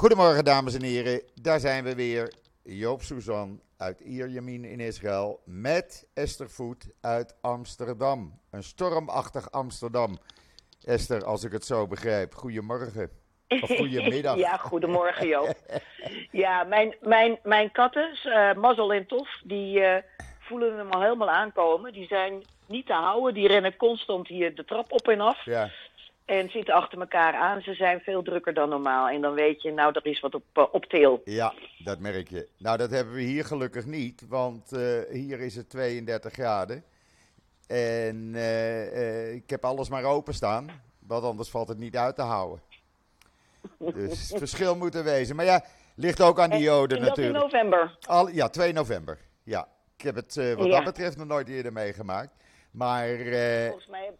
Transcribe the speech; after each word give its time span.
Goedemorgen, 0.00 0.44
dames 0.44 0.74
en 0.74 0.82
heren. 0.82 1.22
Daar 1.42 1.60
zijn 1.60 1.84
we 1.84 1.94
weer. 1.94 2.32
Joop 2.62 3.02
Suzan 3.02 3.60
uit 3.76 4.00
Ierjemien 4.00 4.64
in 4.64 4.80
Israël 4.80 5.40
met 5.44 6.08
Esther 6.14 6.50
Voet 6.50 6.90
uit 7.00 7.36
Amsterdam. 7.40 8.40
Een 8.50 8.62
stormachtig 8.62 9.50
Amsterdam. 9.50 10.18
Esther, 10.84 11.24
als 11.24 11.44
ik 11.44 11.52
het 11.52 11.64
zo 11.64 11.86
begrijp. 11.86 12.34
Goedemorgen. 12.34 13.10
Of 13.48 13.76
goedemiddag. 13.76 14.36
ja, 14.46 14.56
goedemorgen 14.56 15.26
Joop. 15.26 15.54
ja, 16.30 16.64
mijn, 16.64 16.96
mijn, 17.00 17.38
mijn 17.42 17.72
katten, 17.72 18.18
uh, 18.24 18.52
Mazzel 18.54 18.92
en 18.92 19.06
Tof, 19.06 19.40
die 19.44 19.80
uh, 19.80 19.96
voelen 20.38 20.76
hem 20.76 20.90
al 20.90 21.02
helemaal 21.02 21.30
aankomen. 21.30 21.92
Die 21.92 22.06
zijn 22.06 22.42
niet 22.66 22.86
te 22.86 22.92
houden. 22.92 23.34
Die 23.34 23.48
rennen 23.48 23.76
constant 23.76 24.28
hier 24.28 24.54
de 24.54 24.64
trap 24.64 24.92
op 24.92 25.08
en 25.08 25.20
af. 25.20 25.44
Ja. 25.44 25.70
En 26.30 26.50
zitten 26.50 26.74
achter 26.74 27.00
elkaar 27.00 27.34
aan. 27.34 27.60
Ze 27.60 27.74
zijn 27.74 28.00
veel 28.00 28.22
drukker 28.22 28.54
dan 28.54 28.68
normaal. 28.68 29.08
En 29.08 29.20
dan 29.20 29.34
weet 29.34 29.62
je, 29.62 29.72
nou, 29.72 29.92
er 29.92 30.06
is 30.06 30.20
wat 30.20 30.34
op, 30.34 30.44
uh, 30.54 30.64
op 30.72 30.84
til. 30.84 31.22
Ja, 31.24 31.54
dat 31.78 31.98
merk 31.98 32.28
je. 32.28 32.48
Nou, 32.58 32.76
dat 32.76 32.90
hebben 32.90 33.14
we 33.14 33.20
hier 33.20 33.44
gelukkig 33.44 33.86
niet. 33.86 34.28
Want 34.28 34.70
hier 35.10 35.40
is 35.40 35.56
het 35.56 35.70
32 35.70 36.32
graden. 36.32 36.84
En 37.66 38.34
ik 39.34 39.50
heb 39.50 39.64
alles 39.64 39.88
maar 39.88 40.04
openstaan. 40.04 40.66
Want 41.06 41.24
anders 41.24 41.50
valt 41.50 41.68
het 41.68 41.78
niet 41.78 41.96
uit 41.96 42.16
te 42.16 42.22
houden. 42.22 42.60
Dus 43.78 44.28
het 44.28 44.38
verschil 44.38 44.76
moet 44.76 44.94
er 44.94 45.04
wezen. 45.04 45.36
Maar 45.36 45.44
ja, 45.44 45.64
ligt 45.94 46.20
ook 46.20 46.40
aan 46.40 46.50
die 46.50 46.60
joden 46.60 47.00
natuurlijk. 47.00 47.36
in 47.36 47.42
november? 47.42 47.96
Al, 48.06 48.28
ja, 48.28 48.48
2 48.48 48.72
november. 48.72 49.18
Ja, 49.42 49.68
ik 49.96 50.02
heb 50.04 50.14
het 50.14 50.34
wat 50.34 50.66
ja. 50.66 50.76
dat 50.76 50.84
betreft 50.84 51.16
nog 51.16 51.26
nooit 51.26 51.48
eerder 51.48 51.72
meegemaakt. 51.72 52.30
Maar... 52.70 53.08
Volgens 53.68 53.86
mij... 53.86 54.10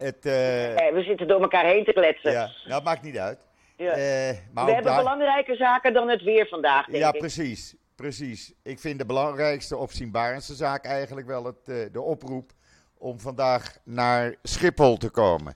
Het, 0.00 0.26
uh, 0.26 0.32
nee, 0.32 0.92
we 0.92 1.02
zitten 1.02 1.28
door 1.28 1.40
elkaar 1.40 1.64
heen 1.64 1.84
te 1.84 1.92
kletsen. 1.92 2.32
Ja, 2.32 2.50
nou, 2.64 2.82
maakt 2.82 3.02
niet 3.02 3.18
uit. 3.18 3.38
Ja. 3.76 3.86
maar 4.52 4.64
we 4.64 4.72
hebben 4.72 4.92
daar... 4.92 5.02
belangrijke 5.02 5.56
zaken 5.56 5.92
dan 5.92 6.08
het 6.08 6.22
weer 6.22 6.46
vandaag, 6.46 6.86
denk 6.86 7.02
ja, 7.02 7.12
ik. 7.12 7.18
precies. 7.18 7.76
Precies. 7.96 8.52
Ik 8.62 8.78
vind 8.78 8.98
de 8.98 9.06
belangrijkste 9.06 9.76
opzienbarendste 9.76 10.54
zaak 10.54 10.84
eigenlijk 10.84 11.26
wel 11.26 11.44
het, 11.44 11.92
de 11.92 12.00
oproep 12.00 12.52
om 12.98 13.20
vandaag 13.20 13.76
naar 13.84 14.34
Schiphol 14.42 14.96
te 14.96 15.10
komen. 15.10 15.54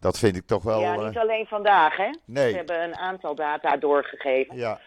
Dat 0.00 0.18
vind 0.18 0.36
ik 0.36 0.46
toch 0.46 0.62
wel. 0.62 0.80
Ja, 0.80 1.06
niet 1.06 1.16
alleen 1.16 1.46
vandaag, 1.46 1.96
hè? 1.96 2.10
Nee. 2.24 2.50
Ze 2.50 2.56
hebben 2.56 2.82
een 2.82 2.96
aantal 2.96 3.34
data 3.34 3.76
doorgegeven. 3.76 4.56
Ja. 4.56 4.80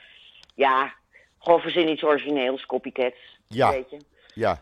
Ja, 0.56 0.94
gewoon 1.40 1.60
verzin 1.60 1.90
iets 1.90 2.04
origineels, 2.04 2.66
copycats. 2.66 3.40
Ja. 3.48 3.72
Weet 3.72 3.90
je. 3.90 3.98
Ja. 4.34 4.62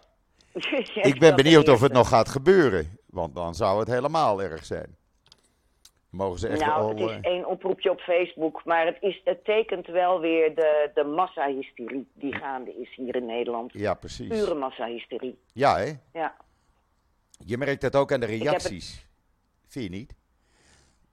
ik 1.12 1.20
ben 1.20 1.36
benieuwd 1.36 1.70
of 1.70 1.82
het 1.82 1.94
nog 1.94 2.08
gaat 2.08 2.30
gebeuren. 2.30 2.97
Want 3.10 3.36
dan 3.36 3.56
zou 3.56 3.80
het 3.80 3.88
helemaal 3.88 4.42
erg 4.42 4.66
zijn. 4.66 4.96
Mogen 6.10 6.40
ze 6.40 6.48
echt 6.48 6.60
nou, 6.60 6.82
al, 6.82 6.90
het 6.90 7.00
is 7.00 7.18
één 7.22 7.46
oproepje 7.46 7.92
op 7.92 8.00
Facebook, 8.00 8.66
maar 8.66 8.86
het, 8.86 8.98
is, 9.00 9.22
het 9.24 9.44
tekent 9.44 9.88
wel 9.88 10.20
weer 10.20 10.56
de, 10.56 10.92
de 10.94 11.04
massahysterie 11.04 12.08
die 12.14 12.36
gaande 12.36 12.82
is 12.82 12.96
hier 12.96 13.16
in 13.16 13.26
Nederland. 13.26 13.74
Ja, 13.74 13.94
precies. 13.94 14.28
Pure 14.28 14.54
massahysterie. 14.54 15.40
Ja, 15.54 15.78
hè? 15.78 15.92
Ja. 16.14 16.36
Je 17.46 17.58
merkt 17.58 17.82
dat 17.82 17.96
ook 17.96 18.12
aan 18.12 18.20
de 18.20 18.26
reacties. 18.26 18.92
Het... 18.92 19.06
Vind 19.68 19.86
je 19.86 19.92
niet? 19.92 20.16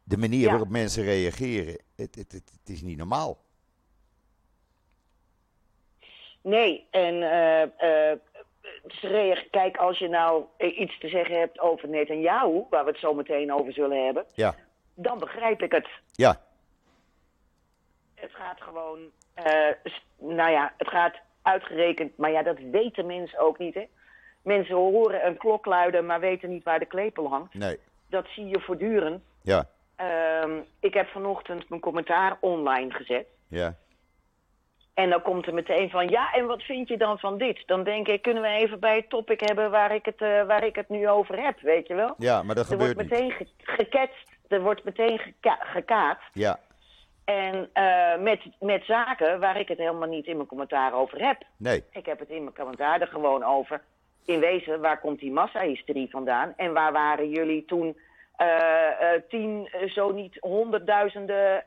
De 0.02 0.16
manier 0.16 0.40
ja. 0.40 0.48
waarop 0.48 0.68
mensen 0.68 1.04
reageren, 1.04 1.78
het, 1.96 2.14
het, 2.14 2.32
het, 2.32 2.50
het, 2.60 2.68
is 2.68 2.82
niet 2.82 2.96
normaal. 2.96 3.38
Nee, 6.40 6.86
en 6.90 7.14
uh, 7.14 7.60
uh, 7.60 8.18
kijk, 9.50 9.76
als 9.76 9.98
je 9.98 10.08
nou 10.08 10.44
iets 10.58 10.98
te 10.98 11.08
zeggen 11.08 11.38
hebt 11.38 11.60
over 11.60 11.88
Netanyahu, 11.88 12.64
waar 12.70 12.84
we 12.84 12.90
het 12.90 13.00
zo 13.00 13.14
meteen 13.14 13.52
over 13.52 13.72
zullen 13.72 14.04
hebben, 14.04 14.24
ja. 14.34 14.54
dan 14.94 15.18
begrijp 15.18 15.62
ik 15.62 15.72
het. 15.72 15.88
Ja. 16.12 16.40
Het 18.14 18.30
gaat 18.32 18.60
gewoon, 18.60 18.98
uh, 19.46 19.94
nou 20.18 20.50
ja, 20.50 20.72
het 20.78 20.88
gaat 20.88 21.16
uitgerekend, 21.42 22.16
maar 22.16 22.30
ja, 22.30 22.42
dat 22.42 22.58
weten 22.58 23.06
mensen 23.06 23.38
ook 23.38 23.58
niet, 23.58 23.74
hè. 23.74 23.84
Mensen 24.42 24.74
horen 24.74 25.26
een 25.26 25.36
klok 25.36 25.66
luiden, 25.66 26.06
maar 26.06 26.20
weten 26.20 26.50
niet 26.50 26.64
waar 26.64 26.78
de 26.78 26.86
klepel 26.86 27.28
hangt. 27.28 27.54
Nee. 27.54 27.78
Dat 28.08 28.26
zie 28.26 28.46
je 28.46 28.60
voortdurend. 28.60 29.22
Ja. 29.42 29.68
Uh, 30.00 30.56
ik 30.80 30.94
heb 30.94 31.08
vanochtend 31.08 31.68
mijn 31.68 31.80
commentaar 31.80 32.36
online 32.40 32.90
gezet. 32.90 33.26
Ja. 33.48 33.74
En 34.94 35.10
dan 35.10 35.22
komt 35.22 35.46
er 35.46 35.54
meteen 35.54 35.90
van, 35.90 36.08
ja, 36.08 36.32
en 36.32 36.46
wat 36.46 36.62
vind 36.62 36.88
je 36.88 36.96
dan 36.96 37.18
van 37.18 37.38
dit? 37.38 37.62
Dan 37.66 37.84
denk 37.84 38.08
ik, 38.08 38.22
kunnen 38.22 38.42
we 38.42 38.48
even 38.48 38.80
bij 38.80 38.96
het 38.96 39.08
topic 39.08 39.40
hebben 39.40 39.70
waar 39.70 39.94
ik 39.94 40.04
het, 40.04 40.20
uh, 40.20 40.46
waar 40.46 40.64
ik 40.64 40.76
het 40.76 40.88
nu 40.88 41.08
over 41.08 41.42
heb, 41.42 41.60
weet 41.60 41.86
je 41.86 41.94
wel? 41.94 42.14
Ja, 42.18 42.42
maar 42.42 42.54
dat 42.54 42.64
er 42.64 42.70
gebeurt 42.70 42.94
wordt 42.94 43.10
meteen 43.10 43.30
ge 43.30 43.46
geketst, 43.58 44.30
er 44.48 44.62
wordt 44.62 44.84
meteen 44.84 45.18
geka 45.18 45.58
gekaat. 45.60 46.18
Ja. 46.32 46.58
En 47.24 47.70
uh, 47.74 48.22
met, 48.22 48.40
met 48.60 48.84
zaken 48.84 49.40
waar 49.40 49.60
ik 49.60 49.68
het 49.68 49.78
helemaal 49.78 50.08
niet 50.08 50.26
in 50.26 50.36
mijn 50.36 50.48
commentaar 50.48 50.92
over 50.92 51.26
heb. 51.26 51.42
Nee. 51.56 51.84
Ik 51.90 52.06
heb 52.06 52.18
het 52.18 52.28
in 52.28 52.42
mijn 52.42 52.54
commentaar 52.54 53.00
er 53.00 53.06
gewoon 53.06 53.44
over. 53.44 53.82
In 54.24 54.40
wezen, 54.40 54.80
waar 54.80 55.00
komt 55.00 55.20
die 55.20 55.32
massahysterie 55.32 56.10
vandaan? 56.10 56.52
En 56.56 56.72
waar 56.72 56.92
waren 56.92 57.28
jullie 57.28 57.64
toen 57.64 57.98
uh, 58.38 58.46
uh, 58.46 59.08
tien, 59.28 59.68
zo 59.86 60.12
niet 60.12 60.36
honderdduizenden 60.40 61.64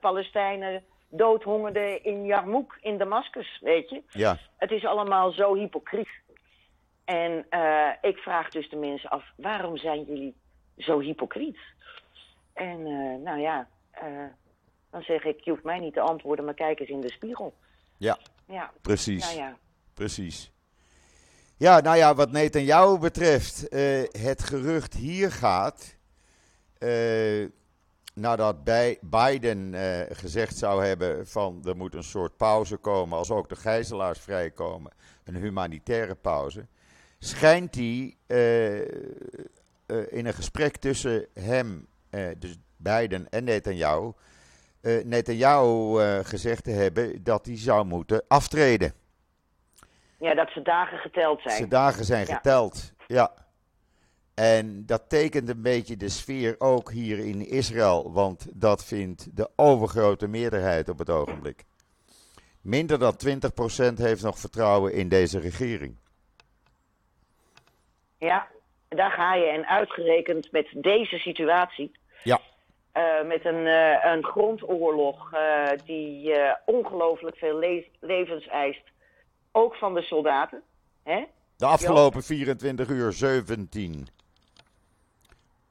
Palestijnen 0.00 0.84
doodhongerden 1.14 2.04
in 2.04 2.24
Jarmouk, 2.24 2.78
in 2.80 2.98
Damascus, 2.98 3.58
weet 3.60 3.90
je? 3.90 4.02
Ja. 4.08 4.38
Het 4.56 4.70
is 4.70 4.84
allemaal 4.84 5.32
zo 5.32 5.54
hypocriet. 5.54 6.08
En 7.04 7.46
ik 8.00 8.16
vraag 8.16 8.48
dus 8.48 8.70
de 8.70 8.76
mensen 8.76 9.10
af, 9.10 9.24
waarom 9.36 9.76
zijn 9.76 10.04
jullie 10.04 10.34
zo 10.76 11.00
hypocriet? 11.00 11.58
En 12.52 12.82
nou 13.22 13.40
ja, 13.40 13.68
dan 14.90 15.02
zeg 15.02 15.24
ik, 15.24 15.40
je 15.40 15.50
hoeft 15.50 15.64
mij 15.64 15.78
niet 15.78 15.94
te 15.94 16.00
antwoorden, 16.00 16.44
maar 16.44 16.54
kijk 16.54 16.80
eens 16.80 16.88
in 16.88 17.00
de 17.00 17.12
spiegel. 17.12 17.54
Ja, 17.96 18.18
ja. 18.46 18.72
precies. 18.80 19.24
Nou 19.24 19.36
ja. 19.36 19.56
Precies. 19.94 20.52
Ja, 21.56 21.80
nou 21.80 21.96
ja, 21.96 22.14
wat 22.14 22.30
Netanyahu 22.30 22.98
betreft, 22.98 23.66
het 24.10 24.42
gerucht 24.42 24.94
hier 24.94 25.30
gaat, 25.30 25.96
nadat 28.14 28.64
bij 28.64 28.98
Biden 29.00 29.72
uh, 29.72 30.00
gezegd 30.10 30.56
zou 30.56 30.84
hebben 30.84 31.26
van 31.26 31.60
er 31.64 31.76
moet 31.76 31.94
een 31.94 32.02
soort 32.02 32.36
pauze 32.36 32.76
komen 32.76 33.18
als 33.18 33.30
ook 33.30 33.48
de 33.48 33.56
gijzelaars 33.56 34.20
vrijkomen, 34.20 34.92
een 35.24 35.36
humanitaire 35.36 36.14
pauze, 36.14 36.66
schijnt 37.18 37.74
hij 37.74 38.16
in 40.08 40.26
een 40.26 40.34
gesprek 40.34 40.76
tussen 40.76 41.26
hem, 41.40 41.86
dus 42.38 42.56
Biden 42.76 43.28
en 43.30 43.44
Netanyahu, 43.44 44.12
Netanyahu 45.04 45.98
gezegd 46.24 46.64
te 46.64 46.70
hebben 46.70 47.24
dat 47.24 47.46
hij 47.46 47.58
zou 47.58 47.84
moeten 47.84 48.22
aftreden. 48.28 48.92
Ja, 50.18 50.34
dat 50.34 50.50
ze 50.50 50.62
dagen 50.62 50.98
geteld 50.98 51.40
zijn. 51.40 51.56
Ze 51.56 51.68
dagen 51.68 52.04
zijn 52.04 52.26
ja. 52.26 52.34
geteld, 52.34 52.92
ja. 53.06 53.32
En 54.34 54.86
dat 54.86 55.08
tekent 55.08 55.48
een 55.48 55.62
beetje 55.62 55.96
de 55.96 56.08
sfeer 56.08 56.54
ook 56.58 56.90
hier 56.90 57.18
in 57.18 57.46
Israël, 57.46 58.12
want 58.12 58.46
dat 58.52 58.84
vindt 58.84 59.36
de 59.36 59.50
overgrote 59.56 60.26
meerderheid 60.26 60.88
op 60.88 60.98
het 60.98 61.10
ogenblik. 61.10 61.64
Minder 62.60 62.98
dan 62.98 63.16
20% 63.26 63.94
heeft 63.94 64.22
nog 64.22 64.38
vertrouwen 64.38 64.92
in 64.92 65.08
deze 65.08 65.38
regering. 65.38 65.96
Ja, 68.18 68.46
daar 68.88 69.10
ga 69.10 69.34
je. 69.34 69.44
En 69.44 69.66
uitgerekend 69.66 70.52
met 70.52 70.68
deze 70.74 71.18
situatie. 71.18 71.92
Ja. 72.22 72.40
Uh, 72.94 73.26
met 73.28 73.44
een, 73.44 73.66
uh, 73.66 74.04
een 74.04 74.24
grondoorlog 74.24 75.32
uh, 75.34 75.68
die 75.84 76.34
ongelooflijk 76.66 77.36
veel 77.36 77.58
le 77.58 77.86
levens 78.00 78.46
eist 78.46 78.82
ook 79.52 79.74
van 79.74 79.94
de 79.94 80.02
soldaten. 80.02 80.62
Hè? 81.02 81.24
De 81.56 81.66
afgelopen 81.66 82.18
jo. 82.20 82.26
24 82.26 82.88
uur 82.88 83.12
17. 83.12 84.06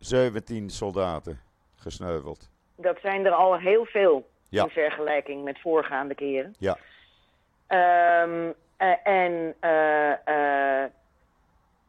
17 0.02 0.70
soldaten 0.70 1.40
gesneuveld. 1.76 2.50
Dat 2.76 2.98
zijn 3.02 3.26
er 3.26 3.32
al 3.32 3.58
heel 3.58 3.86
veel 3.86 4.30
ja. 4.50 4.64
in 4.64 4.70
vergelijking 4.70 5.44
met 5.44 5.62
voorgaande 5.62 6.16
keren. 6.16 6.56
Ja. 6.58 6.78
Um, 8.24 8.54
uh, 8.78 9.08
en, 9.08 9.56
uh, 9.62 10.10
uh, 10.10 10.86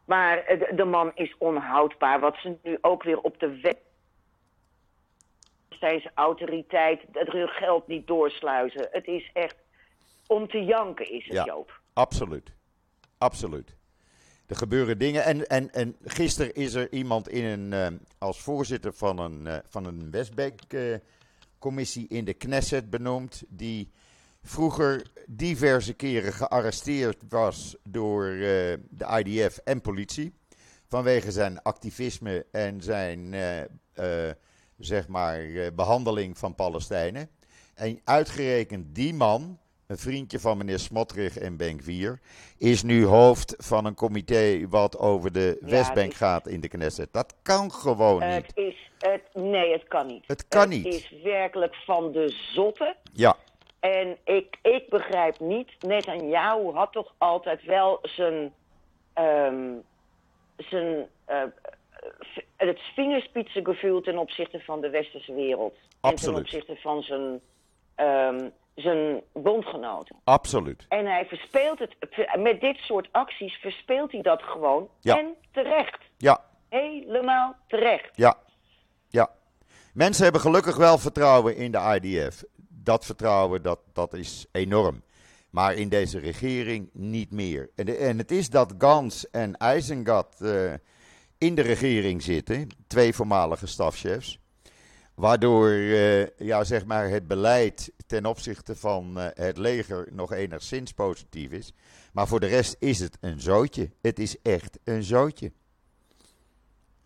maar 0.05 0.43
de, 0.47 0.71
de, 0.75 0.85
man 0.85 1.11
is 1.15 1.35
onhoudbaar. 1.37 2.19
Wat 2.19 2.35
ze 2.35 2.57
nu 2.63 2.77
ook 2.81 3.03
weer 3.03 3.19
op 3.19 3.39
de 3.39 3.59
wet. 3.59 3.77
Zijn 5.69 6.11
autoriteit, 6.13 7.01
het 7.11 7.29
geld 7.49 7.87
niet 7.87 8.07
doorsluizen. 8.07 8.87
Het 8.91 9.07
is 9.07 9.29
echt 9.33 9.55
om 10.27 10.47
te 10.47 10.63
janken, 10.63 11.11
is 11.11 11.25
het, 11.25 11.33
ja. 11.33 11.43
Joop. 11.43 11.79
Absoluut. 11.93 12.53
Absoluut. 13.17 13.75
Gebeuren 14.55 14.97
dingen. 14.97 15.23
En, 15.23 15.47
en, 15.47 15.73
en 15.73 15.95
gisteren 16.03 16.53
is 16.53 16.73
er 16.73 16.93
iemand 16.93 17.29
in 17.29 17.43
een, 17.43 17.71
uh, 17.71 17.87
als 18.17 18.41
voorzitter 18.41 18.93
van 18.93 19.19
een, 19.19 19.45
uh, 19.45 19.57
van 19.67 19.85
een 19.85 20.11
Westbank-commissie 20.11 22.05
uh, 22.09 22.17
in 22.17 22.25
de 22.25 22.33
Knesset 22.33 22.89
benoemd. 22.89 23.43
Die 23.49 23.91
vroeger 24.41 25.11
diverse 25.27 25.93
keren 25.93 26.33
gearresteerd 26.33 27.21
was 27.29 27.75
door 27.83 28.25
de 28.89 29.23
IDF 29.23 29.57
en 29.57 29.81
politie. 29.81 30.33
Vanwege 30.87 31.31
zijn 31.31 31.61
activisme 31.61 32.45
en 32.51 32.81
zijn 32.81 33.35
zeg 34.77 35.07
maar, 35.07 35.45
behandeling 35.75 36.37
van 36.37 36.55
Palestijnen. 36.55 37.29
En 37.73 37.99
uitgerekend 38.03 38.95
die 38.95 39.13
man, 39.13 39.59
een 39.87 39.97
vriendje 39.97 40.39
van 40.39 40.57
meneer 40.57 40.79
Smotrich 40.79 41.37
en 41.37 41.57
Benkwier, 41.57 42.19
is 42.57 42.83
nu 42.83 43.05
hoofd 43.05 43.55
van 43.57 43.85
een 43.85 43.95
comité 43.95 44.67
wat 44.69 44.97
over 44.99 45.31
de 45.31 45.57
Ja, 45.61 45.67
Westbank 45.69 46.13
gaat 46.13 46.47
in 46.47 46.61
de 46.61 46.67
Knesset. 46.67 47.13
Dat 47.13 47.35
kan 47.41 47.71
gewoon 47.71 48.21
Het 48.21 48.55
niet. 48.55 48.67
is, 48.67 48.89
het, 49.09 49.21
nee, 49.33 49.71
het 49.71 49.87
kan 49.87 50.07
niet. 50.07 50.23
Het 50.27 50.47
kan 50.47 50.61
het 50.61 50.69
niet. 50.69 50.85
is 50.85 51.13
werkelijk 51.23 51.75
van 51.75 52.11
de 52.11 52.29
zotte. 52.53 52.95
Ja, 53.13 53.35
En 53.79 54.17
ik, 54.23 54.57
ik 54.61 54.89
begrijp 54.89 55.39
niet, 55.39 55.69
Netanyahu 55.79 56.71
had 56.73 56.91
toch 56.91 57.13
altijd 57.17 57.63
wel 57.63 57.99
zijn, 58.01 58.53
ehm, 59.13 59.71
zijn 60.57 61.07
v- 62.19 62.37
het 62.57 62.79
vingerspitsengevoel 62.95 64.01
ten 64.01 64.17
opzichte 64.17 64.59
van 64.59 64.81
de 64.81 64.89
westerse 64.89 65.33
wereld. 65.33 65.73
En 65.73 66.09
Absoluut. 66.09 66.35
ten 66.35 66.43
opzichte 66.43 66.81
van 66.81 67.01
zijn, 67.01 67.39
ehm, 67.95 68.49
zijn 68.75 69.21
bondgenoten. 69.33 70.15
absoluut. 70.23 70.85
En 70.89 71.05
hij 71.05 71.25
verspeelt 71.25 71.79
het, 71.79 71.95
met 72.39 72.61
dit 72.61 72.77
soort 72.77 73.07
acties 73.11 73.55
verspeelt 73.55 74.11
hij 74.11 74.21
dat 74.21 74.41
gewoon. 74.43 74.89
Ja. 74.99 75.17
En 75.17 75.35
terecht. 75.51 75.99
Ja, 76.17 76.41
Helemaal 76.69 77.55
terecht. 77.67 78.09
ja, 78.15 78.35
ja. 79.09 79.29
Mensen 79.93 80.23
hebben 80.23 80.41
gelukkig 80.41 80.75
wel 80.77 80.97
vertrouwen 80.97 81.55
in 81.55 81.71
de 81.71 81.99
IDF. 82.01 82.43
Dat 82.69 83.05
vertrouwen, 83.05 83.61
dat, 83.61 83.79
dat 83.93 84.13
is 84.13 84.45
enorm. 84.51 85.03
Maar 85.49 85.73
in 85.73 85.89
deze 85.89 86.19
regering 86.19 86.89
niet 86.93 87.31
meer. 87.31 87.69
En, 87.75 87.85
de- 87.85 87.95
en 87.97 88.17
het 88.17 88.31
is 88.31 88.49
dat 88.49 88.73
Gans 88.77 89.29
en 89.29 89.57
Eisengat 89.57 90.41
eh, 90.41 90.73
in 91.37 91.55
de 91.55 91.61
regering 91.61 92.21
zitten, 92.21 92.67
twee 92.87 93.13
voormalige 93.13 93.67
stafchefs. 93.67 94.39
Waardoor 95.15 95.69
eh, 95.69 96.37
ja, 96.37 96.63
zeg 96.63 96.85
maar 96.85 97.09
het 97.09 97.27
beleid 97.27 97.93
ten 98.07 98.25
opzichte 98.25 98.75
van 98.75 99.19
eh, 99.19 99.45
het 99.45 99.57
leger 99.57 100.07
nog 100.11 100.33
enigszins 100.33 100.93
positief 100.93 101.51
is. 101.51 101.73
Maar 102.13 102.27
voor 102.27 102.39
de 102.39 102.47
rest 102.47 102.75
is 102.79 102.99
het 102.99 103.17
een 103.21 103.39
zootje. 103.39 103.89
Het 104.01 104.19
is 104.19 104.41
echt 104.41 104.79
een 104.83 105.03
zootje. 105.03 105.51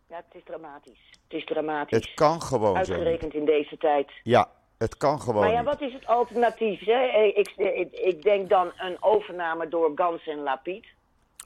Ja, 0.09 0.15
het 0.15 0.35
is 0.35 0.41
dramatisch. 0.43 1.09
Het 1.27 1.39
is 1.39 1.45
dramatisch. 1.45 1.97
Het 1.97 2.13
kan 2.13 2.41
gewoon 2.41 2.77
niet. 2.77 2.89
Uitgerekend 2.89 3.33
in 3.33 3.45
deze 3.45 3.77
tijd. 3.77 4.11
Ja, 4.23 4.49
het 4.77 4.97
kan 4.97 5.21
gewoon 5.21 5.41
Maar 5.43 5.51
ja, 5.51 5.59
niet. 5.61 5.69
wat 5.69 5.81
is 5.81 5.93
het 5.93 6.05
alternatief? 6.05 6.85
Hè? 6.85 7.31
Ik, 7.35 7.53
ik, 7.55 7.93
ik 7.93 8.21
denk 8.21 8.49
dan 8.49 8.71
een 8.77 8.97
overname 8.99 9.67
door 9.67 9.91
Gans 9.95 10.27
en 10.27 10.39
Lapid. 10.39 10.85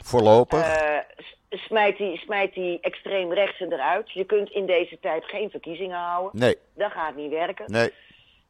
Voorlopig. 0.04 0.62
Eh, 0.62 0.98
smijt, 1.58 1.98
die, 1.98 2.18
smijt 2.18 2.54
die 2.54 2.80
extreem 2.82 3.34
rechtse 3.34 3.66
eruit. 3.66 4.12
Je 4.12 4.24
kunt 4.24 4.50
in 4.50 4.66
deze 4.66 5.00
tijd 5.00 5.26
geen 5.26 5.50
verkiezingen 5.50 5.98
houden. 5.98 6.40
nee, 6.40 6.56
Dat 6.76 6.92
gaat 6.92 7.16
niet 7.16 7.32
werken. 7.32 7.72
nee. 7.72 7.92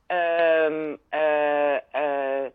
Ehm, 0.07 0.95
eh, 1.09 1.75
eh, 1.75 2.51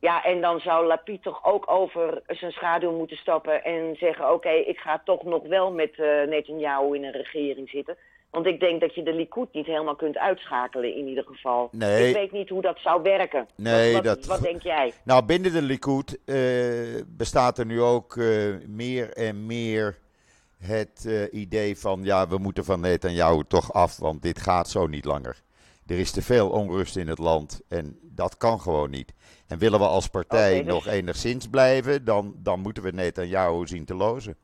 ja, 0.00 0.24
en 0.24 0.40
dan 0.40 0.60
zou 0.60 0.86
Lapid 0.86 1.22
toch 1.22 1.44
ook 1.44 1.70
over 1.70 2.22
zijn 2.26 2.52
schaduw 2.52 2.92
moeten 2.92 3.16
stappen 3.16 3.64
en 3.64 3.96
zeggen: 3.96 4.32
Oké, 4.32 4.50
ik 4.50 4.78
ga 4.78 5.00
toch 5.04 5.22
nog 5.22 5.46
wel 5.46 5.72
met 5.72 5.98
eh 5.98 6.22
Netanyahu 6.22 6.94
in 6.94 7.04
een 7.04 7.12
regering 7.12 7.68
zitten. 7.68 7.96
Want 8.30 8.46
ik 8.46 8.60
denk 8.60 8.80
dat 8.80 8.94
je 8.94 9.02
de 9.02 9.12
Likud 9.14 9.52
niet 9.52 9.66
helemaal 9.66 9.96
kunt 9.96 10.16
uitschakelen, 10.18 10.96
in 10.96 11.06
ieder 11.08 11.24
geval. 11.24 11.68
Nee. 11.72 12.08
Ik 12.08 12.14
weet 12.14 12.32
niet 12.32 12.48
hoe 12.48 12.62
dat 12.62 12.78
zou 12.78 13.02
werken. 13.02 13.48
Nee, 13.56 13.92
wat, 13.92 14.04
wat, 14.04 14.16
dat- 14.16 14.26
wat 14.26 14.42
denk 14.42 14.62
jij? 14.62 14.92
Nou, 15.04 15.24
binnen 15.24 15.52
de 15.52 15.62
Likud 15.62 16.18
eh, 16.24 16.36
bestaat 17.06 17.58
er 17.58 17.66
nu 17.66 17.80
ook 17.82 18.16
eh, 18.16 18.54
meer 18.66 19.12
en 19.12 19.46
meer 19.46 19.98
het 20.58 21.04
eh, 21.06 21.40
idee 21.40 21.78
van... 21.78 22.00
ja, 22.04 22.28
we 22.28 22.38
moeten 22.38 22.64
van 22.64 22.80
Netanyahu 22.80 23.42
toch 23.48 23.72
af, 23.72 23.96
want 23.96 24.22
dit 24.22 24.40
gaat 24.40 24.68
zo 24.68 24.86
niet 24.86 25.04
langer. 25.04 25.42
Er 25.86 25.98
is 25.98 26.10
te 26.10 26.22
veel 26.22 26.50
onrust 26.50 26.96
in 26.96 27.08
het 27.08 27.18
land 27.18 27.60
en 27.68 27.98
dat 28.02 28.36
kan 28.36 28.60
gewoon 28.60 28.90
niet. 28.90 29.12
En 29.46 29.58
willen 29.58 29.78
we 29.78 29.86
als 29.86 30.06
partij 30.08 30.56
dus- 30.62 30.66
nog 30.72 30.86
enigszins 30.86 31.48
blijven, 31.48 32.04
dan, 32.04 32.34
dan 32.38 32.60
moeten 32.60 32.82
we 32.82 32.90
Netanyahu 32.90 33.66
zien 33.66 33.84
te 33.84 33.94
lozen. 33.94 34.36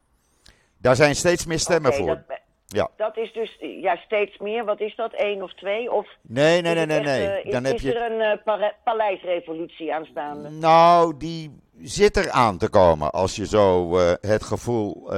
Daar 0.78 0.96
zijn 0.96 1.16
steeds 1.16 1.46
meer 1.46 1.58
stemmen 1.58 1.92
voor. 1.94 2.06
Dat, 2.06 2.38
Ja. 2.74 2.90
dat 2.96 3.16
is 3.16 3.32
dus 3.32 3.56
ja, 3.60 3.96
steeds 3.96 4.38
meer. 4.38 4.64
Wat 4.64 4.80
is 4.80 4.96
dat? 4.96 5.12
één 5.12 5.42
of 5.42 5.54
twee? 5.54 5.92
Of 5.92 6.08
Nee, 6.20 6.62
nee, 6.62 6.74
nee, 6.74 6.86
nee, 6.86 6.98
echt, 6.98 7.06
nee. 7.06 7.26
eh, 7.26 7.44
is, 7.44 7.52
Dan 7.52 7.64
heb 7.64 7.74
is 7.74 7.82
je... 7.82 7.94
er 7.94 8.12
een 8.12 8.40
eh, 8.40 8.68
paleisrevolutie 8.84 9.94
aanstaande? 9.94 10.48
Nou, 10.50 11.16
die 11.16 11.60
zit 11.80 12.16
er 12.16 12.30
aan 12.30 12.58
te 12.58 12.70
komen 12.70 13.12
als 13.12 13.36
je 13.36 13.46
zo 13.46 13.96
eh, 13.98 14.12
het 14.20 14.42
gevoel 14.42 15.10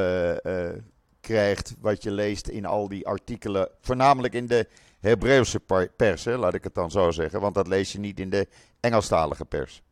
krijgt 1.21 1.77
wat 1.81 2.03
je 2.03 2.11
leest 2.11 2.49
in 2.49 2.67
al 2.67 2.89
die 2.89 3.07
artikelen, 3.07 3.69
voornamelijk 3.81 4.35
in 4.35 4.47
de 4.47 4.69
Hebreeuwse 5.01 5.61
pers, 5.97 6.25
hè, 6.25 6.37
laat 6.37 6.55
ik 6.55 6.65
het 6.65 6.75
dan 6.75 6.91
zo 6.91 7.11
zeggen, 7.11 7.41
want 7.41 7.55
dat 7.55 7.67
lees 7.67 7.93
je 7.93 7.99
niet 7.99 8.21
in 8.21 8.31
de 8.31 8.49
Engelstalige 8.81 9.45
pers. 9.45 9.83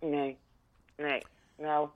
Nee, 0.00 0.38
nee. 0.96 1.22
Nou, 1.58 1.88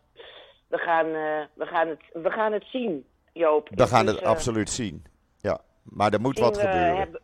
we 0.66 0.78
gaan, 0.78 1.06
we 1.54 1.66
gaan, 1.66 1.88
het, 1.88 2.00
we 2.12 2.30
gaan 2.30 2.52
het 2.52 2.64
zien, 2.64 3.04
Joop. 3.32 3.68
We 3.74 3.86
gaan 3.86 4.04
Dus, 4.06 4.14
het 4.14 4.24
eh, 4.24 4.28
absoluut 4.30 4.70
zien. 4.70 5.04
Ja, 5.40 5.60
maar 5.82 6.12
er 6.12 6.20
moet 6.20 6.38
wat 6.38 6.58
gebeuren. 6.58 6.96
hebben- 6.96 7.20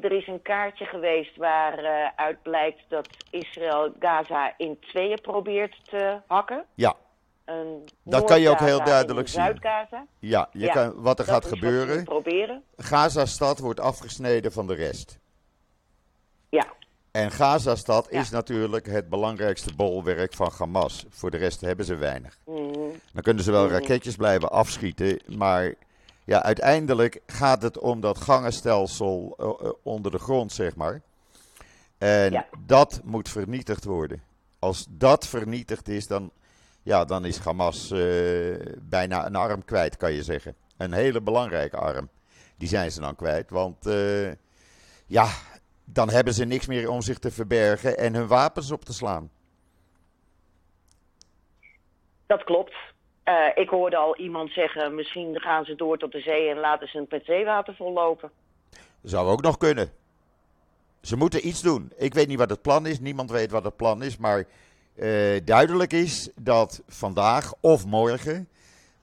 er 0.00 0.12
is 0.12 0.26
een 0.26 0.42
kaartje 0.42 0.84
geweest 0.84 1.36
waaruit 1.36 2.42
blijkt 2.42 2.82
dat 2.88 3.08
Israël 3.30 3.92
Gaza 3.98 4.54
in 4.56 4.80
tweeën 4.80 5.20
probeert 5.20 5.76
te 5.84 6.20
hakken. 6.26 6.64
Ja, 6.74 6.94
Dat 8.02 8.24
kan 8.24 8.40
je 8.40 8.48
ook 8.48 8.58
heel 8.58 8.84
duidelijk 8.84 9.26
en 9.26 9.32
zien. 9.32 9.42
Zuid-Gaza. 9.42 10.06
ja, 10.18 10.48
je 10.52 10.58
Ja, 10.64 10.72
kan, 10.72 11.02
wat 11.02 11.18
er 11.18 11.24
gaat 11.24 11.44
gebeuren. 11.46 12.04
proberen. 12.04 12.62
Gaza-stad 12.76 13.58
wordt 13.58 13.80
afgesneden 13.80 14.52
van 14.52 14.66
de 14.66 14.74
rest. 14.74 15.18
Ja, 16.48 16.66
En 17.16 17.30
Gaza-stad 17.30 18.06
Ja. 18.10 18.20
is 18.20 18.30
natuurlijk 18.30 18.86
het 18.86 19.08
belangrijkste 19.08 19.74
bolwerk 19.74 20.34
van 20.34 20.52
Hamas. 20.58 21.06
Voor 21.10 21.30
de 21.30 21.36
rest 21.36 21.60
hebben 21.60 21.84
ze 21.86 21.94
weinig. 21.94 22.38
Mhm. 22.46 22.72
Dan 23.12 23.22
kunnen 23.22 23.44
ze 23.44 23.50
wel 23.50 23.64
Mhm. 23.64 23.72
raketjes 23.72 24.16
blijven 24.16 24.50
afschieten, 24.50 25.20
maar 25.36 25.74
ja, 26.24 26.42
uiteindelijk 26.42 27.20
gaat 27.26 27.62
het 27.62 27.78
om 27.78 28.00
dat 28.00 28.18
gangenstelsel 28.18 29.34
eh, 29.38 29.46
eh, 29.66 29.72
onder 29.82 30.10
de 30.10 30.18
grond, 30.18 30.52
zeg 30.52 30.76
maar. 30.76 31.00
En 31.98 32.32
Ja. 32.32 32.46
dat 32.66 33.00
moet 33.04 33.28
vernietigd 33.28 33.84
worden. 33.84 34.22
Als 34.58 34.86
dat 34.90 35.26
vernietigd 35.26 35.88
is, 35.88 36.06
dan, 36.06 36.30
ja, 36.82 37.04
dan 37.04 37.24
is 37.24 37.38
Hamas 37.38 37.90
eh, 37.90 37.98
bijna 38.80 39.26
een 39.26 39.36
arm 39.36 39.64
kwijt, 39.64 39.96
kan 39.96 40.12
je 40.12 40.22
zeggen. 40.22 40.54
Een 40.76 40.92
hele 40.92 41.20
belangrijke 41.20 41.76
arm. 41.76 42.08
Die 42.58 42.68
zijn 42.68 42.92
ze 42.92 43.00
dan 43.00 43.16
kwijt, 43.16 43.50
want 43.50 43.84
ja, 45.06 45.28
dan 45.86 46.10
hebben 46.10 46.34
ze 46.34 46.44
niks 46.44 46.66
meer 46.66 46.90
om 46.90 47.02
zich 47.02 47.18
te 47.18 47.30
verbergen 47.30 47.98
en 47.98 48.14
hun 48.14 48.26
wapens 48.26 48.70
op 48.70 48.84
te 48.84 48.92
slaan. 48.92 49.30
dat 52.26 52.44
klopt. 52.44 52.74
Eh, 53.22 53.34
ik 53.54 53.68
hoorde 53.68 53.96
al 53.96 54.16
iemand 54.16 54.50
zeggen, 54.50 54.94
misschien 54.94 55.40
gaan 55.40 55.64
ze 55.64 55.74
door 55.74 55.98
tot 55.98 56.12
de 56.12 56.20
zee 56.20 56.48
en 56.50 56.58
laten 56.58 56.88
ze 56.88 56.98
het 56.98 57.10
met 57.10 57.24
zeewater 57.24 57.74
vollopen. 57.74 58.30
Zou 59.02 59.28
ook 59.28 59.42
nog 59.42 59.56
kunnen. 59.56 59.90
Ze 61.00 61.16
moeten 61.16 61.46
iets 61.46 61.62
doen. 61.62 61.92
Ik 61.96 62.14
weet 62.14 62.28
niet 62.28 62.38
wat 62.38 62.50
het 62.50 62.62
plan 62.62 62.86
is. 62.86 63.00
Niemand 63.00 63.30
weet 63.30 63.50
wat 63.50 63.64
het 63.64 63.76
plan 63.76 64.02
is. 64.02 64.16
Maar 64.16 64.44
eh, 64.94 65.40
duidelijk 65.44 65.92
is 65.92 66.30
dat 66.34 66.82
vandaag 66.86 67.52
of 67.60 67.86
morgen 67.86 68.48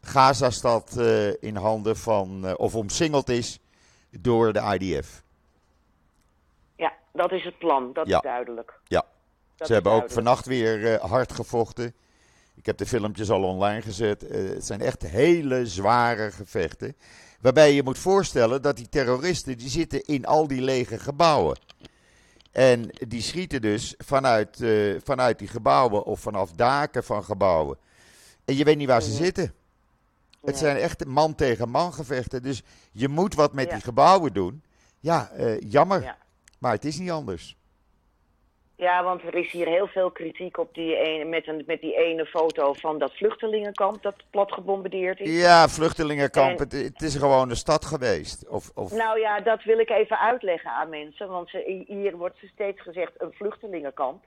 Gaza-stad 0.01 0.97
eh, 0.97 1.43
in 1.43 1.55
handen 1.55 1.97
van, 1.97 2.57
of 2.57 2.75
omsingeld 2.75 3.29
is 3.29 3.59
door 4.09 4.53
de 4.53 4.77
IDF. 4.79 5.22
Dat 7.13 7.31
is 7.31 7.43
het 7.43 7.57
plan, 7.57 7.93
dat 7.93 8.07
Ja. 8.07 8.15
is 8.15 8.21
duidelijk. 8.23 8.79
Ja. 8.83 9.05
Dat 9.55 9.67
Ze 9.67 9.73
hebben 9.73 9.91
ook 9.91 10.11
vannacht 10.11 10.45
weer 10.45 10.93
eh, 10.93 11.09
hard 11.09 11.31
gevochten. 11.33 11.93
Ik 12.55 12.65
heb 12.65 12.77
de 12.77 12.85
filmpjes 12.85 13.29
al 13.29 13.43
online 13.43 13.81
gezet. 13.81 14.27
Eh, 14.27 14.49
het 14.49 14.65
zijn 14.65 14.81
echt 14.81 15.01
hele 15.01 15.65
zware 15.65 16.31
gevechten. 16.31 16.95
Waarbij 17.41 17.73
je 17.73 17.83
moet 17.83 17.97
voorstellen 17.97 18.61
dat 18.61 18.75
die 18.77 18.89
terroristen 18.89 19.57
die 19.57 19.69
zitten 19.69 20.01
in 20.03 20.25
al 20.25 20.47
die 20.47 20.61
lege 20.61 20.99
gebouwen. 20.99 21.57
En 22.51 22.89
die 23.07 23.21
schieten 23.21 23.61
dus 23.61 23.93
vanuit, 23.97 24.61
eh, 24.61 24.95
vanuit 25.03 25.39
die 25.39 25.47
gebouwen 25.47 26.03
of 26.03 26.19
vanaf 26.19 26.51
daken 26.51 27.03
van 27.03 27.23
gebouwen. 27.23 27.77
En 28.45 28.55
je 28.55 28.63
weet 28.63 28.77
niet 28.77 28.87
waar 28.87 29.01
ze 29.01 29.11
zitten. 29.11 29.53
Het 30.41 30.57
zijn 30.57 30.77
echt 30.77 31.05
man 31.05 31.35
tegen 31.35 31.69
man 31.69 31.93
gevechten. 31.93 32.41
Dus 32.43 32.63
je 32.91 33.07
moet 33.07 33.35
wat 33.35 33.53
met 33.53 33.65
Ja. 33.67 33.73
die 33.73 33.83
gebouwen 33.83 34.33
doen. 34.33 34.63
Ja, 34.99 35.31
jammer. 35.59 36.01
Ja. 36.01 36.17
Maar 36.63 36.71
het 36.71 36.85
is 36.85 36.99
niet 36.99 37.11
anders. 37.11 37.55
Ja, 38.75 39.03
want 39.03 39.21
er 39.23 39.35
is 39.35 39.51
hier 39.51 39.67
heel 39.67 39.87
veel 39.87 40.11
kritiek 40.11 40.57
op 40.57 40.73
die 40.73 40.95
ene, 40.95 41.25
met, 41.25 41.47
een, 41.47 41.63
met 41.67 41.81
die 41.81 41.95
ene 41.97 42.25
foto 42.25 42.73
van 42.73 42.99
dat 42.99 43.13
vluchtelingenkamp 43.13 44.01
dat 44.03 44.15
plat 44.29 44.51
gebombardeerd 44.51 45.19
is. 45.19 45.41
Ja, 45.41 45.67
vluchtelingenkamp. 45.67 46.59
En- 46.59 46.63
Het, 46.63 46.71
het 46.71 47.01
is 47.01 47.15
gewoon 47.15 47.49
een 47.49 47.55
stad 47.55 47.85
geweest. 47.85 48.47
Of, 48.49 48.71
of, 48.75 48.91
Nou 48.91 49.19
ja, 49.19 49.39
dat 49.39 49.63
wil 49.63 49.79
ik 49.79 49.89
even 49.89 50.19
uitleggen 50.19 50.71
aan 50.71 50.89
mensen. 50.89 51.27
Want 51.29 51.49
ze, 51.49 51.83
hier 51.87 52.17
wordt 52.17 52.37
steeds 52.53 52.81
gezegd 52.81 53.11
een 53.17 53.33
vluchtelingenkamp. 53.33 54.23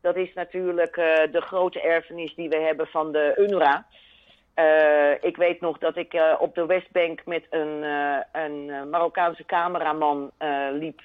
Dat 0.00 0.16
is 0.16 0.34
natuurlijk 0.34 0.96
eh, 0.96 1.32
de 1.32 1.40
grote 1.40 1.80
erfenis 1.80 2.34
die 2.34 2.48
we 2.48 2.56
hebben 2.58 2.86
van 2.86 3.12
de 3.12 3.34
UNRWA. 3.38 3.86
Eh, 4.54 5.12
ik 5.20 5.36
weet 5.36 5.60
nog 5.60 5.78
dat 5.78 5.96
ik 5.96 6.12
eh, 6.14 6.34
op 6.38 6.54
de 6.54 6.66
Westbank 6.66 7.24
met 7.24 7.46
een, 7.50 7.82
een 8.32 8.90
Marokkaanse 8.90 9.44
cameraman 9.44 10.30
liep. 10.72 11.00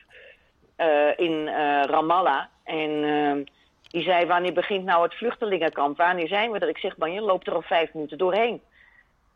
Eh, 0.81 1.25
in 1.25 1.47
eh, 1.47 1.83
Ramallah. 1.83 2.43
En 2.63 3.03
eh, 3.03 3.53
die 3.87 4.03
zei, 4.03 4.25
wanneer 4.25 4.53
begint 4.53 4.83
nou 4.85 5.03
het 5.03 5.13
vluchtelingenkamp? 5.13 5.97
Wanneer 5.97 6.27
zijn 6.27 6.51
we 6.51 6.59
er? 6.59 6.69
Ik 6.69 6.77
zeg, 6.77 6.97
man, 6.97 7.13
je 7.13 7.21
loopt 7.21 7.47
er 7.47 7.53
al 7.53 7.61
vijf 7.61 7.93
minuten 7.93 8.17
doorheen. 8.17 8.61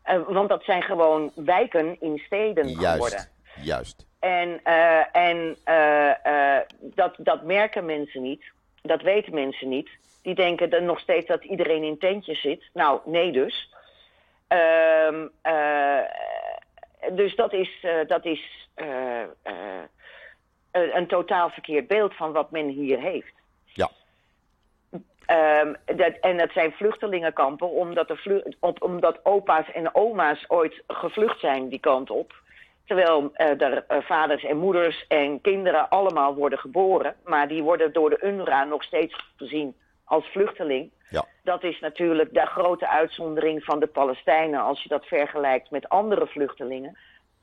Eh, 0.02 0.20
want 0.28 0.48
dat 0.48 0.64
zijn 0.64 0.82
gewoon 0.82 1.32
wijken 1.34 1.96
in 2.00 2.22
steden 2.26 2.68
geworden. 2.68 2.80
Juist, 3.00 3.30
juist. 3.62 4.06
En, 4.18 4.60
en 5.12 5.56
dat, 6.80 7.14
dat 7.18 7.42
merken 7.42 7.84
mensen 7.84 8.22
niet. 8.22 8.42
Dat 8.82 9.02
weten 9.02 9.34
mensen 9.34 9.68
niet. 9.68 9.90
Die 10.22 10.34
denken 10.34 10.70
dan 10.70 10.84
nog 10.84 10.98
steeds 10.98 11.26
dat 11.26 11.44
iedereen 11.44 11.82
in 11.82 11.98
tentjes 11.98 12.40
zit. 12.40 12.64
Nou, 12.72 13.00
nee 13.04 13.32
dus. 13.32 13.72
Ehm, 14.48 15.26
eh, 15.42 16.00
dus 17.12 17.36
dat 17.36 17.52
is, 17.52 17.86
dat 18.06 18.24
is 18.24 18.68
een, 20.76 21.06
totaal 21.06 21.50
verkeerd 21.50 21.86
beeld 21.86 22.14
van 22.14 22.32
wat 22.32 22.50
men 22.50 22.68
hier 22.68 23.00
heeft. 23.00 23.32
Ja. 23.64 23.90
Ehm, 25.26 25.74
dat, 25.84 26.14
en 26.20 26.36
dat 26.36 26.50
zijn 26.52 26.72
vluchtelingenkampen 26.72 27.70
omdat, 27.70 28.08
de 28.08 28.56
op, 28.60 28.82
omdat 28.82 29.24
opa's 29.24 29.72
en 29.72 29.94
oma's 29.94 30.44
ooit 30.48 30.82
gevlucht 30.86 31.40
zijn 31.40 31.68
die 31.68 31.80
kant 31.80 32.10
op. 32.10 32.34
Terwijl 32.84 33.30
eh, 33.32 33.60
er 33.60 33.84
eh, 33.88 33.98
vaders 34.00 34.44
en 34.44 34.56
moeders 34.56 35.06
en 35.08 35.40
kinderen 35.40 35.88
allemaal 35.88 36.34
worden 36.34 36.58
geboren. 36.58 37.14
Maar 37.24 37.48
die 37.48 37.62
worden 37.62 37.92
door 37.92 38.10
de 38.10 38.20
UNRWA 38.22 38.64
nog 38.64 38.82
steeds 38.82 39.14
gezien 39.36 39.74
als 40.04 40.26
vluchteling. 40.26 40.90
Ja. 41.10 41.24
Dat 41.42 41.62
is 41.64 41.80
natuurlijk 41.80 42.34
de 42.34 42.46
grote 42.46 42.88
uitzondering 42.88 43.64
van 43.64 43.80
de 43.80 43.86
Palestijnen 43.86 44.60
als 44.60 44.82
je 44.82 44.88
dat 44.88 45.06
vergelijkt 45.06 45.70
met 45.70 45.88
andere 45.88 46.26
vluchtelingen. 46.26 46.96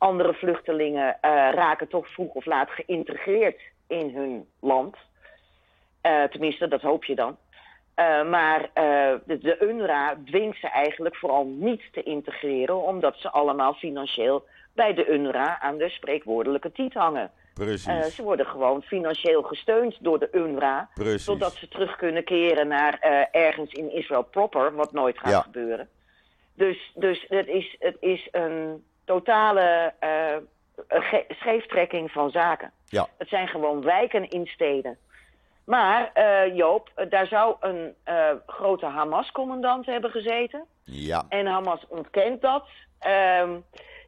Andere 0.04 0.34
vluchtelingen 0.34 1.18
eh, 1.22 1.30
raken 1.54 1.88
toch 1.88 2.08
vroeg 2.08 2.34
of 2.34 2.46
laat 2.46 2.70
geïntegreerd 2.70 3.62
in 3.88 4.16
hun 4.16 4.48
land. 4.60 4.96
Eh, 6.02 6.24
tenminste, 6.24 6.68
dat 6.68 6.82
hoop 6.82 7.04
je 7.04 7.16
dan. 7.16 7.38
Eh, 7.94 8.30
maar 8.30 8.70
de, 9.26 9.38
de 9.38 9.58
UNRWA 9.60 10.18
dwingt 10.26 10.60
ze 10.60 10.68
eigenlijk 10.70 11.16
vooral 11.16 11.46
niet 11.46 11.82
te 11.92 12.04
integreren, 12.04 12.82
omdat 12.84 13.16
ze 13.18 13.30
allemaal 13.30 13.74
financieel 13.74 14.46
bij 14.74 14.94
de 14.94 15.08
UNRWA 15.08 15.60
aan 15.60 15.78
de 15.78 15.90
spreekwoordelijke 15.90 16.72
tiet 16.72 16.94
hangen. 16.94 17.32
Precies. 17.54 18.16
Ze 18.16 18.24
worden 18.24 18.46
gewoon 18.46 18.82
financieel 18.82 19.42
gesteund 19.44 19.98
door 20.00 20.20
de 20.20 20.30
UNRWA, 20.32 20.90
Precies. 20.94 21.24
zodat 21.24 21.54
ze 21.54 21.68
terug 21.68 21.96
kunnen 21.96 22.24
keren 22.24 22.68
naar 22.68 23.00
ergens 23.32 23.72
in 23.74 23.92
Israël 23.92 24.24
proper, 24.24 24.76
wat 24.76 24.92
nooit 24.92 25.20
gaat 25.20 25.32
Ja. 25.32 25.42
gebeuren. 25.42 25.90
Dus, 26.54 26.92
dus 26.96 27.26
het, 27.28 27.48
is, 27.48 27.76
het 27.80 27.98
is 28.00 28.28
een 28.32 28.84
totale 29.06 29.94
ge- 30.88 31.26
scheeftrekking 31.30 32.12
van 32.12 32.30
zaken. 32.30 32.72
Ja. 32.86 33.08
Het 33.18 33.30
zijn 33.30 33.48
gewoon 33.48 33.82
wijken 33.82 34.30
in 34.30 34.46
steden. 34.46 34.98
Maar 35.66 36.12
eh, 36.14 36.56
Joop, 36.56 37.06
daar 37.10 37.28
zou 37.28 37.56
een 37.60 37.96
grote 38.46 38.86
Hamas-commandant 38.86 39.86
hebben 39.86 40.12
gezeten. 40.12 40.66
Ja. 40.84 41.26
En 41.30 41.46
Hamas 41.46 41.86
ontkent 41.88 42.42
dat. 42.42 42.66
Ehm 43.00 43.52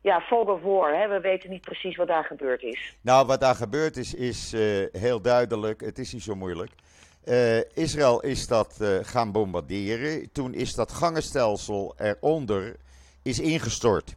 ja, 0.01 0.23
of 0.29 0.61
war, 0.61 0.99
hè? 0.99 1.07
we 1.07 1.19
weten 1.19 1.49
niet 1.49 1.61
precies 1.61 1.95
wat 1.95 2.07
daar 2.07 2.23
gebeurd 2.23 2.61
is. 2.61 2.95
Nou, 3.01 3.25
wat 3.25 3.39
daar 3.39 3.55
gebeurd 3.55 3.97
is, 3.97 4.13
is 4.13 4.51
heel 4.91 5.21
duidelijk. 5.21 5.81
Het 5.81 5.97
is 5.99 6.13
niet 6.13 6.23
zo 6.23 6.35
moeilijk. 6.35 6.71
Israël 7.73 8.21
is 8.21 8.47
dat 8.47 8.79
gaan 9.01 9.31
bombarderen. 9.31 10.31
Toen 10.31 10.53
is 10.53 10.73
dat 10.73 10.91
gangenstelsel 10.91 11.95
eronder 11.97 12.75
is 13.23 13.39
ingestort. 13.39 14.15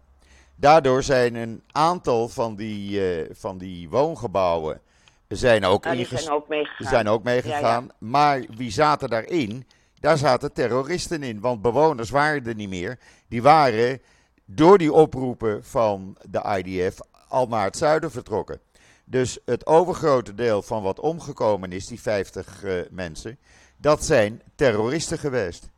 Daardoor 0.61 1.03
zijn 1.03 1.35
een 1.35 1.63
aantal 1.73 2.29
van 2.29 2.57
die, 2.57 3.13
eh, 3.13 3.31
van 3.33 3.59
die 3.59 3.89
woongebouwen 3.89 4.81
zijn 5.29 5.65
ook, 5.65 5.85
zijn 5.85 6.31
ook 6.31 6.49
meegegaan. 6.49 6.87
zijn 6.87 7.09
ook 7.09 7.23
meegegaan. 7.23 7.89
Maar 7.99 8.45
wie 8.57 8.71
zaten 8.71 9.09
daarin? 9.09 9.67
Daar 10.01 10.19
zaten 10.19 10.53
terroristen 10.53 11.23
in. 11.23 11.41
Want 11.41 11.63
bewoners 11.63 12.11
waren 12.11 12.47
er 12.47 12.55
niet 12.55 12.69
meer. 12.69 12.99
Die 13.29 13.43
waren 13.43 14.01
door 14.45 14.79
die 14.79 14.93
oproepen 14.93 15.65
van 15.65 16.17
de 16.31 16.63
IDF 16.65 16.99
al 17.29 17.47
naar 17.47 17.65
het 17.65 17.77
zuiden 17.77 18.11
vertrokken. 18.11 18.61
Dus 19.05 19.39
het 19.45 19.67
overgrote 19.67 20.35
deel 20.35 20.63
van 20.63 20.83
wat 20.83 21.01
omgekomen 21.01 21.73
is, 21.73 21.87
die 21.87 22.01
50 22.01 22.63
eh, 22.63 22.75
mensen, 22.91 23.39
dat 23.77 24.05
zijn 24.05 24.43
terroristen 24.55 25.19
geweest. 25.19 25.71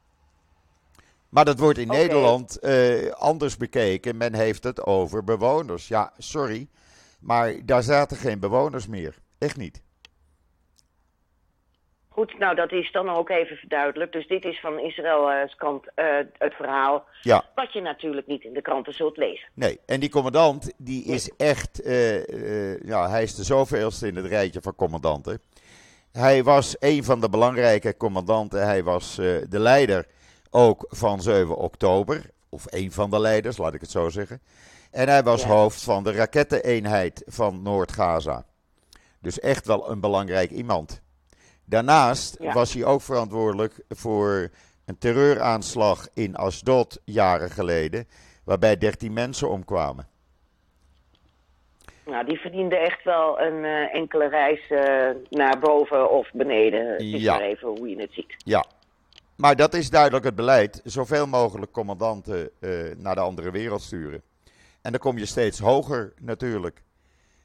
Maar 1.30 1.44
dat 1.44 1.58
wordt 1.58 1.78
in. 1.78 1.88
Nederland 1.88 2.58
eh, 2.58 3.10
anders 3.10 3.56
bekeken. 3.56 4.16
Men 4.16 4.34
heeft 4.34 4.64
het 4.64 4.87
over 4.87 5.25
bewoners. 5.25 5.88
Ja, 5.88 6.12
sorry. 6.18 6.68
Maar 7.20 7.54
daar 7.64 7.82
zaten 7.82 8.16
geen 8.16 8.40
bewoners 8.40 8.87
meer. 8.87 9.14
Echt 9.38 9.56
niet. 9.56 9.82
Goed, 12.08 12.38
nou 12.38 12.54
dat 12.54 12.72
is 12.72 12.92
dan 12.92 13.08
ook 13.08 13.28
even 13.28 13.56
verduidelijkt. 13.56 14.12
Dus 14.12 14.26
dit 14.26 14.44
is 14.44 14.60
van 14.60 14.78
Israëls 14.78 15.54
kant 15.54 15.84
eh, 15.94 16.04
het 16.38 16.54
verhaal. 16.54 17.04
Ja. 17.22 17.44
Wat 17.54 17.72
je 17.72 17.80
natuurlijk 17.80 18.26
niet 18.26 18.44
in 18.44 18.52
de 18.52 18.62
kranten 18.62 18.92
zult 18.92 19.16
lezen. 19.16 19.49
Nee, 19.54 19.80
en 19.87 20.00
die 20.00 20.10
commandant, 20.10 20.72
die 20.76 21.04
is 21.04 21.37
echt, 21.37 21.82
eh, 21.82 22.72
eh, 22.72 22.80
ja, 22.82 23.10
hij 23.10 23.22
is 23.22 23.34
de 23.34 23.44
zoveelste 23.44 24.06
in 24.06 24.16
het 24.16 24.26
rijtje 24.26 24.60
van 24.60 24.75
commandanten. 24.75 25.40
Hij 26.12 26.44
was 26.44 26.76
een 26.78 27.04
van 27.04 27.20
de 27.20 27.28
belangrijke 27.28 27.96
commandanten. 27.96 28.66
Hij 28.66 28.82
was 28.82 29.18
eh, 29.18 29.26
de 29.49 29.58
leider 29.58 30.06
ook 30.50 30.85
van 30.88 31.23
7 31.23 31.57
oktober. 31.57 32.30
Of 32.49 32.64
een 32.66 32.92
van 32.92 33.11
de 33.11 33.21
leiders, 33.21 33.57
laat 33.57 33.75
ik 33.75 33.80
het 33.80 33.90
zo 33.90 34.09
zeggen. 34.09 34.40
En 34.90 35.09
hij 35.09 35.23
was 35.23 35.42
Ja. 35.42 35.49
hoofd 35.49 35.83
van 35.83 36.04
de 36.04 36.12
raketteneenheid 36.12 37.23
van 37.26 37.62
Noord-Gaza. 37.62 38.45
Dus 39.21 39.40
echt 39.40 39.66
wel 39.66 39.90
een 39.90 40.00
belangrijk 40.00 40.50
iemand. 40.50 41.00
Daarnaast 41.64 42.37
Ja. 42.40 42.52
was 42.52 42.73
hij 42.75 42.85
ook 42.85 43.02
verantwoordelijk 43.02 43.80
voor 43.88 44.50
een 44.85 44.99
terreuraanslag 44.99 46.09
in 46.14 46.37
Asdod 46.37 47.00
jaren 47.04 47.50
geleden. 47.50 48.09
Waarbij 48.45 48.78
13 48.78 49.12
mensen 49.12 49.50
omkwamen. 49.50 50.09
Nou, 52.07 52.25
die 52.25 52.38
verdiende 52.40 52.76
echt 52.76 53.04
wel 53.04 53.40
een 53.40 53.64
eh, 53.64 53.95
enkele 53.95 54.28
reis 54.28 54.71
eh, 54.71 55.11
naar 55.30 55.59
boven 55.59 56.11
of 56.11 56.30
beneden. 56.33 56.87
Het 56.92 57.00
is 57.00 57.23
Ja. 57.23 57.33
maar 57.33 57.42
even 57.47 57.69
hoe 57.69 57.88
je 57.88 58.00
het 58.00 58.12
ziet. 58.12 58.35
Ja, 58.37 58.64
maar 59.40 59.56
dat 59.56 59.75
is 59.75 59.90
duidelijk 59.90 60.25
het 60.25 60.35
beleid. 60.35 60.80
Zoveel 60.85 61.26
mogelijk 61.26 61.73
commandanten 61.73 62.50
eh, 62.61 62.70
naar 62.97 63.14
de 63.14 63.20
andere 63.20 63.50
wereld 63.50 63.82
sturen. 63.82 64.23
En 64.82 64.90
dan 64.90 65.00
kom 65.00 65.18
je 65.18 65.26
steeds 65.26 65.59
hoger 65.59 66.12
natuurlijk. 66.20 66.82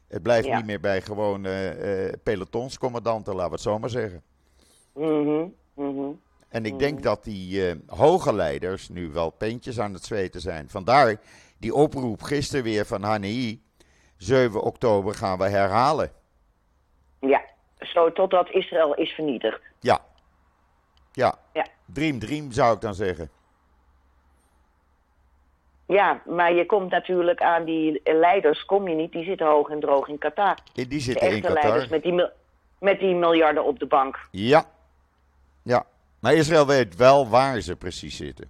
Het 0.07 0.23
blijft 0.23 0.47
Ja. 0.47 0.55
niet 0.55 0.65
meer 0.65 0.79
bij 0.79 1.01
gewoon 1.01 1.45
eh, 1.45 2.07
eh, 2.07 2.13
pelotonscommandanten, 2.23 3.33
laten 3.33 3.49
we 3.49 3.55
het 3.55 3.63
zo 3.63 3.79
maar 3.79 3.89
zeggen. 3.89 4.23
Mhm, 4.93 5.45
mhm. 5.73 6.11
En 6.47 6.65
ik 6.65 6.79
denk 6.79 7.03
dat 7.03 7.23
die 7.23 7.75
hoge 7.87 8.33
leiders 8.33 8.89
nu 8.89 9.09
wel 9.09 9.29
peentjes 9.29 9.79
aan 9.79 9.93
het 9.93 10.03
zweten 10.05 10.41
zijn. 10.41 10.69
Vandaar 10.69 11.15
die 11.57 11.73
oproep 11.73 12.21
gisteren 12.21 12.63
weer 12.63 12.85
van 12.85 13.03
HNI. 13.03 13.61
7 14.17 14.61
oktober 14.61 15.13
gaan 15.13 15.37
we 15.37 15.47
herhalen. 15.47 16.11
Ja, 17.19 17.41
zo 17.79 18.11
totdat 18.11 18.49
Israël 18.49 18.95
is 18.95 19.11
vernietigd. 19.11 19.61
Ja. 19.79 19.99
Ja. 21.11 21.35
Ja. 21.55 21.65
Dream, 21.85 22.19
dream 22.19 22.51
zou 22.51 22.75
ik 22.75 22.81
dan 22.81 22.93
zeggen. 22.95 23.29
Ja, 25.85 26.21
maar 26.25 26.53
je 26.53 26.65
komt 26.65 26.91
natuurlijk 26.91 27.41
aan 27.41 27.63
die 27.65 28.01
leiders, 28.03 28.65
kom 28.65 28.88
je 28.88 28.95
niet, 28.95 29.12
die 29.12 29.24
zitten 29.24 29.47
hoog 29.47 29.69
en 29.69 29.79
droog 29.79 30.07
in 30.07 30.17
Qatar. 30.17 30.57
Die 30.74 30.88
De 30.88 31.00
zitten 31.00 31.27
in 31.27 31.33
echte 31.35 31.51
leiders 31.53 31.88
Qatar. 31.88 31.89
met 31.89 32.03
die, 32.03 32.29
met 32.79 33.00
die 33.00 33.15
miljarden 33.15 33.63
op 33.65 33.79
de 33.79 33.85
bank. 33.85 34.27
Ja. 34.31 34.65
Ja. 35.63 35.85
Maar 36.19 36.33
Israël 36.33 36.65
weet 36.67 36.95
wel 36.95 37.29
waar 37.29 37.62
ze 37.62 37.75
precies 37.75 38.15
zitten. 38.15 38.50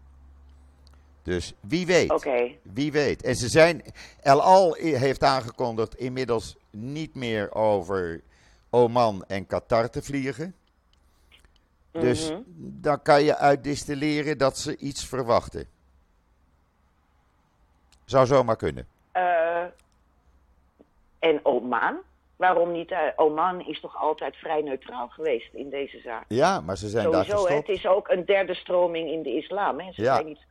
Dus 1.24 1.54
wie 1.60 1.86
weet. 1.86 2.12
Oké. 2.12 2.52
Wie 2.62 2.92
weet. 2.92 3.24
En 3.24 3.36
ze 3.36 3.48
zijn. 3.50 3.84
El 4.22 4.42
Al 4.42 4.74
heeft 4.74 5.24
aangekondigd 5.24 5.96
inmiddels 5.96 6.56
niet 6.72 7.16
meer 7.16 7.54
over 7.54 8.22
Oman 8.70 9.24
en 9.28 9.48
Qatar 9.48 9.90
te 9.90 10.02
vliegen. 10.02 10.56
Dus 12.02 12.30
Mhm. 12.32 12.42
dan 12.58 13.02
kan 13.02 13.24
je 13.24 13.38
uitdistilleren 13.38 14.38
dat 14.38 14.58
ze 14.58 14.78
iets 14.78 15.06
verwachten. 15.08 15.68
Zou 18.06 18.26
zomaar 18.26 18.56
kunnen. 18.56 18.88
Eh, 19.12 19.64
en 21.20 21.40
Oman? 21.46 21.98
Waarom 22.36 22.72
niet? 22.72 22.92
eh, 22.92 23.00
Oman 23.16 23.68
is 23.68 23.80
toch 23.80 23.96
altijd 24.02 24.36
vrij 24.36 24.62
neutraal 24.62 25.08
geweest 25.08 25.54
in 25.54 25.70
deze 25.70 26.00
zaak? 26.00 26.26
Ja, 26.28 26.62
maar 26.62 26.78
ze 26.78 26.90
zijn 26.90 27.12
daar 27.12 27.26
hè, 27.26 27.34
het 27.34 27.42
gestopt. 27.42 27.70
is 27.70 27.86
ook 27.88 28.08
een 28.10 28.26
derde 28.26 28.54
stroming 28.56 29.10
in 29.12 29.24
de 29.24 29.36
islam. 29.36 29.80
Hè. 29.80 29.92
Ze 29.92 30.02
Ja. 30.02 30.14
zijn 30.14 30.26
niet 30.28 30.44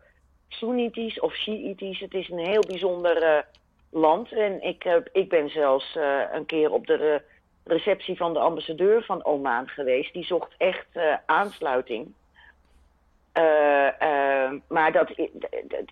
Soenitisch 0.49 1.21
of 1.21 1.35
Shiïtisch. 1.35 2.01
Het 2.01 2.15
is 2.15 2.29
een 2.31 2.39
heel 2.47 2.63
bijzonder 2.67 3.23
eh, 3.23 3.43
land. 3.91 4.33
En 4.33 4.63
ik, 4.63 5.03
ik 5.13 5.29
ben 5.29 5.49
zelfs 5.51 5.97
een 6.33 6.47
keer 6.47 6.71
op 6.73 6.87
de 6.87 7.23
receptie 7.65 8.17
van 8.17 8.33
de 8.33 8.39
ambassadeur 8.39 9.03
van 9.05 9.25
Oman 9.25 9.69
geweest. 9.69 10.13
Die 10.13 10.25
zocht 10.25 10.55
echt 10.59 10.87
eh, 10.93 11.15
aansluiting. 11.27 12.13
Eh, 13.33 13.87
eh, 14.03 14.53
maar 14.69 14.93
dat, 14.93 15.11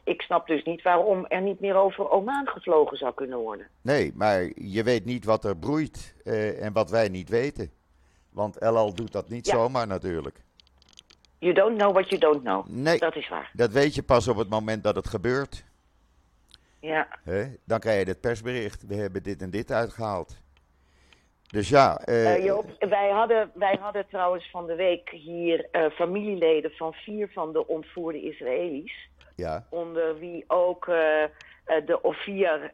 ik 0.04 0.22
snap 0.22 0.46
dus 0.46 0.64
niet 0.64 0.82
waarom 0.82 1.26
er 1.26 1.40
niet 1.40 1.60
meer 1.60 1.74
over 1.74 2.10
Oman 2.10 2.46
gevlogen 2.46 2.96
zou 2.96 3.14
kunnen 3.14 3.38
worden. 3.38 3.66
Nee, 3.80 4.12
maar 4.14 4.42
je 4.54 4.82
weet 4.82 5.04
niet 5.04 5.24
wat 5.24 5.44
er 5.44 5.56
broeit 5.56 6.14
en 6.60 6.72
wat 6.72 6.90
wij 6.90 7.08
niet 7.08 7.28
weten. 7.28 7.70
Want 8.30 8.58
El 8.58 8.76
Al 8.76 8.94
doet 8.94 9.12
dat 9.12 9.28
niet 9.28 9.46
Ja. 9.46 9.52
zomaar 9.52 9.86
natuurlijk. 9.86 10.40
You 11.38 11.54
don't 11.54 11.78
know 11.78 11.92
what 11.92 12.08
you 12.08 12.20
don't 12.20 12.42
know. 12.42 12.66
Nee, 12.68 12.98
Dat 12.98 13.16
is 13.16 13.28
waar. 13.28 13.50
dat 13.52 13.72
weet 13.72 13.94
je 13.94 14.02
pas 14.02 14.28
op 14.28 14.36
het 14.36 14.48
moment 14.48 14.82
dat 14.82 14.96
het 14.96 15.08
gebeurt. 15.08 15.64
Ja. 16.80 17.08
Dan 17.64 17.80
krijg 17.80 18.02
je 18.04 18.08
het 18.10 18.20
persbericht. 18.20 18.86
We 18.86 18.94
hebben 18.94 19.22
dit 19.22 19.42
en 19.42 19.50
dit 19.50 19.72
uitgehaald. 19.72 20.41
Dus 21.52 21.68
ja, 21.68 21.98
eh, 21.98 22.34
Eh, 22.34 22.44
Joop, 22.44 22.64
wij 22.78 23.10
hadden, 23.10 23.50
wij 23.54 23.78
hadden 23.80 24.06
trouwens 24.08 24.50
van 24.50 24.66
de 24.66 24.74
week 24.74 25.08
hier 25.10 25.68
eh, 25.70 25.90
familieleden 25.90 26.70
van 26.70 26.92
vier 26.92 27.28
van 27.32 27.52
de 27.52 27.66
ontvoerde 27.66 28.22
Israëli's. 28.22 29.08
ja, 29.36 29.66
Onder 29.70 30.18
wie 30.18 30.44
ook 30.46 30.84
de 31.86 31.98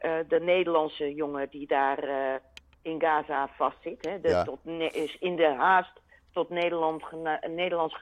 eh, 0.01 0.19
de 0.29 0.41
Nederlandse 0.41 1.15
jongen 1.15 1.49
die 1.51 1.67
daar 1.67 1.99
eh, 2.03 2.35
in 2.83 3.01
Gaza 3.01 3.49
vastzit. 3.57 4.05
Hè, 4.09 4.21
de, 4.21 4.29
Ja. 4.29 4.43
tot, 4.45 4.59
is 4.93 5.19
in 5.19 5.37
de 5.37 5.47
haast 5.55 5.93
tot 6.33 6.49
Nederland 6.49 7.03
gena- 7.05 7.41
Nederlands 7.49 7.97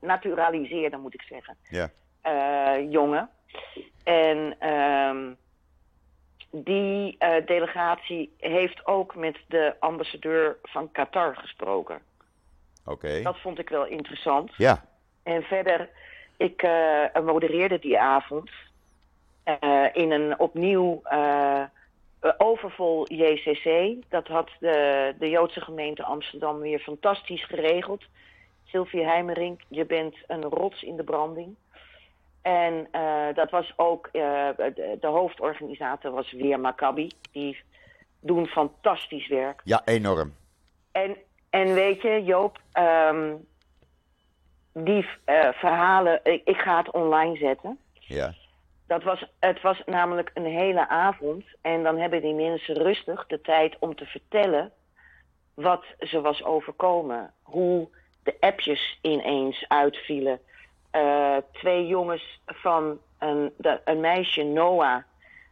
genaturaliseerde, 0.00 0.96
moet 0.96 1.14
ik 1.14 1.22
zeggen. 1.22 1.56
ja, 1.70 1.90
eh, 2.22 2.90
jongen. 2.92 3.30
En 4.04 4.56
ehm, 4.58 5.32
die 6.64 7.16
eh, 7.18 7.46
delegatie 7.46 8.34
heeft 8.38 8.86
ook 8.86 9.14
met 9.14 9.38
de 9.48 9.74
ambassadeur 9.80 10.56
van 10.62 10.90
Qatar 10.92 11.36
gesproken. 11.36 12.00
oké. 12.84 13.22
Dat 13.22 13.40
vond 13.40 13.58
ik 13.58 13.68
wel 13.68 13.86
interessant. 13.86 14.52
Ja, 14.56 14.84
En 15.22 15.42
verder, 15.42 15.88
ik 16.36 16.62
eh, 16.62 17.22
modereerde 17.24 17.78
die 17.78 17.98
avond 17.98 18.50
eh, 19.42 19.84
in 19.92 20.10
een 20.10 20.38
opnieuw 20.38 21.02
overvol 22.38 23.12
JCC. 23.12 23.94
Dat 24.08 24.26
had 24.26 24.50
de, 24.60 25.14
de 25.18 25.30
Joodse 25.30 25.60
gemeente 25.60 26.04
Amsterdam 26.04 26.58
weer 26.58 26.78
fantastisch 26.78 27.44
geregeld. 27.44 28.04
Sylvie 28.64 29.04
Heimering, 29.04 29.64
je 29.68 29.84
bent 29.84 30.16
een 30.26 30.42
rots 30.42 30.82
in 30.82 30.96
de 30.96 31.04
branding. 31.04 31.56
En 32.46 32.88
eh, 32.90 33.34
dat 33.34 33.50
was 33.50 33.72
ook, 33.76 34.06
eh, 34.06 34.48
de, 34.56 34.96
de 35.00 35.06
hoofdorganisator 35.06 36.10
was 36.10 36.32
weer 36.32 36.60
Maccabi. 36.60 37.10
Die 37.32 37.62
doen 38.20 38.46
fantastisch 38.46 39.28
werk. 39.28 39.60
ja, 39.64 39.82
enorm. 39.84 40.34
En, 40.92 41.16
en 41.50 41.74
weet 41.74 42.02
je, 42.02 42.24
Joop, 42.24 42.58
ehm, 42.72 43.34
die 44.72 45.08
eh, 45.24 45.48
verhalen, 45.52 46.20
ik, 46.22 46.42
ik 46.44 46.56
ga 46.56 46.76
het 46.76 46.90
online 46.90 47.36
zetten. 47.36 47.78
Ja, 47.92 48.34
Dat 48.86 49.02
was, 49.02 49.32
het 49.38 49.60
was 49.60 49.82
namelijk 49.86 50.30
een 50.34 50.46
hele 50.46 50.88
avond. 50.88 51.44
En 51.60 51.82
dan 51.82 51.98
hebben 51.98 52.22
die 52.22 52.34
mensen 52.34 52.74
rustig 52.74 53.26
de 53.26 53.40
tijd 53.40 53.76
om 53.78 53.94
te 53.94 54.06
vertellen 54.06 54.72
wat 55.54 55.84
ze 55.98 56.20
was 56.20 56.44
overkomen. 56.44 57.32
Hoe 57.42 57.88
de 58.22 58.36
appjes 58.40 58.98
ineens 59.02 59.64
uitvielen. 59.68 60.40
Eh, 60.96 61.36
twee 61.52 61.86
jongens 61.86 62.40
van 62.46 62.98
een, 63.18 63.52
de, 63.56 63.80
een 63.84 64.00
meisje, 64.00 64.42
Noah. 64.42 65.02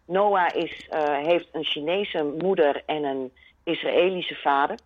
Noah 0.07 0.55
is, 0.55 0.89
eh, 0.89 1.19
heeft 1.19 1.49
een 1.53 1.65
Chinese 1.65 2.25
moeder 2.39 2.83
en 2.87 3.05
een 3.05 3.33
Israëlische 3.65 4.35
vader. 4.35 4.79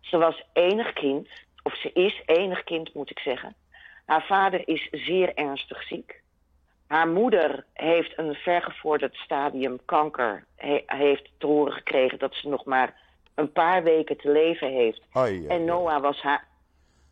Ze 0.00 0.16
was 0.18 0.42
enig 0.52 0.92
kind, 0.92 1.28
of 1.62 1.74
ze 1.76 1.90
is 1.92 2.22
enig 2.26 2.64
kind 2.64 2.94
moet 2.94 3.10
ik 3.10 3.18
zeggen. 3.18 3.54
Haar 4.06 4.24
vader 4.26 4.68
is 4.68 4.88
zeer 4.90 5.34
ernstig 5.34 5.82
ziek. 5.82 6.20
Haar 6.86 7.08
moeder 7.08 7.64
heeft 7.72 8.18
een 8.18 8.34
vergevorderd 8.34 9.14
stadium 9.14 9.78
kanker. 9.84 10.44
He- 10.56 10.82
heeft 10.86 11.30
te 11.38 11.46
horen 11.46 11.72
gekregen 11.72 12.18
dat 12.18 12.34
ze 12.34 12.48
nog 12.48 12.64
maar 12.64 12.94
een 13.34 13.52
paar 13.52 13.82
weken 13.82 14.16
te 14.16 14.30
leven 14.30 14.70
heeft. 14.72 15.00
Ai, 15.12 15.46
En 15.46 15.64
Noah 15.64 16.00
was 16.02 16.20
haar, 16.22 16.44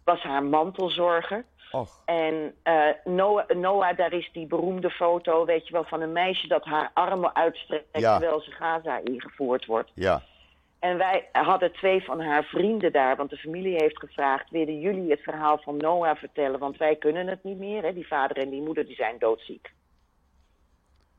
was 0.05 0.21
haar 0.21 0.45
mantelzorger. 0.45 1.45
Och, 1.75 1.89
En 2.05 2.55
eh, 2.63 2.89
Noah, 3.05 3.49
Noah, 3.49 3.97
daar 3.97 4.13
is 4.13 4.31
die 4.33 4.47
beroemde 4.47 4.91
foto, 4.91 5.45
weet 5.45 5.67
je 5.67 5.73
wel, 5.73 5.85
van 5.85 6.01
een 6.01 6.13
meisje 6.13 6.47
dat 6.49 6.65
haar 6.65 6.91
armen 6.95 7.35
uitstrekt 7.35 7.85
Ja. 7.93 8.19
terwijl 8.19 8.41
ze 8.41 8.51
Gaza 8.51 9.01
ingevoerd 9.05 9.65
wordt. 9.65 9.91
ja, 9.95 10.23
En 10.79 10.97
wij 10.99 11.29
hadden 11.33 11.73
twee 11.73 12.05
van 12.05 12.21
haar 12.21 12.45
vrienden 12.45 12.93
daar, 12.93 13.17
want 13.17 13.31
de 13.31 13.37
familie 13.37 13.77
heeft 13.77 13.99
gevraagd: 13.99 14.51
willen 14.51 14.81
jullie 14.81 15.11
het 15.11 15.21
verhaal 15.23 15.59
van 15.59 15.77
Noah 15.77 16.17
vertellen? 16.17 16.59
Want 16.59 16.77
wij 16.77 16.97
kunnen 16.97 17.27
het 17.27 17.45
niet 17.45 17.59
meer. 17.59 17.83
Hè? 17.83 17.93
Die 17.93 18.07
vader 18.07 18.37
en 18.37 18.51
die 18.51 18.63
moeder 18.63 18.87
die 18.87 18.95
zijn 18.97 19.19
doodziek. 19.19 19.73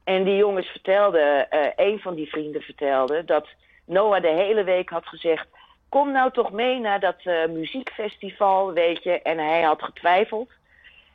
En 0.03 0.23
die 0.23 0.35
jongens 0.35 0.67
vertelden, 0.67 1.49
eh, 1.49 1.71
een 1.75 1.99
van 1.99 2.15
die 2.15 2.29
vrienden 2.29 2.61
vertelde 2.61 3.23
dat 3.25 3.47
Noah 3.85 4.21
de 4.21 4.27
hele 4.31 4.63
week 4.63 4.89
had 4.89 5.07
gezegd: 5.07 5.47
Kom 5.95 6.11
nou 6.11 6.31
toch 6.31 6.51
mee 6.51 6.79
naar 6.79 6.99
dat 6.99 7.15
eh, 7.23 7.47
muziekfestival, 7.47 8.73
weet 8.73 9.03
je. 9.03 9.21
En 9.21 9.37
hij 9.37 9.61
had 9.61 9.83
getwijfeld. 9.83 10.51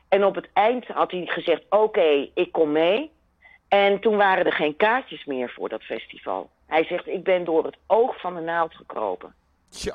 En 0.09 0.25
op 0.25 0.35
het 0.35 0.49
eind 0.53 0.87
had 0.87 1.11
hij 1.11 1.27
gezegd: 1.27 1.63
Oké, 1.69 2.29
ik 2.35 2.53
kom 2.53 2.73
mee. 2.73 3.11
En 3.69 4.01
toen 4.01 4.17
waren 4.17 4.45
er 4.45 4.53
geen 4.53 4.77
kaartjes 4.77 5.25
meer 5.25 5.51
voor 5.51 5.69
dat 5.69 5.83
festival. 5.83 6.51
Hij 6.67 6.85
zegt: 6.85 7.07
Ik 7.07 7.25
ben 7.25 7.45
door 7.45 7.65
het 7.65 7.77
oog 7.87 8.21
van 8.21 8.35
de 8.35 8.41
naald 8.41 8.75
gekropen. 8.75 9.35
tja, 9.69 9.95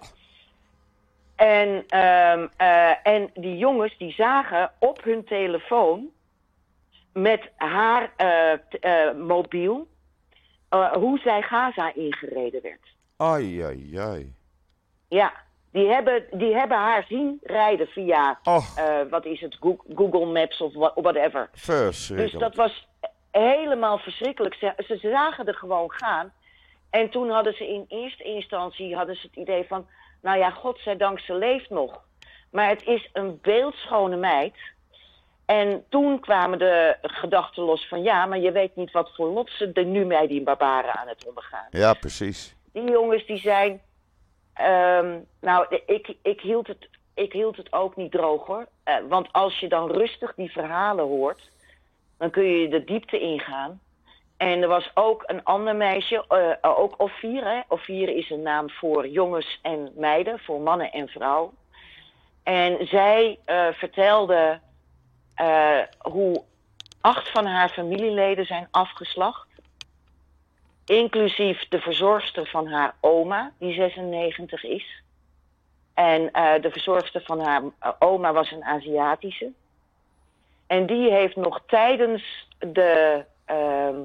En, 1.35 1.83
ehm, 1.87 2.47
eh, 2.57 3.07
en 3.07 3.29
die 3.33 3.57
jongens 3.57 3.97
die 3.97 4.11
zagen 4.11 4.71
op 4.79 5.03
hun 5.03 5.23
telefoon 5.23 6.09
met 7.13 7.51
haar 7.55 8.13
eh, 8.15 9.11
mobiel 9.13 9.87
hoe 10.93 11.19
zij 11.19 11.41
Gaza 11.41 11.93
ingereden 11.95 12.61
werd. 12.61 12.93
ai, 13.17 13.61
ai, 13.61 13.97
ai. 13.97 14.33
Ja, 15.07 15.33
die 15.71 15.87
hebben, 15.87 16.25
die 16.31 16.53
hebben 16.55 16.77
haar 16.77 17.05
zien 17.09 17.39
rijden 17.43 17.87
via, 17.87 18.39
Och, 18.43 18.77
eh, 18.77 18.99
wat 19.09 19.25
is 19.25 19.41
het, 19.41 19.57
Goo- 19.59 19.83
Google 19.95 20.25
Maps 20.25 20.61
of 20.61 20.73
what- 20.73 20.93
whatever. 20.95 21.49
Dus 22.15 22.31
dat 22.39 22.55
was 22.55 22.87
helemaal 23.31 23.97
verschrikkelijk. 23.97 24.53
Ze, 24.55 24.73
ze 24.77 24.97
zagen 25.01 25.45
er 25.47 25.55
gewoon 25.55 25.91
gaan. 25.91 26.33
En 26.89 27.09
toen 27.09 27.29
hadden 27.29 27.53
ze 27.53 27.67
in 27.67 27.85
eerste 27.87 28.23
instantie 28.23 28.95
hadden 28.95 29.15
ze 29.15 29.27
het 29.27 29.35
idee 29.35 29.65
van... 29.67 29.87
nou 30.21 30.37
ja, 30.37 30.49
godzijdank, 30.49 31.19
ze 31.19 31.33
leeft 31.35 31.69
nog. 31.69 32.01
Maar 32.51 32.69
het 32.69 32.83
is 32.85 33.09
een 33.13 33.39
beeldschone 33.41 34.15
meid. 34.15 34.55
En 35.45 35.85
toen 35.89 36.19
kwamen 36.19 36.59
de 36.59 36.97
gedachten 37.01 37.63
los 37.63 37.87
van... 37.87 38.03
ja, 38.03 38.25
maar 38.25 38.39
je 38.39 38.51
weet 38.51 38.75
niet 38.75 38.91
wat 38.91 39.11
voor 39.15 39.27
lot 39.27 39.49
ze 39.51 39.69
er 39.73 39.85
nu 39.85 40.05
bij 40.05 40.27
die 40.27 40.43
barbaren 40.43 40.93
aan 40.95 41.07
het 41.07 41.27
ondergaan. 41.27 41.67
Ja, 41.69 41.93
precies. 41.93 42.55
Die 42.73 42.89
jongens 42.91 43.25
die 43.25 43.37
zijn... 43.39 43.81
ehm, 44.55 45.19
nou, 45.41 45.65
ik, 45.85 46.15
ik, 46.21 46.41
hield 46.41 46.67
het, 46.67 46.89
ik 47.13 47.33
hield 47.33 47.57
het 47.57 47.73
ook 47.73 47.95
niet 47.95 48.11
droog 48.11 48.45
hoor. 48.45 48.67
Eh, 48.83 48.95
want 49.09 49.27
als 49.31 49.59
je 49.59 49.67
dan 49.67 49.91
rustig 49.91 50.33
die 50.35 50.51
verhalen 50.51 51.05
hoort... 51.05 51.49
dan 52.17 52.29
kun 52.29 52.43
je 52.43 52.67
de 52.67 52.83
diepte 52.83 53.19
ingaan. 53.19 53.79
En 54.37 54.61
er 54.61 54.67
was 54.67 54.91
ook 54.93 55.23
een 55.25 55.43
ander 55.43 55.75
meisje, 55.75 56.25
eh, 56.27 56.77
ook 56.79 57.01
Ophir. 57.01 57.63
Ophir 57.67 58.09
is 58.09 58.29
een 58.29 58.41
naam 58.41 58.69
voor 58.69 59.07
jongens 59.07 59.59
en 59.61 59.91
meiden, 59.95 60.39
voor 60.39 60.61
mannen 60.61 60.91
en 60.91 61.07
vrouwen. 61.07 61.51
En 62.43 62.87
zij 62.87 63.39
vertelde 63.73 64.59
hoe 65.99 66.43
acht 67.05 67.29
van 67.29 67.45
haar 67.45 67.69
familieleden 67.69 68.45
zijn 68.45 68.67
afgeslacht. 68.71 69.47
Inclusief 70.85 71.67
de 71.69 71.79
verzorgster 71.79 72.47
van 72.47 72.67
haar 72.67 72.95
oma, 73.01 73.51
die 73.59 73.73
96 73.73 74.63
is. 74.63 75.03
En 75.93 76.31
eh, 76.31 76.61
de 76.61 76.71
verzorgster 76.71 77.21
van 77.21 77.39
haar 77.39 77.61
eh, 77.79 77.91
oma 77.99 78.33
was 78.33 78.51
een 78.51 78.63
Aziatische. 78.63 79.51
En 80.67 80.85
die 80.85 81.11
heeft 81.11 81.35
nog 81.35 81.61
tijdens 81.67 82.47
de, 82.59 83.25
ehm, 83.45 83.99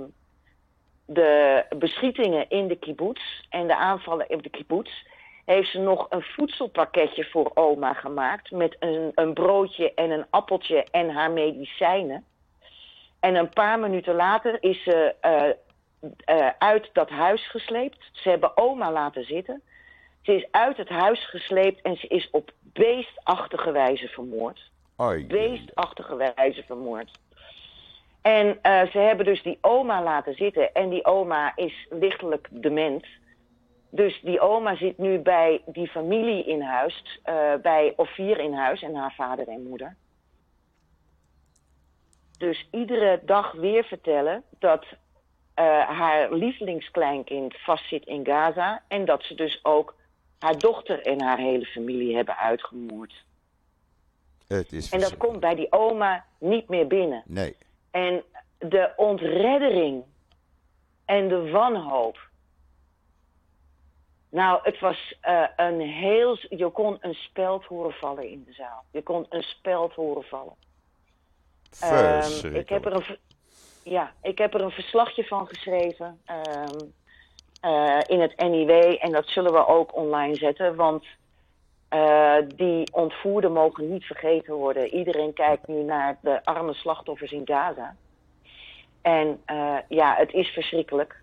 de 1.04 1.64
beschietingen 1.78 2.48
in 2.48 2.68
de 2.68 2.76
kibbutz 2.76 3.22
en 3.48 3.66
de 3.66 3.76
aanvallen 3.76 4.28
in 4.28 4.38
de 4.38 4.48
kibbutz... 4.48 4.90
heeft 5.44 5.70
ze 5.70 5.78
nog 5.78 6.06
een 6.10 6.22
voedselpakketje 6.22 7.24
voor 7.24 7.50
oma 7.54 7.92
gemaakt... 7.92 8.50
met 8.50 8.76
een, 8.78 9.12
een 9.14 9.34
broodje 9.34 9.94
en 9.94 10.10
een 10.10 10.26
appeltje 10.30 10.84
en 10.90 11.10
haar 11.10 11.30
medicijnen. 11.30 12.24
En 13.20 13.34
een 13.34 13.48
paar 13.48 13.78
minuten 13.78 14.14
later 14.14 14.56
is 14.60 14.82
ze 14.82 15.14
eh, 15.20 15.42
eh, 16.24 16.48
uit 16.58 16.90
dat 16.92 17.10
huis 17.10 17.50
gesleept. 17.50 18.08
Ze 18.12 18.28
hebben 18.28 18.56
oma 18.56 18.92
laten 18.92 19.24
zitten. 19.24 19.62
Ze 20.22 20.34
is 20.34 20.46
uit 20.50 20.76
het 20.76 20.88
huis 20.88 21.28
gesleept 21.30 21.82
en 21.82 21.96
ze 21.96 22.06
is 22.06 22.28
op 22.30 22.52
beestachtige 22.62 23.72
wijze 23.72 24.08
vermoord. 24.08 24.70
Ai, 24.96 25.26
Beestachtige 25.26 26.16
wijze 26.34 26.62
vermoord. 26.62 27.18
En 28.22 28.58
eh, 28.62 28.86
ze 28.90 28.98
hebben 28.98 29.26
dus 29.26 29.42
die 29.42 29.58
oma 29.60 30.02
laten 30.02 30.34
zitten. 30.34 30.74
En 30.74 30.88
die 30.88 31.04
oma 31.04 31.56
is 31.56 31.86
lichtelijk 31.90 32.48
dement. 32.50 33.06
Dus 33.90 34.20
die 34.22 34.40
oma 34.40 34.76
zit 34.76 34.98
nu 34.98 35.18
bij 35.18 35.62
die 35.66 35.88
familie 35.88 36.44
in 36.44 36.60
huis. 36.62 37.20
eh, 37.22 37.54
bij 37.62 37.92
Ophir 37.96 38.38
in 38.38 38.52
huis 38.52 38.82
en 38.82 38.94
haar 38.94 39.14
vader 39.14 39.48
en 39.48 39.62
moeder. 39.62 39.96
dus 42.38 42.68
iedere 42.70 43.20
dag 43.24 43.52
weer 43.52 43.84
vertellen 43.84 44.42
dat 44.58 44.86
eh, 45.60 45.88
haar 45.88 46.32
lievelingskleinkind 46.32 47.56
vastzit 47.56 48.06
in 48.06 48.24
Gaza. 48.24 48.82
En 48.88 49.04
dat 49.04 49.22
ze 49.22 49.34
dus 49.34 49.60
ook 49.62 49.94
haar 50.38 50.58
dochter 50.58 51.02
en 51.02 51.22
haar 51.22 51.38
hele 51.38 51.64
familie 51.64 52.16
hebben 52.16 52.36
uitgemoord. 52.36 53.24
Het 54.46 54.72
is 54.72 54.90
En 54.90 55.00
dat 55.00 55.16
komt 55.16 55.40
bij 55.40 55.54
die 55.54 55.72
oma 55.72 56.24
niet 56.38 56.68
meer 56.68 56.86
binnen. 56.86 57.22
Nee. 57.26 57.56
En 57.90 58.22
de 58.58 58.92
ontreddering 58.96 60.04
en 61.04 61.28
de 61.28 61.50
wanhoop. 61.50 62.28
Nou, 64.30 64.60
het 64.62 64.80
was 64.80 65.16
eh, 65.20 65.44
een 65.56 65.80
heel. 65.80 66.38
Je 66.48 66.70
kon 66.70 66.96
een 67.00 67.14
speld 67.14 67.64
horen 67.64 67.92
vallen 67.92 68.28
in 68.28 68.44
de 68.46 68.52
zaal. 68.52 68.84
Je 68.90 69.02
kon 69.02 69.26
een 69.28 69.42
speld 69.42 69.92
horen 69.92 70.24
vallen. 70.24 70.54
Verschrikkelijk. 71.70 72.56
ik 72.56 72.68
heb 72.68 72.84
er 72.84 72.92
een, 72.92 73.18
ja, 73.82 74.12
ik 74.22 74.38
heb 74.38 74.54
er 74.54 74.60
een 74.60 74.70
verslagje 74.70 75.24
van 75.24 75.46
geschreven 75.46 76.20
ehm, 76.24 76.78
eh, 77.60 77.98
in 78.06 78.20
het 78.20 78.36
NIW 78.36 78.96
en 78.98 79.12
dat 79.12 79.28
zullen 79.28 79.52
we 79.52 79.66
ook 79.66 79.96
online 79.96 80.34
zetten, 80.34 80.76
want 80.76 81.04
eh, 81.88 82.36
die 82.56 82.92
ontvoerden 82.92 83.52
mogen 83.52 83.90
niet 83.90 84.04
vergeten 84.04 84.54
worden. 84.54 84.94
Iedereen 84.94 85.32
kijkt 85.32 85.66
nu 85.66 85.82
naar 85.82 86.18
de 86.20 86.44
arme 86.44 86.74
slachtoffers 86.74 87.32
in 87.32 87.42
Gaza. 87.44 87.96
En 89.02 89.40
eh, 89.44 89.76
ja, 89.88 90.14
het 90.16 90.32
is 90.32 90.48
verschrikkelijk 90.48 91.18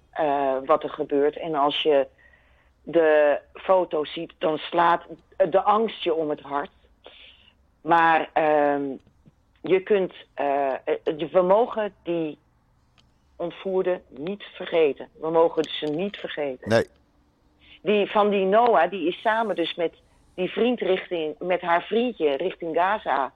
wat 0.66 0.84
er 0.84 0.90
gebeurt. 0.90 1.38
En 1.38 1.56
als 1.56 1.82
je 1.82 2.08
de 2.84 3.40
foto's 3.54 4.14
ziet, 4.14 4.34
dan 4.38 4.58
slaat 4.58 5.04
de 5.50 5.62
angst 5.62 6.04
je 6.04 6.14
om 6.14 6.30
het 6.30 6.42
hart. 6.42 6.72
Maar 7.82 8.30
ehm, 8.34 8.84
je 9.62 9.80
kunt, 9.80 10.14
we 11.32 11.42
mogen 11.42 11.94
die 12.04 12.38
ontvoerden 13.38 14.02
niet 14.10 14.44
vergeten. 14.44 15.10
We 15.20 15.30
mogen 15.30 15.64
ze 15.64 15.86
niet 15.86 16.18
vergeten. 16.18 16.70
Nee. 16.70 16.86
Die 17.82 18.12
van 18.12 18.30
die 18.30 18.46
Noah, 18.46 18.92
die 18.92 19.08
is 19.08 19.22
samen 19.22 19.56
dus 19.56 19.76
met 19.76 19.94
die 20.34 20.50
vriend 20.50 20.80
richting, 20.80 21.36
met 21.40 21.62
haar 21.62 21.82
vriendje 21.82 22.38
richting 22.38 22.76
Gaza 22.76 23.34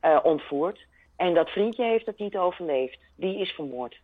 eh, 0.00 0.18
ontvoerd. 0.22 0.86
En 1.16 1.34
dat 1.34 1.50
vriendje 1.50 1.84
heeft 1.84 2.06
het 2.06 2.18
niet 2.18 2.36
overleefd. 2.36 2.98
Die 3.16 3.38
is 3.38 3.50
vermoord. 3.50 4.00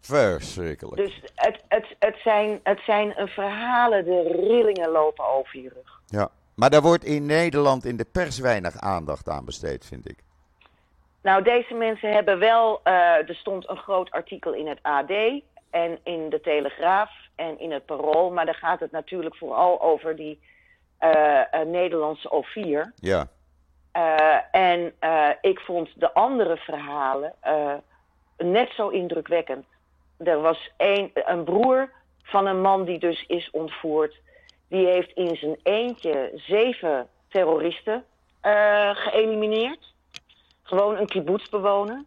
Verschrikkelijk. 0.00 0.96
Dus 0.96 1.20
het, 1.34 1.62
het, 1.68 1.86
het, 1.98 2.16
zijn, 2.22 2.60
het 2.62 2.80
zijn 2.80 3.14
eh, 3.14 3.26
verhalen, 3.26 4.04
de 4.04 4.22
rillingen 4.22 4.90
lopen 4.90 5.28
over 5.28 5.60
je 5.60 5.68
rug. 5.68 6.00
Ja. 6.06 6.30
Maar 6.54 6.70
daar 6.70 6.82
wordt 6.82 7.04
in 7.04 7.26
Nederland 7.26 7.84
in 7.84 7.96
de 7.96 8.04
pers 8.04 8.38
weinig 8.38 8.76
aandacht 8.76 9.28
aan 9.28 9.44
besteed, 9.44 9.86
vind 9.86 10.08
ik. 10.08 10.23
Nou, 11.24 11.42
deze 11.42 11.74
mensen 11.74 12.12
hebben 12.12 12.38
wel. 12.38 12.80
eh, 12.82 13.28
er 13.28 13.34
stond 13.34 13.68
een 13.68 13.76
groot 13.76 14.10
artikel 14.10 14.52
in 14.52 14.66
het 14.66 14.78
AD 14.82 15.10
en 15.70 15.98
in 16.02 16.28
de 16.28 16.40
Telegraaf 16.40 17.10
en 17.34 17.58
in 17.58 17.72
het 17.72 17.86
Parool. 17.86 18.30
Maar 18.30 18.44
daar 18.44 18.54
gaat 18.54 18.80
het 18.80 18.90
natuurlijk 18.90 19.36
vooral 19.36 19.80
over 19.80 20.16
die 20.16 20.40
eh, 20.98 21.40
eh, 21.40 21.66
Nederlandse 21.66 22.30
O4. 22.30 22.94
Ja. 22.94 23.28
En 24.50 24.94
ik 25.40 25.60
vond 25.60 26.00
de 26.00 26.12
andere 26.12 26.56
verhalen 26.56 27.34
net 28.36 28.70
zo 28.70 28.88
indrukwekkend. 28.88 29.66
Er 30.18 30.40
was 30.40 30.70
een, 30.76 31.10
een 31.14 31.44
broer 31.44 31.90
van 32.22 32.46
een 32.46 32.60
man 32.60 32.84
die 32.84 32.98
dus 32.98 33.24
is 33.26 33.50
ontvoerd. 33.50 34.20
Die 34.68 34.86
heeft 34.86 35.10
in 35.10 35.36
zijn 35.36 35.56
eentje 35.62 36.30
zeven 36.34 37.08
terroristen 37.28 38.04
geëlimineerd. 38.92 39.93
Gewoon 40.64 40.96
een 40.96 41.06
kibbutzbewoner. 41.06 42.04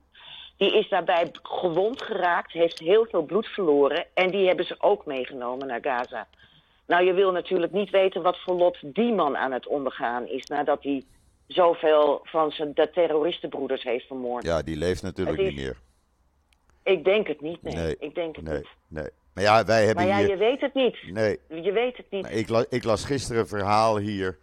Die 0.58 0.78
is 0.78 0.90
daarbij 0.90 1.30
gewond 1.44 2.02
geraakt, 2.02 2.52
heeft 2.52 2.80
heel 2.80 3.06
veel 3.10 3.24
bloed 3.24 3.48
verloren. 3.48 4.06
En 4.14 4.32
die 4.32 4.48
hebben 4.48 4.66
ze 4.66 4.76
ook 4.80 5.06
meegenomen 5.06 5.68
naar 5.68 5.80
Gaza. 5.82 6.28
Nou, 6.88 7.04
je 7.06 7.14
wil 7.14 7.32
natuurlijk 7.32 7.72
niet 7.72 7.90
weten 7.90 8.22
wat 8.22 8.40
voor 8.40 8.56
lot 8.56 8.78
die 8.84 9.14
man 9.14 9.38
aan 9.38 9.52
het 9.52 9.68
ondergaan 9.68 10.28
is. 10.28 10.44
Nadat 10.46 10.84
hij 10.84 11.04
zoveel 11.48 12.20
van 12.24 12.52
zijn 12.52 12.72
de 12.74 12.90
terroristenbroeders 12.90 13.84
heeft 13.84 14.08
vermoord. 14.08 14.44
Ja, 14.46 14.62
die 14.62 14.78
leeft 14.78 15.02
natuurlijk 15.04 15.38
is- 15.40 15.48
niet 15.48 15.56
meer. 15.56 15.78
Ik 16.84 17.04
denk 17.04 17.28
het 17.28 17.42
niet, 17.42 17.62
nee. 17.62 17.76
Nee, 17.76 17.96
Ik 18.00 18.16
denk 18.16 18.36
het 18.36 18.46
Nee, 18.46 18.58
niet. 18.58 18.68
nee. 18.88 19.10
Maar 19.34 19.44
ja, 19.44 19.66
wij 19.66 19.86
hebben 19.86 20.06
Maar 20.08 20.14
ja, 20.14 20.20
hier... 20.20 20.30
je 20.30 20.38
weet 20.38 20.62
het 20.62 20.74
niet. 20.74 20.98
Nee, 21.12 21.40
Je 21.62 21.72
weet 21.72 21.98
het 21.98 22.06
niet. 22.10 22.22
Maar 22.22 22.32
Ik, 22.32 22.50
la- 22.50 22.66
ik 22.70 22.84
las 22.84 23.06
gisteren 23.06 23.42
een 23.42 23.48
verhaal 23.48 23.98
hier 23.98 24.38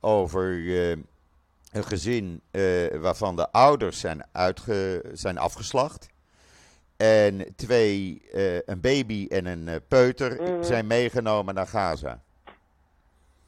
over 0.00 0.50
eh, 0.90 0.96
een 1.72 1.84
gezin 1.84 2.40
eh, 2.50 2.62
waarvan 3.00 3.36
de 3.36 3.52
ouders 3.52 4.00
zijn, 4.00 4.24
uitge, 4.32 5.04
zijn 5.12 5.38
afgeslacht. 5.38 6.08
En 6.96 7.54
twee, 7.56 8.22
eh, 8.32 8.54
een 8.56 8.80
baby 8.80 9.26
en 9.28 9.46
een 9.46 9.68
eh, 9.68 9.74
peuter 9.88 10.42
Mhm. 10.42 10.62
zijn 10.62 10.86
meegenomen 10.86 11.54
naar 11.54 11.66
Gaza. 11.66 12.20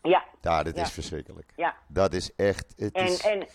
Ja, 0.02 0.24
Ja, 0.42 0.62
dat 0.62 0.76
Ja. 0.76 0.82
is 0.82 0.92
verschrikkelijk. 0.92 1.52
ja. 1.56 1.74
Dat 1.88 2.12
is 2.12 2.34
echt. 2.36 2.74
Het 2.76 2.92
En, 2.94 3.04
is, 3.04 3.20
en 3.26 3.46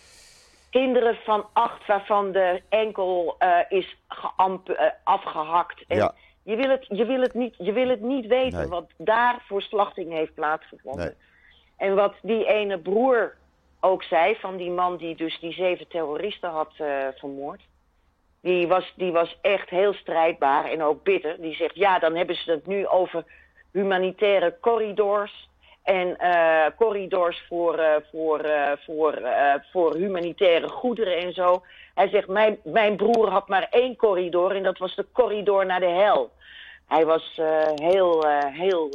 kinderen 0.70 1.14
van 1.24 1.46
acht 1.52 1.86
waarvan 1.86 2.32
de 2.32 2.62
enkel 2.68 3.36
is 3.68 3.96
eh, 4.08 4.86
afgehakt. 5.04 5.84
En 5.88 5.96
Ja. 5.96 6.14
je, 6.42 6.56
wil 6.56 6.70
het, 6.70 6.86
je, 6.88 7.04
wil 7.04 7.20
het 7.20 7.34
niet, 7.34 7.54
je 7.58 7.72
wil 7.72 7.88
het 7.88 8.00
niet 8.00 8.26
weten 8.26 8.58
Nee. 8.58 8.68
wat 8.68 8.90
daar 8.96 9.42
voor 9.46 9.62
slachting 9.62 10.12
heeft 10.12 10.34
plaatsgevonden. 10.34 11.04
Nee. 11.04 11.14
En 11.88 11.94
wat 11.94 12.14
die 12.22 12.46
ene 12.46 12.78
broer 12.78 13.36
ook 13.80 14.02
zei 14.02 14.36
van 14.36 14.56
die 14.56 14.70
man 14.70 14.96
die 14.96 15.16
dus 15.16 15.38
die 15.40 15.52
zeven 15.52 15.88
terroristen 15.88 16.50
had 16.50 16.72
eh, 16.76 17.06
vermoord. 17.14 17.60
Die 18.40 18.68
was, 18.68 18.92
die 18.96 19.12
was 19.12 19.38
echt 19.42 19.68
heel 19.68 19.92
strijdbaar 19.92 20.64
en 20.64 20.82
ook 20.82 21.02
bitter. 21.02 21.40
Die 21.40 21.54
zegt, 21.54 21.74
ja, 21.74 21.98
dan 21.98 22.14
hebben 22.14 22.36
ze 22.36 22.50
het 22.50 22.66
nu 22.66 22.86
over 22.86 23.24
humanitaire 23.72 24.56
corridors. 24.60 25.48
En 25.82 26.18
eh, 26.18 26.66
corridors 26.76 27.44
voor, 27.48 27.78
eh, 27.78 27.94
voor, 28.12 28.50
voor, 28.84 29.18
voor 29.72 29.94
humanitaire 29.94 30.68
goederen 30.68 31.16
en 31.16 31.32
zo. 31.32 31.62
Hij 31.94 32.08
zegt, 32.08 32.28
mijn, 32.28 32.58
mijn 32.64 32.96
broer 32.96 33.28
had 33.28 33.48
maar 33.48 33.66
één 33.70 33.96
corridor 33.96 34.56
en 34.56 34.62
dat 34.62 34.78
was 34.78 34.94
de 34.94 35.06
corridor 35.12 35.66
naar 35.66 35.80
de 35.80 35.86
hel. 35.86 36.30
Hij 36.86 37.06
was 37.06 37.40
heel, 37.74 38.26
heel, 38.52 38.90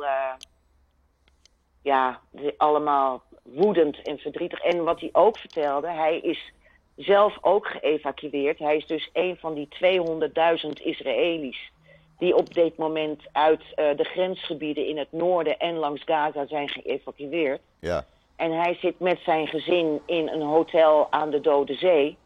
ja, 1.82 2.20
allemaal 2.58 3.22
woedend 3.44 4.02
en 4.02 4.18
verdrietig. 4.18 4.60
En 4.60 4.84
wat 4.84 5.00
hij 5.00 5.10
ook 5.12 5.38
vertelde, 5.38 5.88
hij 5.88 6.18
is 6.20 6.52
zelf 6.96 7.38
ook 7.42 7.68
geëvacueerd. 7.68 8.60
Hij 8.60 8.78
is 8.78 8.86
dus 8.86 9.10
een 9.14 9.38
van 9.40 9.54
die 9.54 9.68
200.000 10.64 10.70
Israëli's 10.84 11.72
die 12.18 12.36
op 12.36 12.54
dit 12.54 12.78
moment 12.78 13.22
uit 13.32 13.62
eh, 13.76 13.86
de 13.98 14.04
grensgebieden 14.04 14.88
in 14.88 14.98
het 14.98 15.12
noorden 15.12 15.58
en 15.60 15.76
langs 15.76 16.02
Gaza 16.06 16.46
zijn 16.46 16.70
geëvacueerd. 16.70 17.62
ja, 17.80 18.06
En 18.36 18.52
hij 18.52 18.74
zit 18.82 19.00
met 19.00 19.20
zijn 19.20 19.48
gezin 19.48 20.02
in 20.06 20.28
een 20.28 20.42
hotel 20.42 21.08
aan 21.12 21.30
de 21.30 21.40
Dode 21.42 21.74
Zee. 21.74 22.18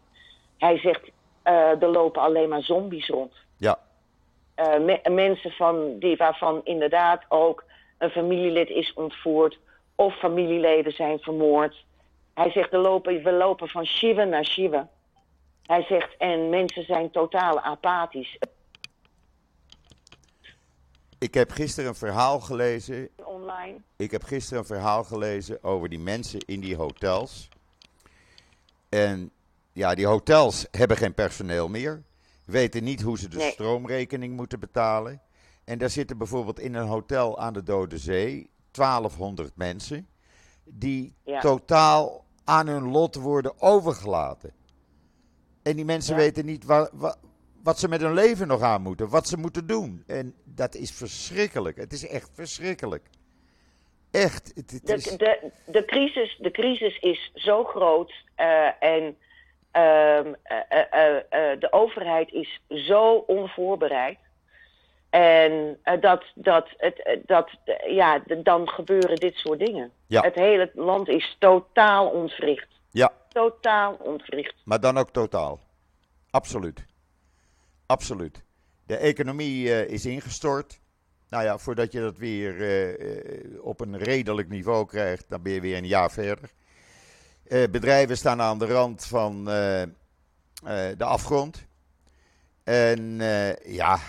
Hij 0.58 0.78
zegt, 0.78 1.02
eh, 1.44 1.82
er 1.82 1.88
lopen 1.88 2.22
alleen 2.22 2.50
maar 2.50 2.62
zombies 2.64 3.08
rond. 3.08 3.34
ja, 3.58 3.80
Eh, 4.56 4.80
me- 4.80 5.10
mensen 5.12 5.52
van 5.52 6.00
die, 6.00 6.16
waarvan 6.18 6.62
inderdaad 6.64 7.24
ook 7.30 7.64
een 7.98 8.10
familielid 8.10 8.70
is 8.70 8.94
ontvoerd 8.94 9.60
of 9.96 10.18
familieleden 10.18 10.92
zijn 10.92 11.20
vermoord. 11.20 11.86
Hij 12.34 12.52
zegt, 12.52 12.74
er 12.74 12.80
lopen, 12.80 13.24
we 13.24 13.32
lopen 13.32 13.68
van 13.68 13.86
Shiva 13.86 14.24
naar 14.24 14.46
Shiva. 14.46 14.90
Hij 15.66 15.84
zegt, 15.84 16.18
en 16.18 16.50
mensen 16.50 16.84
zijn 16.86 17.12
totaal 17.12 17.60
apathisch. 17.60 18.38
ik 21.20 21.34
heb 21.34 21.52
gisteren 21.52 21.90
een 21.90 21.96
verhaal 21.96 22.40
gelezen 22.40 23.10
Online. 23.24 23.78
Ik 23.96 24.12
heb 24.12 24.24
gisteren 24.24 24.60
een 24.60 24.66
verhaal 24.66 25.04
gelezen 25.04 25.64
over 25.64 25.90
die 25.90 26.00
mensen 26.00 26.40
in 26.40 26.60
die 26.60 26.76
hotels. 26.76 27.48
En 28.90 29.32
ja, 29.74 29.96
die 29.96 30.06
hotels 30.08 30.68
hebben 30.72 30.98
geen 30.98 31.14
personeel 31.14 31.68
meer. 31.68 32.04
Weten 32.46 32.84
niet 32.84 33.02
hoe 33.02 33.18
ze 33.18 33.28
de 33.28 33.38
Nee. 33.38 33.52
stroomrekening 33.52 34.36
moeten 34.36 34.60
betalen. 34.60 35.22
En 35.66 35.78
daar 35.78 35.90
zitten 35.90 36.18
bijvoorbeeld 36.18 36.60
in 36.60 36.74
een 36.76 36.88
hotel 36.88 37.40
aan 37.40 37.54
de 37.54 37.64
Dode 37.64 37.98
Zee 37.98 38.50
1200 38.72 39.56
mensen. 39.56 40.08
Die 40.64 41.16
Ja. 41.24 41.40
totaal 41.40 42.26
aan 42.44 42.68
hun 42.68 42.92
lot 42.92 43.16
worden 43.16 43.62
overgelaten. 43.62 44.54
En 45.64 45.76
die 45.76 45.86
mensen 45.86 46.16
Ja. 46.16 46.22
weten 46.22 46.46
niet 46.46 46.66
wa- 46.66 46.90
wa- 46.94 47.16
wat 47.64 47.80
ze 47.80 47.88
met 47.88 48.02
hun 48.02 48.14
leven 48.14 48.48
nog 48.48 48.62
aan 48.62 48.82
moeten. 48.82 49.10
Wat 49.10 49.28
ze 49.28 49.38
moeten 49.38 49.68
doen. 49.68 50.04
En 50.08 50.36
dat 50.44 50.76
is 50.76 50.92
verschrikkelijk. 50.92 51.78
Het 51.78 51.94
is 51.94 52.08
echt 52.08 52.30
verschrikkelijk. 52.34 53.10
Echt. 54.12 54.52
Het, 54.56 54.90
is, 54.90 55.04
de, 55.04 55.52
de, 55.66 55.86
crisis, 55.86 56.38
de 56.42 56.52
crisis 56.52 57.00
is 57.00 57.32
zo 57.34 57.64
groot 57.64 58.14
eh, 58.36 58.84
en 58.84 59.18
ehm, 59.72 60.34
eh, 60.44 60.58
eh, 60.70 60.86
eh, 60.92 61.52
eh, 61.52 61.60
de 61.60 61.68
overheid 61.72 62.32
is 62.32 62.62
zo 62.70 63.14
onvoorbereid. 63.16 64.18
En 65.16 65.78
eh, 65.84 66.02
dat, 66.02 66.24
dat, 66.34 66.68
het, 66.78 67.04
eh, 67.04 67.20
dat, 67.26 67.50
eh, 67.64 67.96
ja, 67.96 68.22
dan 68.44 68.70
gebeuren 68.70 69.16
dit 69.16 69.36
soort 69.36 69.60
dingen. 69.60 69.92
Ja. 70.08 70.22
Het 70.22 70.36
hele 70.36 70.72
land 70.74 71.08
is 71.08 71.36
totaal 71.40 72.08
ontwricht. 72.08 72.68
ja, 72.92 73.12
Totaal 73.30 73.94
ontwricht. 73.94 74.54
maar 74.66 74.80
dan 74.80 74.98
ook 74.98 75.10
totaal. 75.10 75.60
Absoluut. 76.30 76.86
Absoluut. 77.86 78.44
De 78.86 78.98
economie 78.98 79.88
is 79.88 80.06
ingestort. 80.06 80.80
Nou 81.30 81.44
ja, 81.44 81.58
voordat 81.58 81.92
je 81.92 82.00
dat 82.00 82.18
weer 82.18 82.56
op 83.62 83.80
een 83.80 83.98
redelijk 83.98 84.50
niveau 84.50 84.86
krijgt, 84.86 85.30
dan 85.30 85.42
ben 85.42 85.52
je 85.52 85.62
weer 85.62 85.78
een 85.78 85.88
jaar 85.88 86.12
verder. 86.12 86.50
Bedrijven 87.48 88.18
staan 88.18 88.42
aan 88.42 88.60
de 88.60 88.66
rand 88.66 89.06
van 89.06 89.46
de 89.46 91.04
afgrond. 91.04 91.68
En 92.64 93.18
ja, 93.64 94.00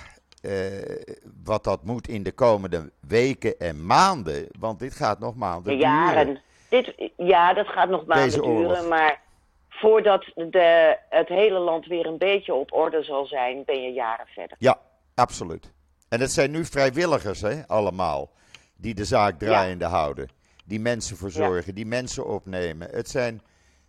eh, 0.47 1.15
wat 1.45 1.65
dat 1.65 1.85
moet 1.85 2.09
in 2.09 2.23
de 2.23 2.33
komende 2.33 2.91
weken 3.01 3.59
en 3.59 3.87
maanden, 3.87 4.47
want 4.59 4.79
dit 4.79 4.95
gaat 4.95 5.19
nog 5.19 5.35
maanden 5.35 5.79
De 5.79 5.85
duren. 5.85 6.41
Dit, 6.69 7.11
ja, 7.17 7.55
dat 7.55 7.67
gaat 7.67 7.89
nog 7.89 8.07
maanden 8.07 8.43
duren, 8.43 8.89
maar 8.89 9.21
voordat 9.69 10.25
de, 10.35 10.99
het 11.09 11.29
hele 11.29 11.59
land 11.59 11.87
weer 11.87 12.07
een 12.07 12.19
beetje 12.19 12.55
op 12.55 12.73
orde 12.73 13.03
zal 13.03 13.27
zijn, 13.27 13.63
ben 13.65 13.83
je 13.83 13.93
jaren 13.93 14.27
verder. 14.27 14.57
Ja, 14.59 14.79
absoluut. 15.15 15.73
En 16.09 16.21
het 16.21 16.31
zijn 16.31 16.51
nu 16.51 16.65
vrijwilligers, 16.65 17.41
hè, 17.41 17.67
allemaal, 17.67 18.31
die 18.77 18.95
de 18.95 19.05
zaak 19.05 19.39
draaiende 19.39 19.85
houden. 19.85 20.29
Die 20.65 20.81
mensen 20.81 21.17
verzorgen, 21.17 21.75
die 21.75 21.87
mensen 21.87 22.27
opnemen. 22.27 22.89
Het 22.91 23.09
zijn 23.09 23.43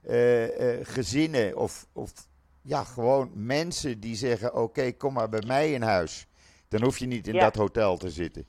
eh, 0.04 0.80
eh, 0.80 0.86
gezinnen 0.88 1.58
of, 1.58 1.86
of 1.94 2.12
ja, 2.62 2.84
gewoon 2.84 3.32
mensen 3.34 4.00
die 4.00 4.16
zeggen: 4.16 4.56
Oké, 4.56 4.92
kom 4.92 5.14
maar 5.14 5.30
bij 5.30 5.44
mij 5.48 5.72
in 5.72 5.82
huis. 5.82 6.28
Dan 6.68 6.84
hoef 6.84 6.98
je 6.98 7.06
niet 7.06 7.28
in 7.28 7.34
Ja. 7.34 7.40
dat 7.44 7.56
hotel 7.56 7.98
te 7.98 8.10
zitten. 8.10 8.46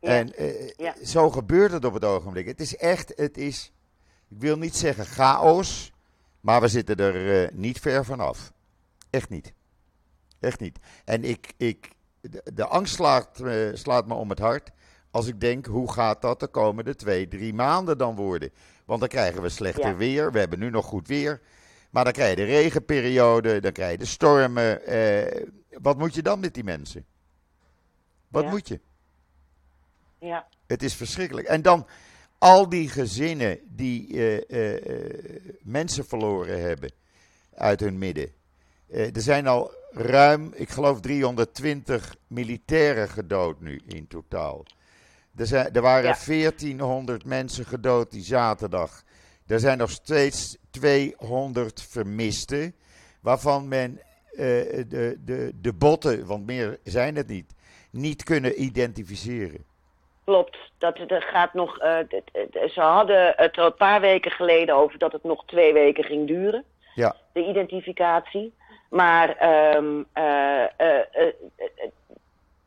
Ja. 0.00 0.08
En 0.08 0.34
eh, 0.36 0.68
Ja. 0.76 0.94
zo 1.04 1.30
gebeurt 1.30 1.72
het 1.72 1.84
op 1.84 1.94
het 1.94 2.04
ogenblik. 2.04 2.46
Het 2.46 2.60
is 2.60 2.76
echt, 2.76 3.12
het 3.16 3.38
is, 3.38 3.72
ik 4.28 4.36
wil 4.40 4.58
niet 4.58 4.76
zeggen 4.76 5.06
chaos, 5.06 5.92
maar 6.40 6.60
we 6.60 6.68
zitten 6.68 6.96
er 6.96 7.42
eh, 7.44 7.50
niet 7.54 7.78
ver 7.78 8.04
vanaf. 8.04 8.52
Echt 9.10 9.28
niet. 9.28 9.52
Echt 10.40 10.60
niet. 10.60 10.78
En 11.04 11.24
ik, 11.24 11.52
ik, 11.56 11.90
de, 12.20 12.42
de 12.54 12.66
angst 12.66 12.94
slaat, 12.94 13.42
slaat 13.72 14.06
me 14.06 14.14
om 14.14 14.30
het 14.30 14.38
hart 14.38 14.70
als 15.10 15.26
ik 15.26 15.40
denk, 15.40 15.66
hoe 15.66 15.92
gaat 15.92 16.22
dat 16.22 16.40
de 16.40 16.46
komende 16.46 16.94
twee, 16.94 17.28
drie 17.28 17.54
maanden 17.54 17.98
dan 17.98 18.14
worden? 18.16 18.50
Want 18.84 19.00
dan 19.00 19.08
krijgen 19.08 19.42
we 19.42 19.48
slechter 19.48 19.88
Ja. 19.88 19.96
weer. 19.96 20.32
We 20.32 20.38
hebben 20.38 20.58
nu 20.58 20.70
nog 20.70 20.86
goed 20.86 21.08
weer. 21.08 21.40
Maar 21.90 22.04
dan 22.04 22.12
krijg 22.12 22.30
je 22.30 22.36
de 22.36 22.44
regenperiode, 22.44 23.60
dan 23.60 23.72
krijg 23.72 23.90
je 23.92 23.98
de 23.98 24.04
stormen. 24.04 24.86
eh, 24.86 25.44
wat 25.70 25.98
moet 25.98 26.14
je 26.14 26.22
dan 26.22 26.40
met 26.40 26.54
die 26.54 26.64
mensen? 26.64 27.04
Wat 28.34 28.42
Ja. 28.44 28.50
moet 28.50 28.68
je? 28.68 28.80
Ja, 30.18 30.46
Het 30.66 30.82
is 30.82 30.94
verschrikkelijk. 30.94 31.46
En 31.46 31.62
dan 31.62 31.86
al 32.38 32.68
die 32.68 32.88
gezinnen 32.88 33.58
die 33.64 34.08
eh, 34.12 34.50
eh, 34.50 35.04
eh, 35.04 35.10
mensen 35.62 36.04
verloren 36.06 36.60
hebben 36.60 36.90
uit 37.54 37.80
hun 37.80 37.98
midden. 37.98 38.32
Er 38.90 39.20
zijn 39.20 39.46
al 39.46 39.72
ruim, 39.90 40.52
ik 40.54 40.68
geloof 40.68 41.00
320 41.00 42.16
militairen 42.26 43.08
gedood 43.08 43.60
nu 43.60 43.82
in 43.86 44.06
totaal. 44.06 44.64
Er, 45.36 45.46
zijn, 45.46 45.72
er 45.72 45.82
waren 45.82 46.08
Ja. 46.10 46.18
1400 46.26 47.24
mensen 47.24 47.64
gedood 47.66 48.10
die 48.10 48.22
zaterdag. 48.22 49.02
Er 49.46 49.60
zijn 49.60 49.78
nog 49.78 49.90
steeds 49.90 50.56
200 50.70 51.82
vermisten, 51.82 52.74
waarvan 53.20 53.68
men 53.68 54.00
de, 54.36 55.16
de, 55.24 55.52
de 55.60 55.72
botten, 55.72 56.26
want 56.26 56.46
meer 56.46 56.78
zijn 56.84 57.16
het 57.16 57.26
niet, 57.28 57.54
niet 57.94 58.22
kunnen 58.24 58.62
identificeren. 58.62 59.64
klopt. 60.24 60.56
Dat, 60.78 60.98
dat 61.06 61.22
gaat 61.24 61.54
nog, 61.54 61.78
eh, 61.78 61.98
d- 61.98 62.72
ze 62.72 62.80
hadden 62.80 63.32
het 63.36 63.56
er 63.56 63.64
een 63.64 63.74
paar 63.74 64.00
weken 64.00 64.30
geleden 64.30 64.74
over 64.74 64.98
dat 64.98 65.12
het 65.12 65.22
nog 65.24 65.44
twee 65.46 65.72
weken 65.72 66.04
ging 66.04 66.26
duren. 66.26 66.64
Ja, 66.94 67.16
de 67.32 67.46
identificatie. 67.48 68.54
Maar 68.90 69.36
ehm, 69.36 70.02
eh, 70.12 70.62
eh, 70.62 70.68
eh, 70.76 70.98
eh, 71.12 71.28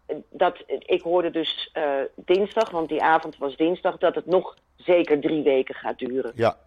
eh, 0.07 0.15
dat, 0.29 0.63
ik 0.79 1.01
hoorde 1.01 1.29
dus 1.31 1.69
eh, 1.73 1.91
dinsdag, 2.15 2.69
want 2.69 2.89
die 2.89 3.03
avond 3.03 3.37
was 3.37 3.55
dinsdag, 3.57 3.97
dat 3.97 4.15
het 4.15 4.25
nog 4.25 4.57
zeker 4.75 5.19
drie 5.19 5.43
weken 5.43 5.75
gaat 5.75 5.99
duren. 5.99 6.31
ja. 6.35 6.57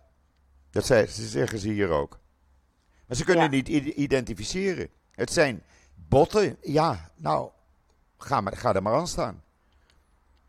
Dat 0.70 0.84
zei- 0.86 1.06
ze 1.06 1.22
zeggen 1.26 1.58
ze 1.58 1.68
hier 1.68 1.90
ook. 1.90 2.18
Maar 3.06 3.16
ze 3.16 3.24
kunnen 3.24 3.44
Ja. 3.44 3.50
niet 3.50 3.68
identificeren. 3.96 4.88
Het 5.14 5.30
zijn 5.32 5.62
botten. 5.94 6.56
Ja, 6.60 7.10
nou, 7.16 7.50
ga, 8.24 8.40
maar, 8.40 8.56
ga 8.56 8.74
er 8.74 8.82
maar 8.82 8.94
aan 8.94 9.06
staan. 9.06 9.42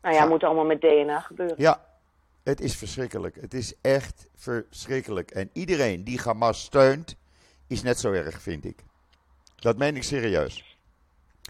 Nou 0.02 0.16
ja, 0.16 0.22
Ga- 0.22 0.28
moet 0.28 0.44
allemaal 0.44 0.66
met 0.66 0.82
DNA 0.82 1.20
gebeuren. 1.20 1.56
Ja, 1.58 1.86
het 2.44 2.62
is 2.62 2.76
verschrikkelijk. 2.78 3.36
Het 3.42 3.54
is 3.54 3.74
echt 3.82 4.28
verschrikkelijk. 4.36 5.32
En 5.32 5.50
iedereen 5.54 6.04
die 6.04 6.22
Hamas 6.22 6.62
steunt, 6.64 7.16
is 7.68 7.84
net 7.84 8.00
zo 8.00 8.12
erg, 8.12 8.42
vind 8.42 8.66
ik. 8.66 8.84
Dat 9.56 9.78
meen 9.78 9.96
ik 9.96 10.04
serieus. 10.04 10.78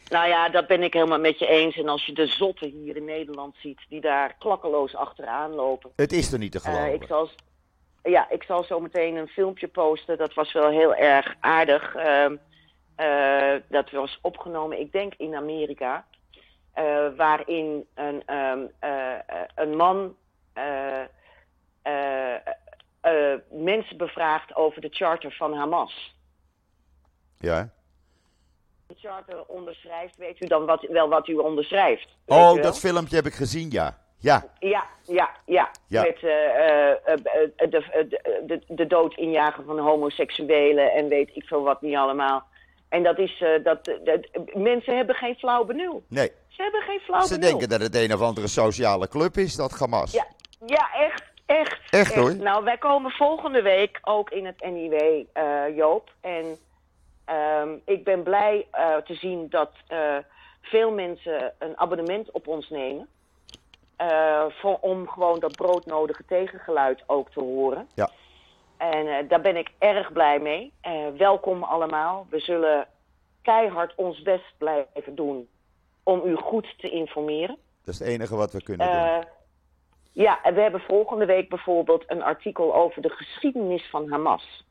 Nou 0.10 0.28
ja, 0.28 0.50
dat 0.50 0.68
ben 0.68 0.84
ik 0.84 0.94
helemaal 0.94 1.20
met 1.20 1.40
je 1.40 1.48
eens. 1.48 1.78
En 1.78 1.88
als 1.90 2.06
je 2.06 2.14
de 2.14 2.28
zotten 2.28 2.70
hier 2.70 2.96
in 2.96 3.06
Nederland 3.06 3.56
ziet, 3.60 3.80
die 3.90 4.02
daar 4.02 4.36
klakkeloos 4.40 4.96
achteraan 4.96 5.52
lopen. 5.52 5.92
Het 5.96 6.12
is 6.14 6.32
er 6.32 6.40
niet 6.40 6.52
te 6.52 6.58
Eh, 6.58 6.64
geloven. 6.64 6.94
ik, 6.94 7.04
zal, 7.08 7.30
ja, 8.04 8.30
ik 8.30 8.44
zal 8.44 8.64
zo 8.64 8.80
meteen 8.80 9.16
een 9.16 9.28
filmpje 9.28 9.68
posten. 9.68 10.18
Dat 10.18 10.34
was 10.34 10.54
wel 10.54 10.70
heel 10.70 10.96
erg 10.96 11.36
aardig. 11.40 11.96
Ehm, 11.96 12.36
eh, 12.96 13.54
dat 13.70 13.92
was 13.92 14.20
opgenomen, 14.22 14.80
ik 14.80 14.92
denk 14.92 15.14
in 15.18 15.36
Amerika. 15.36 16.06
Eh, 16.74 17.08
waarin 17.16 17.88
een, 17.94 18.24
ehm, 18.26 18.66
eh, 18.80 19.14
eh, 19.14 19.48
een 19.56 19.76
man 19.76 20.16
mensen 23.50 23.98
bevraagt 23.98 24.56
over 24.56 24.82
de 24.82 24.90
charter 24.92 25.32
van 25.32 25.54
Hamas. 25.54 26.16
Ja. 27.38 27.70
De 28.88 28.96
charter 28.98 29.46
onderschrijft, 29.46 30.18
weet 30.18 30.42
u 30.42 30.48
dan 30.48 30.66
wat, 30.66 30.82
wel 30.90 31.10
wat 31.10 31.28
u 31.28 31.36
onderschrijft? 31.36 32.08
Oh, 32.26 32.62
dat 32.62 32.80
filmpje 32.80 33.16
heb 33.16 33.26
ik 33.26 33.34
gezien, 33.34 33.70
ja. 33.70 34.02
Ja, 34.22 34.44
Ja, 34.60 34.86
ja, 35.04 35.30
ja. 35.46 35.72
Ja. 35.88 36.02
Met 36.02 36.24
eh, 36.24 36.92
eh, 36.92 37.18
de, 37.56 37.68
de, 37.68 38.20
de, 38.46 38.62
de 38.68 38.88
dood 38.88 39.16
injagen 39.18 39.66
van 39.66 39.80
homoseksuelen 39.80 40.92
en 40.92 41.08
weet 41.08 41.30
ik 41.34 41.44
veel 41.44 41.64
wat 41.64 41.82
niet 41.82 41.96
allemaal. 41.96 42.44
En 42.90 43.04
dat 43.04 43.20
is, 43.20 43.44
dat, 43.64 43.86
dat, 44.04 44.28
mensen 44.54 44.96
hebben 44.96 45.16
geen 45.16 45.36
flauw 45.36 45.66
benul. 45.66 46.04
nee. 46.08 46.32
Ze 46.52 46.62
hebben 46.62 46.82
geen 46.82 47.00
flauw 47.00 47.22
Ze 47.22 47.40
denken 47.40 47.70
dat 47.70 47.82
het 47.82 47.96
een 47.96 48.14
of 48.14 48.22
andere 48.22 48.48
sociale 48.48 49.08
club 49.08 49.38
is, 49.38 49.56
dat 49.56 49.80
Hamas. 49.80 50.12
Ja, 50.12 50.28
ja, 50.66 50.92
echt, 50.94 51.24
echt. 51.46 51.80
Echt, 51.90 52.16
hoor. 52.16 52.36
Nou, 52.36 52.64
wij 52.64 52.78
komen 52.78 53.12
volgende 53.12 53.62
week 53.62 54.00
ook 54.02 54.30
in 54.30 54.46
het 54.46 54.64
NIW, 54.66 55.26
eh, 55.34 55.76
Joop. 55.76 56.14
En 56.22 56.58
ehm, 57.26 57.70
ik 57.86 58.04
ben 58.04 58.24
blij 58.24 58.68
eh, 58.72 58.96
te 58.96 59.14
zien 59.14 59.50
dat 59.50 59.72
eh, 59.88 60.18
veel 60.62 60.92
mensen 60.92 61.54
een 61.60 61.78
abonnement 61.78 62.32
op 62.32 62.48
ons 62.48 62.70
nemen. 62.70 63.08
Voor, 64.50 64.78
om 64.80 65.08
gewoon 65.08 65.40
dat 65.40 65.56
broodnodige 65.56 66.24
tegengeluid 66.28 67.04
ook 67.06 67.30
te 67.32 67.40
horen. 67.40 67.88
Ja. 67.94 68.10
En 68.78 69.28
daar 69.28 69.42
ben 69.42 69.56
ik 69.56 69.72
erg 69.80 70.12
blij 70.12 70.40
mee. 70.40 70.74
Welkom 71.18 71.64
allemaal. 71.64 72.28
We 72.30 72.40
zullen 72.40 72.88
keihard 73.42 73.96
ons 73.96 74.22
best 74.22 74.54
blijven 74.58 75.16
doen 75.16 75.48
om 76.04 76.22
u 76.26 76.36
goed 76.36 76.74
te 76.78 76.90
informeren. 76.90 77.58
Dat 77.84 77.94
is 77.94 78.00
het 78.00 78.08
enige 78.08 78.36
wat 78.36 78.54
we 78.54 78.64
kunnen 78.64 78.88
doen. 78.88 78.96
Eh, 78.96 79.20
ja, 80.12 80.44
en 80.44 80.54
we 80.54 80.62
hebben 80.62 80.82
volgende 80.82 81.26
week 81.26 81.50
bijvoorbeeld 81.50 82.04
een 82.08 82.22
artikel 82.24 82.76
over 82.76 83.02
de 83.02 83.10
geschiedenis 83.10 83.90
van 83.90 84.10
Hamas. 84.10 84.66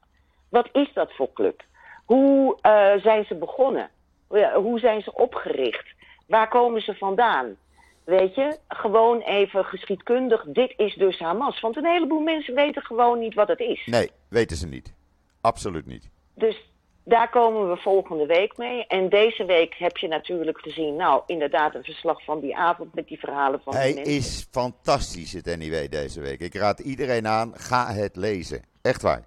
Wat 0.49 0.69
is 0.73 0.93
dat 0.93 1.13
voor 1.13 1.33
club? 1.33 1.63
Hoe 2.05 2.59
eh, 2.61 3.03
zijn 3.03 3.25
ze 3.25 3.35
begonnen? 3.35 3.91
Ja, 4.31 4.61
Hoe 4.61 4.79
zijn 4.79 5.03
ze 5.03 5.15
opgericht? 5.15 5.95
Waar 6.27 6.49
komen 6.49 6.81
ze 6.83 6.95
vandaan? 6.95 7.57
Weet 8.05 8.35
je, 8.35 8.59
gewoon 8.69 9.21
even 9.21 9.65
geschiedkundig, 9.65 10.45
dit 10.47 10.75
is 10.77 10.95
dus 10.95 11.19
Hamas. 11.19 11.61
Want 11.61 11.77
een 11.77 11.87
heleboel 11.87 12.21
mensen 12.21 12.55
weten 12.55 12.83
gewoon 12.83 13.19
niet 13.19 13.35
wat 13.35 13.49
het 13.49 13.61
is. 13.61 13.87
Nee, 13.87 14.11
weten 14.29 14.57
ze 14.57 14.67
niet. 14.67 14.95
Absoluut 15.41 15.87
niet. 15.87 16.11
Dus 16.35 16.70
daar 17.05 17.31
komen 17.31 17.71
we 17.71 17.77
volgende 17.77 18.27
week 18.27 18.57
mee. 18.57 18.87
En 18.87 19.09
deze 19.09 19.45
week 19.45 19.75
heb 19.79 19.97
je 19.97 20.09
natuurlijk 20.09 20.59
gezien, 20.61 20.97
nou 20.97 21.23
inderdaad 21.27 21.75
een 21.75 21.85
verslag 21.85 22.25
van 22.25 22.41
die 22.41 22.57
avond 22.57 22.95
met 22.95 23.09
die 23.09 23.19
verhalen 23.19 23.61
van 23.65 23.75
Hij 23.75 23.93
is 23.93 24.47
fantastisch, 24.51 25.33
het 25.33 25.57
NIW, 25.59 25.91
deze 25.91 26.21
week. 26.21 26.41
Ik 26.41 26.55
raad 26.55 26.79
iedereen 26.79 27.27
aan, 27.29 27.53
ga 27.57 27.93
het 27.93 28.17
lezen. 28.17 28.63
Echt 28.83 29.03
waar. 29.03 29.25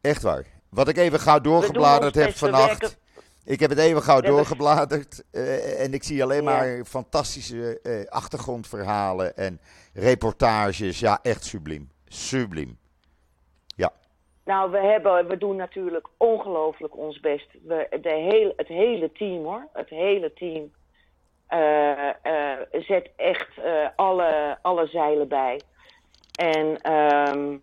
Echt 0.00 0.22
waar. 0.22 0.44
Wat 0.70 0.88
ik 0.88 0.96
even 0.96 1.20
gauw 1.20 1.40
doorgebladerd 1.40 2.14
heb 2.14 2.36
vannacht. 2.36 2.66
werken- 2.80 2.96
Ik 3.44 3.60
heb 3.60 3.70
het 3.70 3.78
even 3.78 4.02
gauw 4.02 4.20
doorgebladerd. 4.20 5.22
eh, 5.30 5.80
en 5.84 5.94
ik 5.94 6.02
zie 6.02 6.22
alleen 6.22 6.42
Ja. 6.42 6.50
maar 6.50 6.84
fantastische 6.84 7.80
eh, 7.82 8.06
achtergrondverhalen 8.10 9.36
en 9.36 9.60
reportages. 9.94 11.00
Ja, 11.00 11.18
echt 11.22 11.44
subliem. 11.44 11.90
Subliem. 12.06 12.78
Nou, 14.44 14.70
we, 14.70 14.78
hebben, 14.78 15.28
we 15.28 15.38
doen 15.38 15.56
natuurlijk 15.56 16.08
ongelooflijk 16.16 16.96
ons 16.96 17.20
best. 17.20 17.46
We, 17.62 17.98
de 18.00 18.14
heel, 18.14 18.52
het 18.56 18.68
hele 18.68 19.12
team 19.12 19.44
hoor, 19.44 19.68
het 19.72 19.88
hele 19.88 20.32
team 20.32 20.72
eh, 21.46 22.08
eh, 22.08 22.58
zet 22.70 23.10
echt 23.16 23.58
eh, 23.58 23.88
alle, 23.96 24.58
alle 24.62 24.86
zeilen 24.86 25.28
bij. 25.28 25.60
En 26.38 26.80
ehm, 26.82 27.56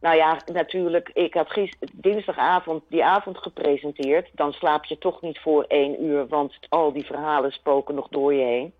Nou 0.00 0.16
ja, 0.16 0.40
natuurlijk, 0.52 1.10
ik 1.14 1.34
had 1.34 1.50
gister, 1.50 1.88
dinsdagavond 1.92 2.82
die 2.88 3.04
avond 3.04 3.38
gepresenteerd. 3.38 4.30
Dan 4.32 4.52
slaap 4.52 4.84
je 4.84 4.98
toch 4.98 5.22
niet 5.22 5.38
voor 5.38 5.64
één 5.68 6.04
uur, 6.04 6.26
want 6.28 6.58
al 6.68 6.92
die 6.92 7.06
verhalen 7.06 7.52
spoken 7.52 7.94
nog 7.94 8.08
door 8.08 8.34
je 8.34 8.44
heen. 8.44 8.74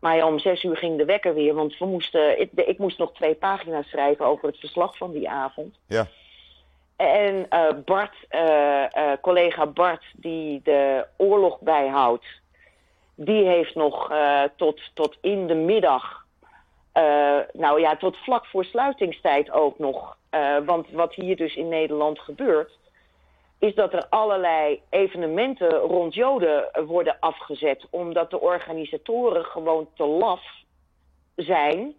Maar 0.00 0.26
om 0.26 0.38
zes 0.38 0.62
uur 0.62 0.76
ging 0.76 0.98
de 0.98 1.04
wekker 1.04 1.34
weer, 1.34 1.54
want 1.54 1.78
we 1.78 1.86
moesten, 1.86 2.40
ik, 2.40 2.50
ik 2.52 2.78
moest 2.78 2.98
nog 2.98 3.12
twee 3.12 3.34
pagina's 3.34 3.88
schrijven 3.88 4.26
over 4.26 4.48
het 4.48 4.58
verslag 4.58 4.96
van 4.96 5.12
die 5.12 5.30
avond. 5.30 5.78
Ja. 5.86 6.06
En 7.02 7.48
eh, 7.48 7.68
Bart, 7.84 8.14
eh, 8.28 8.96
eh, 8.96 9.18
collega 9.20 9.66
Bart, 9.66 10.04
die 10.16 10.60
de 10.64 11.06
oorlog 11.16 11.60
bijhoudt, 11.60 12.24
die 13.14 13.46
heeft 13.46 13.74
nog 13.74 14.12
tot, 14.56 14.80
tot 14.94 15.16
in 15.20 15.46
de 15.46 15.54
middag, 15.54 16.24
nou 17.52 17.80
ja, 17.80 17.96
tot 17.96 18.16
vlak 18.16 18.46
voor 18.46 18.64
sluitingstijd 18.64 19.50
ook 19.50 19.78
nog. 19.78 20.16
want 20.64 20.90
wat 20.90 21.14
hier 21.14 21.36
dus 21.36 21.56
in 21.56 21.68
Nederland 21.68 22.18
gebeurt, 22.18 22.78
is 23.58 23.74
dat 23.74 23.92
er 23.92 24.06
allerlei 24.08 24.80
evenementen 24.90 25.70
rond 25.70 26.14
Joden 26.14 26.70
worden 26.86 27.16
afgezet, 27.20 27.86
omdat 27.90 28.30
de 28.30 28.40
organisatoren 28.40 29.44
gewoon 29.44 29.88
te 29.94 30.06
laf 30.06 30.42
zijn 31.36 31.94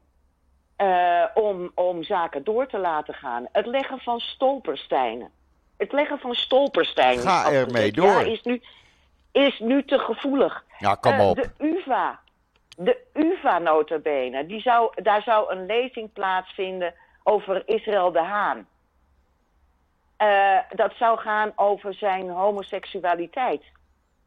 eh, 0.84 1.24
om, 1.43 1.72
om 1.76 2.04
zaken 2.04 2.43
door 2.43 2.67
te 2.67 2.78
laten 2.78 3.13
gaan. 3.13 3.48
Het 3.52 3.65
leggen 3.65 4.00
van 4.00 4.19
stolpersteinen. 4.19 5.32
Het 5.78 5.91
leggen 5.91 6.19
van 6.19 6.34
stolpersteinen. 6.34 7.24
Ga 7.24 7.46
is 7.50 7.54
ermee 7.54 7.91
door. 7.91 8.06
Ja, 8.08 8.19
is 8.32 8.41
nu, 8.41 8.62
is 9.32 9.60
nu 9.60 9.84
te 9.86 10.00
gevoelig. 10.00 10.63
Ja, 10.78 10.96
kom 10.96 11.12
Eh, 11.13 11.30
op. 11.30 11.36
de 11.36 11.50
UvA. 11.58 12.19
De 12.78 12.98
UvA 13.13 13.60
notabene. 13.60 14.46
Die 14.46 14.62
zou, 14.62 14.91
daar 15.04 15.22
zou 15.22 15.52
een 15.52 15.65
lezing 15.65 16.13
plaatsvinden 16.13 16.93
over 17.24 17.63
Israël 17.65 18.12
de 18.12 18.22
Haan. 18.22 18.67
Eh, 20.17 20.58
dat 20.76 20.93
zou 20.98 21.19
gaan 21.19 21.52
over 21.56 21.93
zijn 21.93 22.30
homoseksualiteit. 22.30 23.63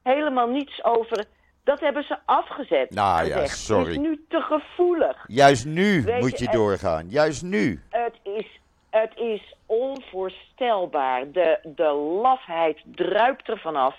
Helemaal 0.03 0.49
niets 0.49 0.85
over. 0.85 1.25
Dat 1.67 1.81
hebben 1.81 2.03
ze 2.03 2.19
afgezet. 2.25 2.91
Nou 2.91 3.27
ja, 3.27 3.47
sorry. 3.47 3.85
Het 3.87 3.93
is 3.95 4.09
nu 4.09 4.25
te 4.29 4.41
gevoelig. 4.41 5.25
Juist 5.27 5.65
nu 5.65 6.03
Weet 6.03 6.21
moet 6.21 6.39
je, 6.39 6.49
doorgaan. 6.51 7.09
Juist 7.09 7.43
nu. 7.43 7.83
Het 7.91 8.15
is, 8.23 8.61
het 8.91 9.17
is 9.17 9.55
onvoorstelbaar. 9.67 11.31
De, 11.33 11.59
de 11.63 11.93
lafheid 12.23 12.83
druipt 12.85 13.49
er 13.49 13.59
vanaf. 13.59 13.97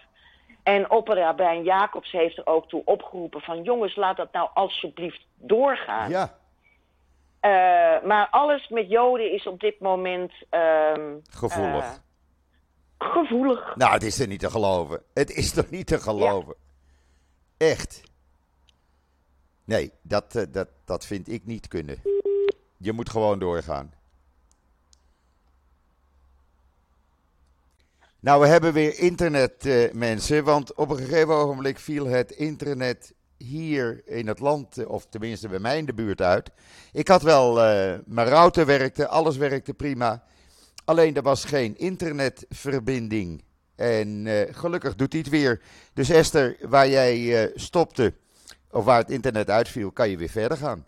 En 0.64 0.92
opperrabijn 0.92 1.64
Jacobs 1.64 2.12
heeft 2.12 2.38
er 2.38 2.46
ook 2.48 2.68
toe 2.70 2.82
opgeroepen 2.86 3.42
van... 3.42 3.64
jongens, 3.64 3.96
laat 3.96 4.18
dat 4.18 4.32
nou 4.32 4.50
alsjeblieft 4.54 5.26
doorgaan. 5.36 6.10
Ja, 6.10 6.36
Eh, 7.40 7.50
maar 8.08 8.28
alles 8.32 8.68
met 8.70 8.90
Joden 8.90 9.32
is 9.34 9.48
op 9.48 9.60
dit 9.60 9.80
moment... 9.80 10.32
ehm, 10.50 11.16
gevoelig. 11.30 11.84
eh, 11.86 13.08
gevoelig. 13.08 13.76
nou, 13.76 13.94
het 13.94 14.04
is 14.04 14.20
er 14.20 14.28
niet 14.28 14.40
te 14.40 14.50
geloven. 14.50 15.02
Het 15.14 15.30
is 15.32 15.54
toch 15.54 15.70
niet 15.70 15.88
te 15.88 16.00
geloven. 16.00 16.56
Echt. 17.58 18.02
Nee, 19.64 19.92
dat, 20.02 20.36
eh, 20.36 20.44
dat, 20.52 20.68
dat 20.86 21.06
vind 21.06 21.28
ik 21.32 21.46
niet 21.46 21.68
kunnen. 21.68 22.02
Je 22.78 22.92
moet 22.92 23.10
gewoon 23.10 23.40
doorgaan. 23.40 23.94
Nou, 28.20 28.42
we 28.42 28.48
hebben 28.48 28.74
weer 28.74 29.00
internet, 29.00 29.66
eh, 29.66 29.92
mensen. 29.92 30.44
Want 30.44 30.74
op 30.74 30.90
een 30.90 30.98
gegeven 30.98 31.34
ogenblik 31.34 31.80
viel 31.80 32.06
het 32.06 32.32
internet 32.32 33.14
hier 33.38 34.02
in 34.06 34.28
het 34.28 34.40
land, 34.40 34.78
eh, 34.78 34.90
of 34.90 35.06
tenminste 35.10 35.48
bij 35.48 35.60
mij 35.60 35.78
in 35.78 35.86
de 35.86 35.94
buurt 35.94 36.22
uit. 36.22 36.52
Ik 36.92 37.08
had 37.08 37.22
wel, 37.22 37.54
mijn 38.06 38.28
router 38.28 38.66
werkte, 38.66 39.08
alles 39.08 39.38
werkte 39.38 39.74
prima. 39.74 40.24
Alleen 40.86 41.16
er 41.16 41.22
was 41.22 41.46
geen 41.46 41.78
internetverbinding. 41.78 43.44
En 43.78 44.28
eh, 44.28 44.56
gelukkig 44.56 44.96
doet 44.96 45.12
hij 45.12 45.22
het 45.22 45.30
weer. 45.30 45.62
Dus 45.94 46.10
Esther, 46.10 46.58
waar 46.62 46.88
jij 46.88 47.44
eh, 47.44 47.52
stopte, 47.56 48.14
of 48.72 48.86
waar 48.86 48.98
het 48.98 49.10
internet 49.10 49.50
uitviel, 49.50 49.92
kan 49.92 50.10
je 50.10 50.18
weer 50.18 50.30
verder 50.30 50.58
gaan. 50.58 50.86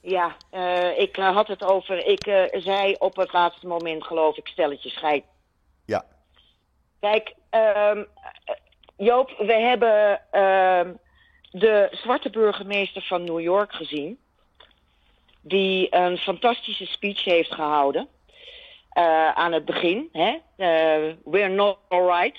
Ja, 0.00 0.36
eh, 0.50 0.98
ik 0.98 1.16
had 1.16 1.48
het 1.48 1.64
over... 1.64 2.06
Ik 2.06 2.50
zei 2.52 2.94
op 2.98 3.16
het 3.16 3.32
laatste 3.32 3.66
moment, 3.66 4.04
geloof 4.04 4.36
ik, 4.36 4.46
stelletje 4.46 4.90
scheid. 4.90 5.24
Ja, 5.84 6.04
Kijk, 7.02 7.34
ehm, 7.50 7.98
eh, 8.44 8.54
Joop, 8.96 9.34
we 9.38 9.52
hebben 9.52 10.20
ehm, 10.30 10.92
de 11.50 11.88
zwarte 11.90 12.30
burgemeester 12.30 13.02
van 13.02 13.24
New 13.24 13.40
York 13.40 13.72
gezien. 13.72 14.18
Die 15.40 15.94
een 15.94 16.18
fantastische 16.18 16.86
speech 16.86 17.24
heeft 17.24 17.54
gehouden. 17.54 18.08
Eh, 18.92 19.28
aan 19.28 19.52
het 19.52 19.64
begin. 19.64 20.08
Hè? 20.12 20.38
Eh, 20.56 21.14
We're 21.24 21.48
not 21.48 21.78
alright. 21.88 22.38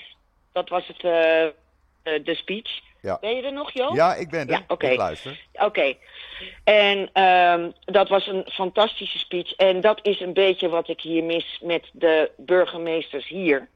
Dat 0.52 0.68
was 0.68 0.86
het, 0.86 0.96
eh, 0.96 2.22
de 2.24 2.34
speech. 2.34 2.80
Ja. 3.00 3.18
Ben 3.20 3.36
je 3.36 3.42
er 3.42 3.52
nog, 3.52 3.72
Joop? 3.72 3.94
ja 3.94 4.14
ik 4.14 4.30
ben 4.30 4.48
er. 4.48 4.52
Ja, 4.52 4.64
oké. 4.68 5.16
Oké. 5.52 5.94
En 6.64 7.10
ehm, 7.12 7.70
dat 7.84 8.08
was 8.08 8.26
een 8.26 8.46
fantastische 8.52 9.18
speech. 9.18 9.52
En 9.54 9.80
dat 9.80 9.98
is 10.02 10.20
een 10.20 10.32
beetje 10.32 10.68
wat 10.68 10.88
ik 10.88 11.00
hier 11.00 11.24
mis 11.24 11.60
met 11.62 11.90
de 11.92 12.30
burgemeesters 12.36 13.28
hier. 13.28 13.68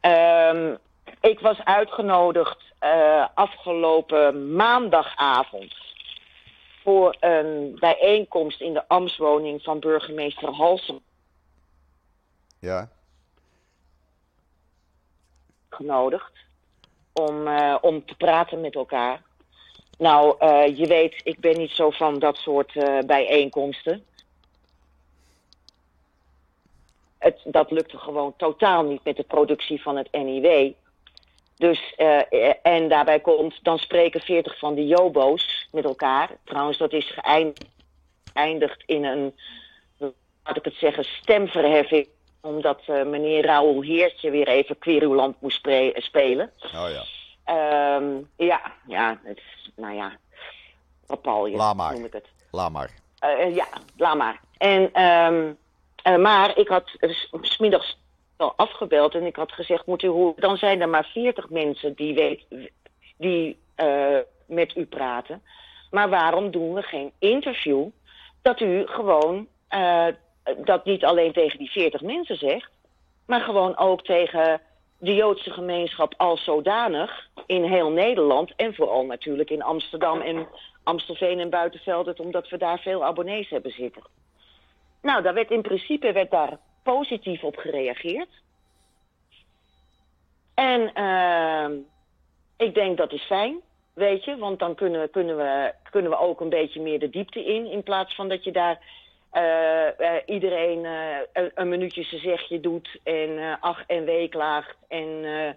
Ehm, 0.00 0.74
ik 1.20 1.40
was 1.40 1.64
uitgenodigd 1.64 2.58
afgelopen 3.34 4.54
maandagavond 4.54 5.74
voor 6.82 7.16
een 7.20 7.76
bijeenkomst 7.80 8.60
in 8.60 8.72
de 8.72 8.88
ambtswoning 8.88 9.62
van 9.62 9.80
burgemeester 9.80 10.48
Halsem 10.48 11.00
Ja, 12.62 12.88
genodigd 15.68 16.32
om, 17.12 17.46
eh, 17.46 17.76
om 17.80 18.04
te 18.04 18.14
praten 18.14 18.60
met 18.60 18.74
elkaar. 18.74 19.22
Nou, 19.98 20.36
eh, 20.38 20.78
je 20.78 20.86
weet, 20.86 21.20
ik 21.24 21.40
ben 21.40 21.58
niet 21.58 21.70
zo 21.70 21.90
van 21.90 22.18
dat 22.18 22.36
soort 22.36 22.76
eh, 22.76 22.98
bijeenkomsten. 22.98 24.04
Het, 27.18 27.40
dat 27.44 27.70
lukte 27.70 27.98
gewoon 27.98 28.36
totaal 28.36 28.82
niet 28.82 29.04
met 29.04 29.16
de 29.16 29.22
productie 29.22 29.82
van 29.82 29.96
het 29.96 30.12
NIW. 30.12 30.72
Dus, 31.56 31.94
en 32.62 32.88
daarbij 32.88 33.20
komt, 33.20 33.58
dan 33.64 33.78
spreken 33.78 34.20
40 34.20 34.58
van 34.58 34.74
die 34.74 34.86
Jobo's 34.86 35.68
met 35.72 35.84
elkaar. 35.84 36.30
Trouwens, 36.44 36.78
dat 36.78 36.92
is 36.92 37.14
geëindigd 37.16 38.82
in 38.86 39.04
een, 39.04 39.34
laat 40.44 40.56
ik 40.56 40.64
het 40.64 40.74
zeggen, 40.74 41.04
stemverheffing. 41.04 42.08
Omdat 42.42 42.80
eh, 42.86 43.02
meneer 43.04 43.44
Raoul 43.44 43.82
Heertje 43.82 44.30
weer 44.30 44.48
even 44.48 44.78
querulant 44.78 45.40
moest 45.40 45.68
spelen. 45.94 46.50
oh 46.74 46.88
ja. 46.90 47.02
Ehm, 47.44 48.04
ja, 48.36 48.60
ja, 48.86 49.20
het 49.22 49.40
nou 49.76 49.94
ja, 49.94 50.12
papalje 51.06 51.56
Laat 51.56 51.76
maar. 51.76 51.92
noem 51.92 52.04
ik 52.04 52.12
het. 52.12 52.26
Laat 52.50 52.70
maar. 52.70 52.90
Eh, 53.18 53.54
ja, 53.54 53.66
laat 53.96 54.16
maar. 54.16 54.40
En, 54.58 54.92
ehm, 54.92 55.52
eh, 56.02 56.16
maar 56.16 56.58
ik 56.58 56.68
had 56.68 56.90
eh, 56.98 57.10
s- 57.10 57.28
smiddags 57.40 57.98
wel 58.36 58.52
afgebeld 58.56 59.14
en 59.14 59.26
ik 59.26 59.36
had 59.36 59.52
gezegd, 59.52 59.86
moet 59.86 60.02
u 60.02 60.08
horen, 60.08 60.34
dan 60.40 60.56
zijn 60.56 60.80
er 60.80 60.88
maar 60.88 61.04
40 61.12 61.48
mensen 61.50 61.94
die, 61.94 62.14
weet, 62.14 62.44
die 63.16 63.58
eh, 63.74 64.16
met 64.46 64.76
u 64.76 64.86
praten. 64.86 65.42
Maar 65.90 66.08
waarom 66.10 66.50
doen 66.50 66.72
we 66.74 66.82
geen 66.82 67.12
interview 67.18 67.86
dat 68.42 68.60
u 68.60 68.86
gewoon 68.86 69.46
eh, 69.68 70.06
dat 70.64 70.84
niet 70.84 71.04
alleen 71.04 71.32
tegen 71.32 71.58
die 71.58 71.70
40 71.70 72.00
mensen 72.00 72.36
zegt, 72.36 72.70
maar 73.26 73.40
gewoon 73.40 73.76
ook 73.76 74.04
tegen 74.04 74.60
de 74.98 75.14
Joodse 75.14 75.50
gemeenschap 75.50 76.14
als 76.16 76.44
zodanig 76.44 77.28
in 77.46 77.64
heel 77.64 77.90
Nederland 77.90 78.52
en 78.56 78.74
vooral 78.74 79.04
natuurlijk 79.06 79.50
in 79.50 79.62
Amsterdam 79.62 80.20
en 80.20 80.46
Amstelveen 80.82 81.38
en 81.38 81.50
Buitenveldert, 81.50 82.20
omdat 82.20 82.48
we 82.48 82.56
daar 82.56 82.78
veel 82.78 83.04
abonnees 83.04 83.48
hebben 83.48 83.70
zitten. 83.70 84.02
Nou, 85.02 85.22
daar 85.22 85.34
werd 85.34 85.50
in 85.50 85.62
principe 85.62 86.12
werd 86.12 86.30
daar 86.30 86.58
positief 86.82 87.42
op 87.44 87.56
gereageerd. 87.56 88.28
En 90.54 90.94
ehm, 90.94 91.72
ik 92.56 92.74
denk 92.74 92.96
dat 92.96 93.12
is 93.12 93.22
fijn, 93.22 93.60
weet 93.94 94.24
je, 94.24 94.36
want 94.36 94.58
dan 94.58 94.74
kunnen, 94.74 95.10
kunnen, 95.10 95.36
we, 95.36 95.72
kunnen 95.90 96.10
we 96.10 96.18
ook 96.18 96.40
een 96.40 96.48
beetje 96.48 96.80
meer 96.80 96.98
de 96.98 97.10
diepte 97.10 97.44
in, 97.44 97.66
in 97.66 97.82
plaats 97.82 98.14
van 98.14 98.28
dat 98.28 98.44
je 98.44 98.52
daar 98.52 98.70
eh, 98.70 98.78
eh, 98.78 99.01
iedereen 100.26 100.84
eh, 100.84 101.16
een, 101.32 101.50
een 101.54 101.68
minuutje 101.68 102.02
zijn 102.02 102.20
zegje 102.20 102.60
doet 102.60 103.00
en 103.04 103.38
eh, 103.38 103.54
ach 103.60 103.86
en 103.86 104.04
weeklaagt 104.04 104.76
en 104.88 105.24
eh, 105.24 105.48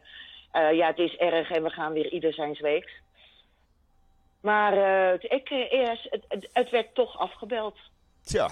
eh, 0.51 0.77
ja, 0.77 0.87
het 0.87 0.99
is 0.99 1.15
erg 1.15 1.51
en 1.51 1.63
we 1.63 1.69
gaan 1.69 1.93
weer 1.93 2.11
ieder 2.11 2.33
zijn 2.33 2.57
weeks. 2.59 2.91
Maar 4.45 4.73
eh, 4.73 5.13
ik, 5.13 5.49
eh, 5.49 5.71
eerst, 5.71 6.07
het, 6.09 6.49
het, 6.53 6.69
werd 6.69 6.95
toch 6.95 7.19
afgebeld. 7.19 7.77
Tja, 8.23 8.49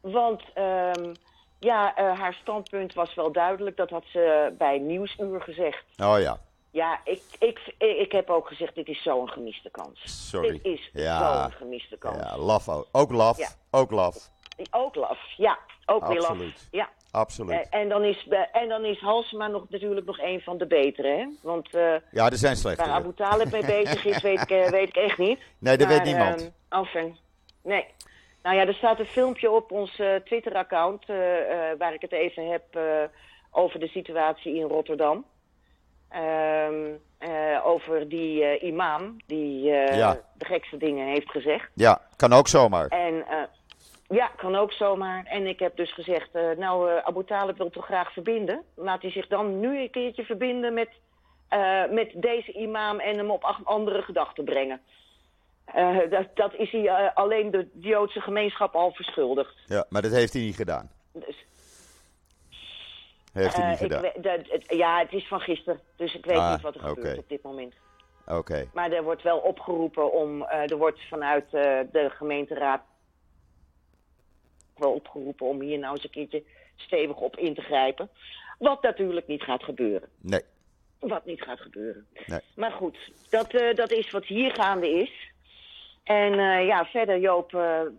Want 0.00 0.42
ehm, 0.54 1.14
ja, 1.58 1.94
eh, 1.96 2.18
haar 2.18 2.34
standpunt 2.34 2.94
was 2.94 3.14
wel 3.14 3.32
duidelijk. 3.32 3.76
Dat 3.76 3.90
had 3.90 4.04
ze 4.06 4.54
bij 4.58 4.78
Nieuwsuur 4.78 5.40
gezegd. 5.40 5.84
oh 5.96 6.20
ja. 6.20 6.38
Ja, 6.74 7.00
ik, 7.04 7.22
ik, 7.38 7.74
ik 7.78 8.12
heb 8.12 8.30
ook 8.30 8.46
gezegd, 8.48 8.74
dit 8.74 8.88
is 8.88 9.02
zo'n 9.02 9.28
gemiste 9.28 9.70
kans. 9.70 10.00
Sorry. 10.30 10.50
Dit 10.50 10.64
is 10.64 10.90
Ja. 10.92 11.42
zo'n 11.42 11.52
gemiste 11.52 11.96
kans. 11.98 12.16
Ja, 12.16 12.38
laf 12.38 12.68
ook. 12.68 12.86
Ook 12.92 13.12
laf. 13.12 13.38
Ja. 13.38 13.48
Ook 13.70 13.90
laf. 13.90 14.30
Ook 14.70 14.94
laf, 14.94 15.18
ja. 15.36 15.58
Ook 15.86 16.06
weer 16.06 16.20
laf. 16.20 16.28
Absoluut. 16.30 16.68
Ja. 16.70 16.88
Absoluut. 17.10 17.68
Eh, 17.70 17.80
En 17.80 17.88
dan, 17.88 18.04
is, 18.04 18.28
en 18.52 18.68
dan 18.68 18.84
is 18.84 18.98
Halsema 19.00 19.46
nog, 19.46 19.66
natuurlijk 19.68 20.06
nog 20.06 20.18
een 20.18 20.40
van 20.40 20.58
de 20.58 20.66
betere, 20.66 21.08
hè? 21.08 21.26
Want 21.42 21.74
eh, 21.74 21.94
Ja, 22.10 22.24
er 22.30 22.36
zijn 22.36 22.52
waar 22.52 22.56
slechtere. 22.56 22.90
Abu 22.90 23.14
Talib 23.14 23.50
mee 23.52 23.64
bezig 23.66 24.04
is, 24.04 24.22
weet 24.22 24.40
ik, 24.40 24.50
eh, 24.50 24.68
weet 24.70 24.88
ik 24.88 24.96
echt 24.96 25.18
niet. 25.18 25.40
Nee, 25.58 25.76
dat 25.76 25.88
weet 25.88 26.04
niemand. 26.04 26.50
enfin, 26.68 27.16
nee. 27.62 27.86
Nou 28.42 28.56
ja, 28.56 28.66
er 28.66 28.74
staat 28.74 28.98
een 28.98 29.06
filmpje 29.06 29.50
op 29.50 29.70
ons 29.72 30.00
Twitter-account... 30.24 31.06
waar 31.78 31.94
ik 31.94 32.00
het 32.00 32.12
even 32.12 32.50
heb 32.50 32.78
over 33.50 33.80
de 33.80 33.88
situatie 33.88 34.54
in 34.54 34.66
Rotterdam. 34.66 35.24
Ehm, 36.08 36.92
eh, 37.18 37.66
over 37.66 38.08
die 38.08 38.44
eh, 38.44 38.62
imam 38.68 39.16
die 39.26 39.70
eh, 39.70 39.96
Ja. 39.96 40.20
de 40.36 40.44
gekste 40.44 40.76
dingen 40.76 41.06
heeft 41.06 41.30
gezegd. 41.30 41.70
Ja, 41.74 42.00
kan 42.16 42.32
ook 42.32 42.48
zomaar. 42.48 42.88
En 42.88 43.24
ja, 44.08 44.26
kan 44.36 44.56
ook 44.56 44.72
zomaar. 44.72 45.24
En 45.24 45.46
ik 45.46 45.58
heb 45.58 45.76
dus 45.76 45.92
gezegd, 45.92 46.28
nou, 46.56 47.00
Abu 47.04 47.24
Talib 47.24 47.56
wil 47.58 47.70
toch 47.70 47.84
graag 47.84 48.12
verbinden. 48.12 48.62
Laat 48.74 49.02
hij 49.02 49.10
zich 49.10 49.26
dan 49.26 49.60
nu 49.60 49.80
een 49.80 49.90
keertje 49.90 50.24
verbinden 50.24 50.74
met, 50.74 50.88
met 51.90 52.12
deze 52.14 52.52
imam 52.52 53.00
en 53.00 53.16
hem 53.16 53.30
op 53.30 53.60
andere 53.64 54.02
gedachten 54.02 54.44
brengen. 54.44 54.80
Dat, 56.10 56.26
dat 56.34 56.54
is 56.54 56.70
hij 56.70 57.14
alleen 57.14 57.50
de 57.50 57.68
Joodse 57.80 58.20
gemeenschap 58.20 58.74
al 58.74 58.92
verschuldigd. 58.92 59.54
Ja, 59.66 59.86
maar 59.88 60.02
dat 60.02 60.12
heeft 60.12 60.32
hij 60.32 60.42
niet 60.42 60.56
gedaan. 60.56 60.90
Dus, 61.12 61.44
Heeft 63.34 63.54
hij 63.56 63.62
eh, 63.64 63.70
niet 63.70 63.78
gedaan. 63.78 64.00
we- 64.02 64.20
dat- 64.20 64.46
het- 64.48 64.64
ja, 64.68 64.98
het 64.98 65.12
is 65.12 65.28
van 65.28 65.40
gisteren, 65.40 65.80
dus 65.96 66.14
ik 66.14 66.24
weet 66.24 66.36
Ah, 66.36 66.52
niet 66.52 66.60
wat 66.60 66.74
er 66.74 66.80
gebeurt 66.80 67.18
op 67.18 67.28
dit 67.28 67.42
moment. 67.42 67.74
Oké. 68.26 68.68
Maar 68.74 68.92
er 68.92 69.02
wordt 69.02 69.22
wel 69.22 69.38
opgeroepen 69.38 70.12
om, 70.12 70.42
eh, 70.42 70.70
er 70.70 70.76
wordt 70.76 71.00
vanuit 71.08 71.44
eh, 71.44 71.80
de 71.92 72.10
gemeenteraad 72.10 72.82
wel 74.76 74.92
opgeroepen 74.92 75.46
om 75.46 75.60
hier 75.60 75.78
nou 75.78 75.94
eens 75.94 76.04
een 76.04 76.10
keertje 76.10 76.42
stevig 76.76 77.16
op 77.16 77.36
in 77.36 77.54
te 77.54 77.60
grijpen. 77.60 78.08
Wat 78.58 78.82
natuurlijk 78.82 79.26
niet 79.26 79.42
gaat 79.42 79.62
gebeuren. 79.62 80.08
Nee. 80.20 80.40
Wat 80.98 81.24
niet 81.24 81.42
gaat 81.42 81.60
gebeuren. 81.60 82.06
Nee. 82.26 82.40
Maar 82.56 82.72
goed, 82.72 82.98
dat, 83.30 83.50
dat 83.74 83.90
is 83.92 84.10
wat 84.10 84.24
hier 84.24 84.50
gaande 84.54 84.88
is. 84.90 85.32
En 86.04 86.32
ja, 86.64 86.84
verder 86.84 87.18
Joop, 87.18 87.52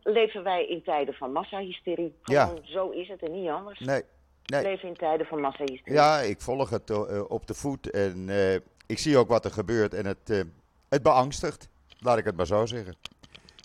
leven 0.03 0.43
wij 0.43 0.65
in 0.65 0.83
tijden 0.83 1.13
van 1.13 1.31
massahysterie. 1.31 2.15
Ja. 2.23 2.53
Zo 2.63 2.89
is 2.89 3.07
het 3.07 3.21
en 3.23 3.31
niet 3.31 3.49
anders. 3.49 3.79
Nee. 3.79 4.01
Nee. 4.45 4.63
leven 4.63 4.87
in 4.87 4.95
tijden 4.95 5.25
van 5.25 5.41
massahysterie. 5.41 5.93
Ja, 5.93 6.19
ik 6.19 6.41
volg 6.41 6.69
het 6.69 6.89
eh, 6.89 7.29
op 7.29 7.47
de 7.47 7.53
voet 7.53 7.89
en 7.89 8.29
eh, 8.29 8.53
ik 8.87 8.97
zie 8.97 9.17
ook 9.17 9.27
wat 9.27 9.45
er 9.45 9.51
gebeurt 9.51 9.93
en 9.93 10.05
het, 10.05 10.29
eh, 10.29 10.41
het 10.89 11.03
beangstigt. 11.03 11.69
Laat 11.99 12.17
ik 12.17 12.25
het 12.25 12.35
maar 12.35 12.45
zo 12.45 12.65
zeggen. 12.65 12.95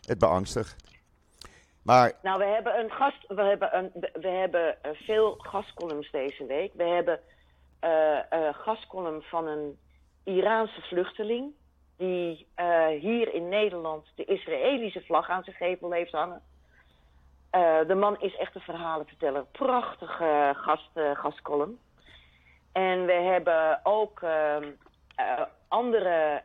Het 0.07 0.19
beangstigt. 0.19 0.77
Maar 1.83 2.13
Nou, 2.23 2.39
we 2.39 2.45
hebben 2.45 2.79
een 2.79 2.91
gast, 2.91 3.27
we 3.29 3.43
hebben, 3.43 3.77
een, 3.77 3.91
we 4.21 4.29
hebben 4.29 4.77
veel 4.83 5.35
gastcolumns 5.39 6.11
deze 6.11 6.47
week. 6.47 6.73
We 6.75 6.85
hebben 6.85 7.21
eh 7.81 8.19
gastcolumn 8.53 9.23
van 9.23 9.47
een 9.47 9.79
Iraanse 10.25 10.81
vluchteling 10.81 11.53
die 11.97 12.47
hier 13.01 13.35
in 13.35 13.49
Nederland 13.49 14.07
de 14.15 14.25
Israëlische 14.25 15.01
vlag 15.01 15.29
aan 15.29 15.45
zijn 15.45 15.57
gevel 15.57 15.93
heeft 15.93 16.13
hangen. 16.13 16.43
Eh, 17.51 17.79
de 17.87 17.95
man 17.95 18.21
is 18.21 18.37
echt 18.37 18.55
een 18.55 18.61
verhalenverteller. 18.61 19.45
Prachtige 19.53 20.25
eh, 20.25 20.51
gast, 20.55 20.91
eh, 20.95 21.11
gastcolumn. 21.15 21.79
En 22.73 23.07
we 23.07 23.13
hebben 23.13 23.81
ook 23.83 24.21
ehm, 24.23 24.71
eh, 25.17 25.41
andere 25.69 26.43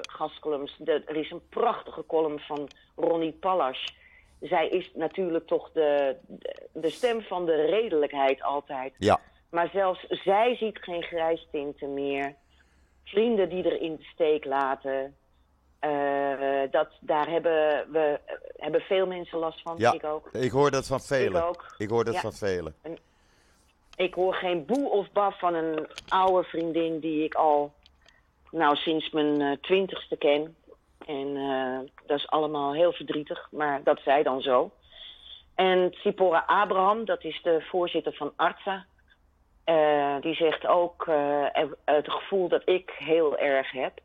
gastcolumns. 0.00 0.76
De- 0.78 1.02
er 1.06 1.16
is 1.16 1.30
een 1.30 1.48
prachtige 1.48 2.06
column 2.06 2.38
van 2.40 2.68
Ronnie 2.96 3.32
Pallas. 3.32 3.94
Zij 4.40 4.68
is 4.68 4.90
natuurlijk 4.94 5.46
toch 5.46 5.70
de, 5.72 6.16
de, 6.26 6.68
de 6.72 6.90
stem 6.90 7.22
van 7.22 7.46
de 7.46 7.54
redelijkheid 7.64 8.42
altijd. 8.42 8.94
ja, 8.98 9.20
Maar 9.50 9.68
zelfs 9.72 10.04
zij 10.08 10.56
ziet 10.56 10.78
geen 10.78 11.02
grijstinten 11.02 11.94
meer. 11.94 12.34
Vrienden 13.04 13.48
die 13.48 13.64
er 13.64 13.80
in 13.80 13.96
de 13.96 14.04
steek 14.04 14.44
laten. 14.44 15.16
Eh, 15.84 16.70
dat, 16.70 16.88
daar 17.00 17.28
hebben, 17.28 17.86
we, 17.92 18.20
hebben 18.56 18.80
veel 18.80 19.06
mensen 19.06 19.38
last 19.38 19.60
van. 19.62 19.74
ja, 19.78 19.92
Ik 19.92 20.04
ook. 20.04 20.28
ik 20.32 20.50
hoor 20.50 20.70
dat 20.70 20.86
van 20.86 21.00
velen. 21.00 21.40
Ik 21.42 21.48
ook. 21.48 21.74
Ik 21.78 21.88
hoor 21.88 22.04
dat 22.04 22.14
Ja. 22.14 22.20
van 22.20 22.32
velen. 22.32 22.74
Ik 23.96 24.14
hoor 24.14 24.34
geen 24.34 24.64
boe 24.66 24.90
of 24.90 25.12
baf 25.12 25.38
van 25.38 25.54
een 25.54 25.86
oude 26.08 26.48
vriendin 26.48 26.98
die 26.98 27.24
ik 27.24 27.34
al 27.34 27.72
nou, 28.50 28.76
sinds 28.76 29.10
mijn 29.10 29.40
eh, 29.40 29.52
twintigste 29.60 30.16
ken. 30.16 30.56
En 31.06 31.36
eh, 31.36 31.78
dat 32.06 32.18
is 32.18 32.28
allemaal 32.28 32.72
heel 32.74 32.92
verdrietig, 32.92 33.48
maar 33.50 33.82
dat 33.82 34.00
zij 34.00 34.22
dan 34.22 34.40
zo. 34.40 34.70
En 35.54 35.90
Tsipora 35.90 36.44
Abraham, 36.46 37.04
dat 37.04 37.24
is 37.24 37.42
de 37.42 37.60
voorzitter 37.70 38.12
van 38.12 38.32
ARTSA. 38.36 38.86
die 40.20 40.34
zegt 40.34 40.66
ook 40.66 41.06
het 41.84 42.10
gevoel 42.10 42.48
dat 42.48 42.62
ik 42.64 42.90
heel 42.98 43.38
erg 43.38 43.70
heb. 43.70 44.00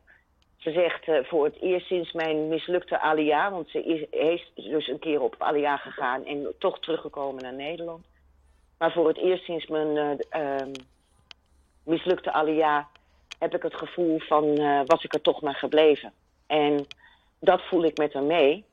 Ze 0.60 0.70
zegt 0.70 1.08
eh, 1.08 1.24
voor 1.24 1.44
het 1.44 1.60
eerst 1.60 1.86
sinds 1.86 2.12
mijn 2.12 2.48
mislukte 2.48 3.00
alia, 3.00 3.50
want 3.50 3.68
ze 3.68 3.82
is, 3.82 4.06
is 4.10 4.52
dus 4.54 4.88
een 4.88 4.98
keer 4.98 5.20
op 5.20 5.34
alia 5.38 5.76
gegaan 5.76 6.24
en 6.24 6.54
toch 6.58 6.78
teruggekomen 6.80 7.42
naar 7.42 7.54
Nederland. 7.54 8.04
Maar 8.78 8.92
voor 8.92 9.08
het 9.08 9.16
eerst 9.16 9.44
sinds 9.44 9.66
mijn 9.66 9.96
eh, 9.96 10.10
ehm, 10.28 10.72
mislukte 11.82 12.32
alia 12.32 12.88
heb 13.38 13.54
ik 13.54 13.62
het 13.62 13.74
gevoel 13.74 14.18
van 14.18 14.56
eh, 14.56 14.80
was 14.86 15.04
ik 15.04 15.14
er 15.14 15.20
toch 15.20 15.40
maar 15.40 15.54
gebleven. 15.54 16.12
En 16.46 16.86
dat 17.38 17.62
voel 17.62 17.84
ik 17.84 17.96
met 17.96 18.12
haar 18.12 18.22
mee. 18.22 18.64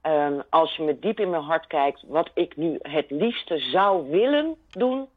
Ehm, 0.00 0.40
als 0.48 0.76
je 0.76 0.82
me 0.82 0.98
diep 0.98 1.20
in 1.20 1.30
mijn 1.30 1.42
hart 1.42 1.66
kijkt, 1.66 2.02
wat 2.06 2.30
ik 2.34 2.56
nu 2.56 2.78
het 2.82 3.10
liefste 3.10 3.58
zou 3.58 4.10
willen 4.10 4.56
doen, 4.70 5.08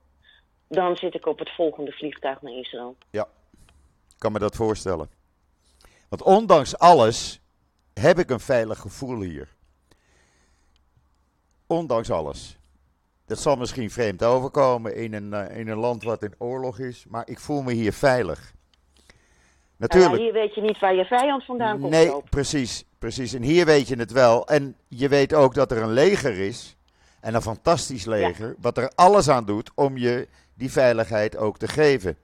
dan 0.68 0.96
zit 0.96 1.16
ik 1.16 1.26
op 1.26 1.40
het 1.40 1.50
volgende 1.50 1.92
vliegtuig 1.92 2.42
naar 2.42 2.54
Israël. 2.54 2.96
Ja, 3.10 3.28
ik 4.10 4.16
kan 4.18 4.32
me 4.32 4.40
dat 4.40 4.56
voorstellen. 4.56 5.19
Want 6.10 6.24
ondanks 6.24 6.78
alles 6.78 7.42
heb 7.94 8.20
ik 8.20 8.30
een 8.30 8.40
veilig 8.40 8.80
gevoel 8.80 9.22
hier. 9.22 9.48
Ondanks 11.68 12.12
alles. 12.12 12.58
Dat 13.26 13.40
zal 13.40 13.56
misschien 13.56 13.92
vreemd 13.92 14.24
overkomen 14.24 14.96
in 14.96 15.14
een, 15.14 15.34
eh, 15.34 15.58
in 15.58 15.68
een 15.68 15.78
land 15.78 16.04
wat 16.04 16.24
in 16.24 16.34
oorlog 16.38 16.80
is, 16.80 17.06
maar 17.10 17.28
ik 17.28 17.40
voel 17.40 17.62
me 17.62 17.74
hier 17.74 17.94
veilig. 17.94 18.54
Natuurlijk. 19.78 20.16
ja, 20.16 20.22
hier 20.22 20.34
weet 20.34 20.56
je 20.56 20.62
niet 20.62 20.80
waar 20.80 20.96
je 20.96 21.06
vijand 21.06 21.46
vandaan 21.46 21.80
komt. 21.80 21.92
Nee, 21.92 22.22
precies, 22.30 22.86
precies. 23.00 23.34
En 23.34 23.42
hier 23.42 23.66
weet 23.66 23.88
je 23.88 23.96
het 23.96 24.12
wel. 24.12 24.48
En 24.48 24.76
je 24.88 25.10
weet 25.10 25.34
ook 25.34 25.54
dat 25.54 25.72
er 25.72 25.78
een 25.78 25.92
leger 25.92 26.38
is. 26.38 26.78
En 27.20 27.36
een 27.36 27.42
fantastisch 27.42 28.06
leger. 28.06 28.56
Wat 28.60 28.78
er 28.78 28.92
alles 28.96 29.30
aan 29.30 29.46
doet 29.46 29.72
om 29.76 29.98
je 29.98 30.28
die 30.54 30.72
veiligheid 30.72 31.38
ook 31.38 31.58
te 31.58 31.68
geven. 31.68 32.18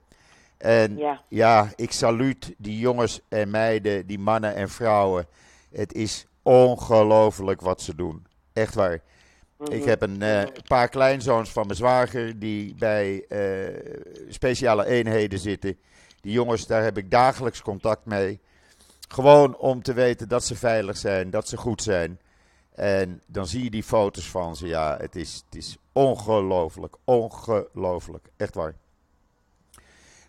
En 0.58 0.96
Ja. 0.96 1.22
ja, 1.28 1.72
ik 1.74 1.92
saluut 1.92 2.54
die 2.58 2.78
jongens 2.78 3.20
en 3.28 3.50
meiden, 3.50 4.06
die 4.06 4.18
mannen 4.18 4.54
en 4.54 4.68
vrouwen. 4.68 5.26
Het 5.72 5.92
is 5.92 6.26
ongelooflijk 6.42 7.60
wat 7.60 7.82
ze 7.82 7.94
doen. 7.94 8.26
Echt 8.52 8.74
waar. 8.74 9.00
Ik 9.64 9.84
heb 9.84 10.02
een 10.02 10.22
eh, 10.22 10.42
paar 10.66 10.88
kleinzoons 10.88 11.50
van 11.50 11.66
mijn 11.66 11.78
zwager 11.78 12.38
die 12.38 12.74
bij 12.74 13.24
eh, 13.28 13.94
speciale 14.28 14.86
eenheden 14.86 15.38
zitten. 15.38 15.78
Die 16.20 16.32
jongens, 16.32 16.66
daar 16.66 16.82
heb 16.82 16.98
ik 16.98 17.10
dagelijks 17.10 17.62
contact 17.62 18.04
mee. 18.04 18.40
Gewoon 19.08 19.56
om 19.56 19.82
te 19.82 19.92
weten 19.92 20.28
dat 20.28 20.44
ze 20.44 20.56
veilig 20.56 20.96
zijn, 20.96 21.30
dat 21.30 21.48
ze 21.48 21.56
goed 21.56 21.82
zijn. 21.82 22.20
En 22.74 23.22
dan 23.26 23.46
zie 23.46 23.64
je 23.64 23.70
die 23.70 23.82
foto's 23.82 24.28
van 24.30 24.56
ze. 24.56 24.66
Ja, 24.66 24.96
het 25.00 25.16
is, 25.16 25.42
het 25.44 25.54
is 25.58 25.76
ongelooflijk. 25.92 26.96
Ongelooflijk. 27.04 28.28
Echt 28.36 28.54
waar. 28.54 28.74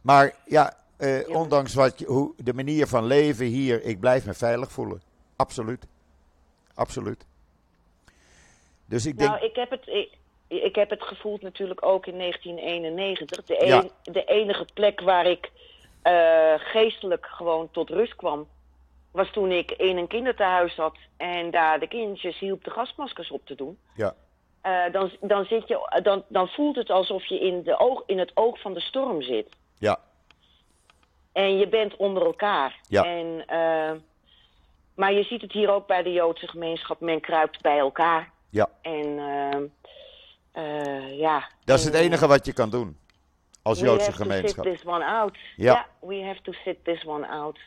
Maar 0.07 0.35
ja, 0.45 0.73
eh, 0.97 1.29
ondanks 1.29 1.73
wat 1.73 1.99
je, 1.99 2.05
hoe, 2.05 2.33
de 2.37 2.53
manier 2.53 2.87
van 2.87 3.05
leven 3.05 3.45
hier, 3.45 3.83
ik 3.83 3.99
blijf 3.99 4.25
me 4.25 4.33
veilig 4.33 4.71
voelen. 4.71 5.01
Absoluut. 5.35 5.85
Absoluut. 6.75 7.25
Dus 8.85 9.05
ik 9.05 9.17
denk. 9.17 9.29
Nou, 9.29 9.45
ik 9.45 9.55
heb, 9.55 9.69
het, 9.69 9.87
ik, 9.87 10.09
ik 10.47 10.75
heb 10.75 10.89
het 10.89 11.03
gevoeld 11.03 11.41
natuurlijk 11.41 11.85
ook 11.85 12.05
in 12.05 12.17
1991. 12.17 13.43
De, 13.43 13.65
Ja. 13.65 13.83
een- 13.83 14.13
de 14.13 14.23
enige 14.23 14.65
plek 14.73 15.01
waar 15.01 15.25
ik 15.25 15.51
eh, 16.01 16.53
geestelijk 16.57 17.25
gewoon 17.25 17.71
tot 17.71 17.89
rust 17.89 18.15
kwam, 18.15 18.47
was 19.11 19.31
toen 19.31 19.51
ik 19.51 19.71
in 19.71 19.97
een 19.97 20.07
kinderthuis 20.07 20.75
zat 20.75 20.95
en 21.17 21.51
daar 21.51 21.79
de 21.79 21.87
kindjes 21.87 22.39
hielp 22.39 22.63
de 22.63 22.69
gasmaskers 22.71 23.31
op 23.31 23.45
te 23.45 23.55
doen. 23.55 23.77
Ja, 23.95 24.15
Eh, 24.61 24.91
dan, 24.91 25.11
dan, 25.21 25.45
zit 25.45 25.67
je, 25.67 25.99
dan, 26.03 26.23
dan 26.27 26.47
voelt 26.47 26.75
het 26.75 26.89
alsof 26.89 27.25
je 27.25 27.39
in, 27.39 27.63
de 27.63 27.79
oog, 27.79 28.03
in 28.05 28.19
het 28.19 28.31
oog 28.33 28.61
van 28.61 28.73
de 28.73 28.79
storm 28.79 29.21
zit. 29.21 29.47
Ja, 29.77 29.99
En 31.31 31.57
je 31.57 31.67
bent 31.67 31.95
onder 31.95 32.25
elkaar. 32.25 32.79
Ja. 32.87 33.03
En, 33.03 33.43
eh, 33.47 33.91
maar 34.95 35.13
je 35.13 35.23
ziet 35.23 35.41
het 35.41 35.51
hier 35.51 35.69
ook 35.69 35.87
bij 35.87 36.03
de 36.03 36.11
Joodse 36.11 36.47
gemeenschap. 36.47 36.99
Men 36.99 37.21
kruipt 37.21 37.61
bij 37.61 37.77
elkaar. 37.77 38.31
ja. 38.49 38.69
En 38.81 39.19
eh, 39.19 39.57
eh, 40.51 41.17
ja. 41.17 41.49
Dat 41.65 41.79
is 41.79 41.85
het 41.85 41.93
En, 41.93 42.01
enige 42.01 42.27
wat 42.27 42.45
je 42.45 42.53
kan 42.53 42.69
doen. 42.69 42.97
Als 43.61 43.79
we 43.79 43.85
Joodse 43.85 44.05
have 44.05 44.17
to 44.17 44.23
gemeenschap. 44.23 44.65
sit 44.65 44.75
this 44.75 44.85
one 44.85 45.05
out. 45.05 45.37
Ja. 45.55 45.87
We 45.99 46.23
have 46.23 46.41
to 46.41 46.51
sit 46.51 46.83
this 46.83 47.05
one 47.05 47.27
out. 47.27 47.59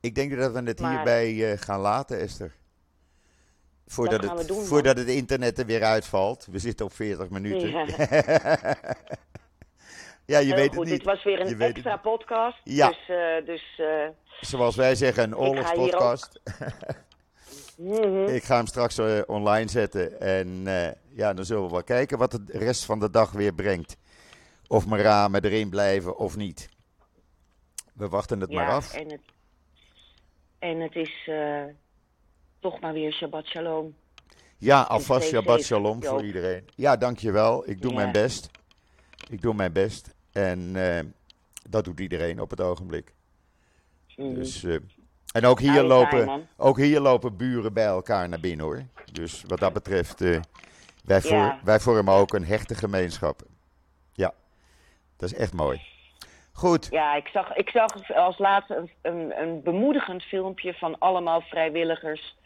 Ik 0.00 0.14
denk 0.14 0.36
dat 0.36 0.52
we 0.52 0.62
het 0.62 0.80
Maar- 0.80 0.94
hierbij 0.94 1.52
eh, 1.52 1.58
gaan 1.60 1.80
laten, 1.80 2.18
Esther. 2.20 2.56
Voordat, 3.86 4.20
we 4.20 4.28
het, 4.30 4.48
doen, 4.48 4.64
voordat 4.64 4.96
het 4.96 5.08
internet 5.08 5.58
er 5.58 5.66
weer 5.66 5.84
uitvalt. 5.84 6.46
We 6.50 6.58
zitten 6.58 6.86
op 6.86 6.92
40 6.92 7.28
minuten. 7.28 7.68
Ja. 7.70 7.86
Ja, 10.28 10.38
je 10.38 10.46
Heel 10.46 10.54
weet 10.56 10.68
goed, 10.68 10.78
het 10.78 10.84
niet. 10.88 10.96
dit 10.96 11.04
was 11.04 11.24
weer 11.24 11.38
Je 11.38 11.44
een 11.50 11.56
weet 11.56 11.68
het 11.68 11.76
extra 11.76 11.96
podcast. 11.96 12.58
Ja. 12.64 12.88
Dus, 12.88 13.08
eh, 13.08 13.46
dus 13.46 13.62
eh, 13.76 14.08
Zoals 14.40 14.76
wij 14.76 14.94
zeggen, 14.94 15.22
een 15.24 15.36
oorlogspodcast. 15.36 16.40
mhm. 17.76 18.24
Ik 18.26 18.44
ga 18.44 18.56
hem 18.56 18.66
straks 18.66 18.98
eh, 18.98 19.20
online 19.26 19.68
zetten. 19.70 20.20
En 20.20 20.62
eh, 20.66 20.92
ja, 21.16 21.34
dan 21.34 21.44
zullen 21.44 21.64
we 21.64 21.70
wel 21.70 21.82
kijken 21.84 22.18
wat 22.18 22.30
de 22.30 22.42
rest 22.46 22.84
van 22.84 22.98
de 22.98 23.10
dag 23.10 23.30
weer 23.30 23.52
brengt. 23.54 23.96
Of 24.66 24.86
mijn 24.86 25.02
ramen 25.02 25.44
erin 25.44 25.70
blijven 25.70 26.16
of 26.18 26.36
niet. 26.36 26.68
We 27.94 28.08
wachten 28.08 28.40
het 28.40 28.52
maar 28.52 28.68
af. 28.70 28.94
En 28.94 29.10
het, 29.10 29.20
en 30.58 30.80
het 30.80 30.94
is 30.96 31.28
eh, 31.28 31.62
toch 32.60 32.80
maar 32.80 32.92
weer 32.92 33.12
Shabbat 33.12 33.46
Shalom. 33.46 33.94
Ja, 34.58 34.82
alvast 34.82 35.28
Shabbat 35.28 35.62
Shalom 35.62 36.04
voor 36.04 36.24
iedereen. 36.24 36.68
Ja, 36.74 36.96
dankjewel. 36.96 37.70
Ik 37.70 37.82
doe 37.82 37.90
Ja. 37.90 37.96
mijn 37.96 38.12
best. 38.12 38.50
Ik 39.30 39.42
doe 39.42 39.54
mijn 39.54 39.72
best. 39.72 40.16
En 40.38 40.76
eh, 40.76 41.04
dat 41.68 41.84
doet 41.84 42.00
iedereen 42.00 42.40
op 42.40 42.50
het 42.50 42.60
ogenblik. 42.60 43.12
Mhm. 44.16 44.34
Dus, 44.34 44.64
eh, 44.64 44.76
en 45.32 45.44
ook 45.44 45.60
hier, 45.60 45.72
Nou, 45.72 45.86
lopen, 45.86 46.24
fijn, 46.24 46.48
ook 46.56 46.76
hier 46.76 47.00
lopen 47.00 47.36
buren 47.36 47.72
bij 47.72 47.84
elkaar 47.86 48.28
naar 48.28 48.40
binnen 48.40 48.66
hoor. 48.66 48.82
Dus 49.12 49.44
wat 49.46 49.58
dat 49.58 49.72
betreft, 49.72 50.20
eh, 50.20 50.40
wij, 51.04 51.20
voor- 51.20 51.30
Ja. 51.36 51.60
wij 51.64 51.80
vormen 51.80 52.14
ook 52.14 52.32
een 52.34 52.44
hechte 52.44 52.74
gemeenschap. 52.74 53.42
Ja, 54.12 54.34
dat 55.16 55.30
is 55.32 55.38
echt 55.38 55.52
mooi. 55.52 55.80
Goed, 56.52 56.86
Ja, 56.90 57.14
ik 57.14 57.28
zag, 57.28 57.54
ik 57.54 57.68
zag 57.70 58.14
als 58.14 58.38
laatste 58.38 58.74
een, 58.76 58.90
een, 59.02 59.40
een 59.40 59.62
bemoedigend 59.62 60.22
filmpje 60.22 60.74
van 60.74 60.98
allemaal 60.98 61.40
vrijwilligers. 61.40 62.36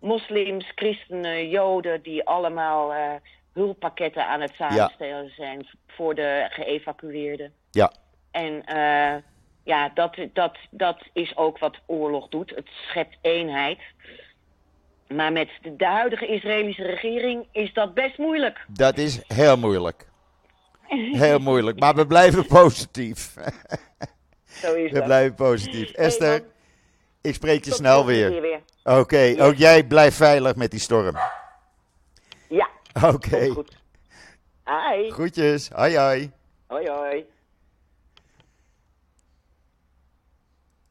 Moslims, 0.00 0.72
christenen, 0.74 1.48
joden, 1.48 2.02
die 2.02 2.24
allemaal 2.26 2.92
hulppakketten 3.52 4.26
aan 4.26 4.40
het 4.40 4.52
samenstellen 4.54 5.32
zijn 5.36 5.66
voor 5.86 6.14
de 6.14 6.46
geëvacueerden. 6.50 7.52
ja, 7.70 7.92
En 8.30 8.64
eh, 8.64 9.22
ja, 9.64 9.90
dat, 9.94 10.16
dat, 10.32 10.56
dat 10.70 10.98
is 11.12 11.36
ook 11.36 11.58
wat 11.58 11.76
oorlog 11.86 12.28
doet. 12.28 12.50
Het 12.50 12.68
schept 12.88 13.16
eenheid. 13.20 13.78
Maar 15.08 15.32
met 15.32 15.48
de, 15.62 15.76
de 15.76 15.86
huidige 15.86 16.26
Israëlische 16.26 16.82
regering 16.86 17.46
is 17.52 17.72
dat 17.72 17.94
best 17.94 18.18
moeilijk. 18.18 18.64
dat 18.68 18.98
is 18.98 19.20
heel 19.26 19.56
moeilijk. 19.56 20.06
Heel 21.12 21.38
moeilijk, 21.50 21.78
maar 21.80 21.94
we 21.94 22.06
blijven 22.06 22.46
positief. 22.46 23.34
Zo 24.62 24.74
is 24.74 24.90
We 24.90 24.96
dat. 24.98 25.04
blijven 25.04 25.34
positief. 25.34 25.90
Esther, 25.92 26.44
ik 27.20 27.34
spreek 27.34 27.64
je 27.64 27.72
snel 27.72 28.06
weer. 28.06 28.60
Oké, 28.84 29.34
ook 29.38 29.54
jij 29.56 29.84
blijf 29.84 30.14
veilig 30.14 30.54
met 30.56 30.70
die 30.70 30.80
storm. 30.80 31.16
Oké, 32.94 33.38
komt 33.38 33.52
goed. 33.52 33.76
Hi. 34.64 35.10
groetjes. 35.10 35.68
Hoi 35.68 35.96
hoi. 35.96 36.30
Hoi 36.66 36.88
hoi. 36.88 37.26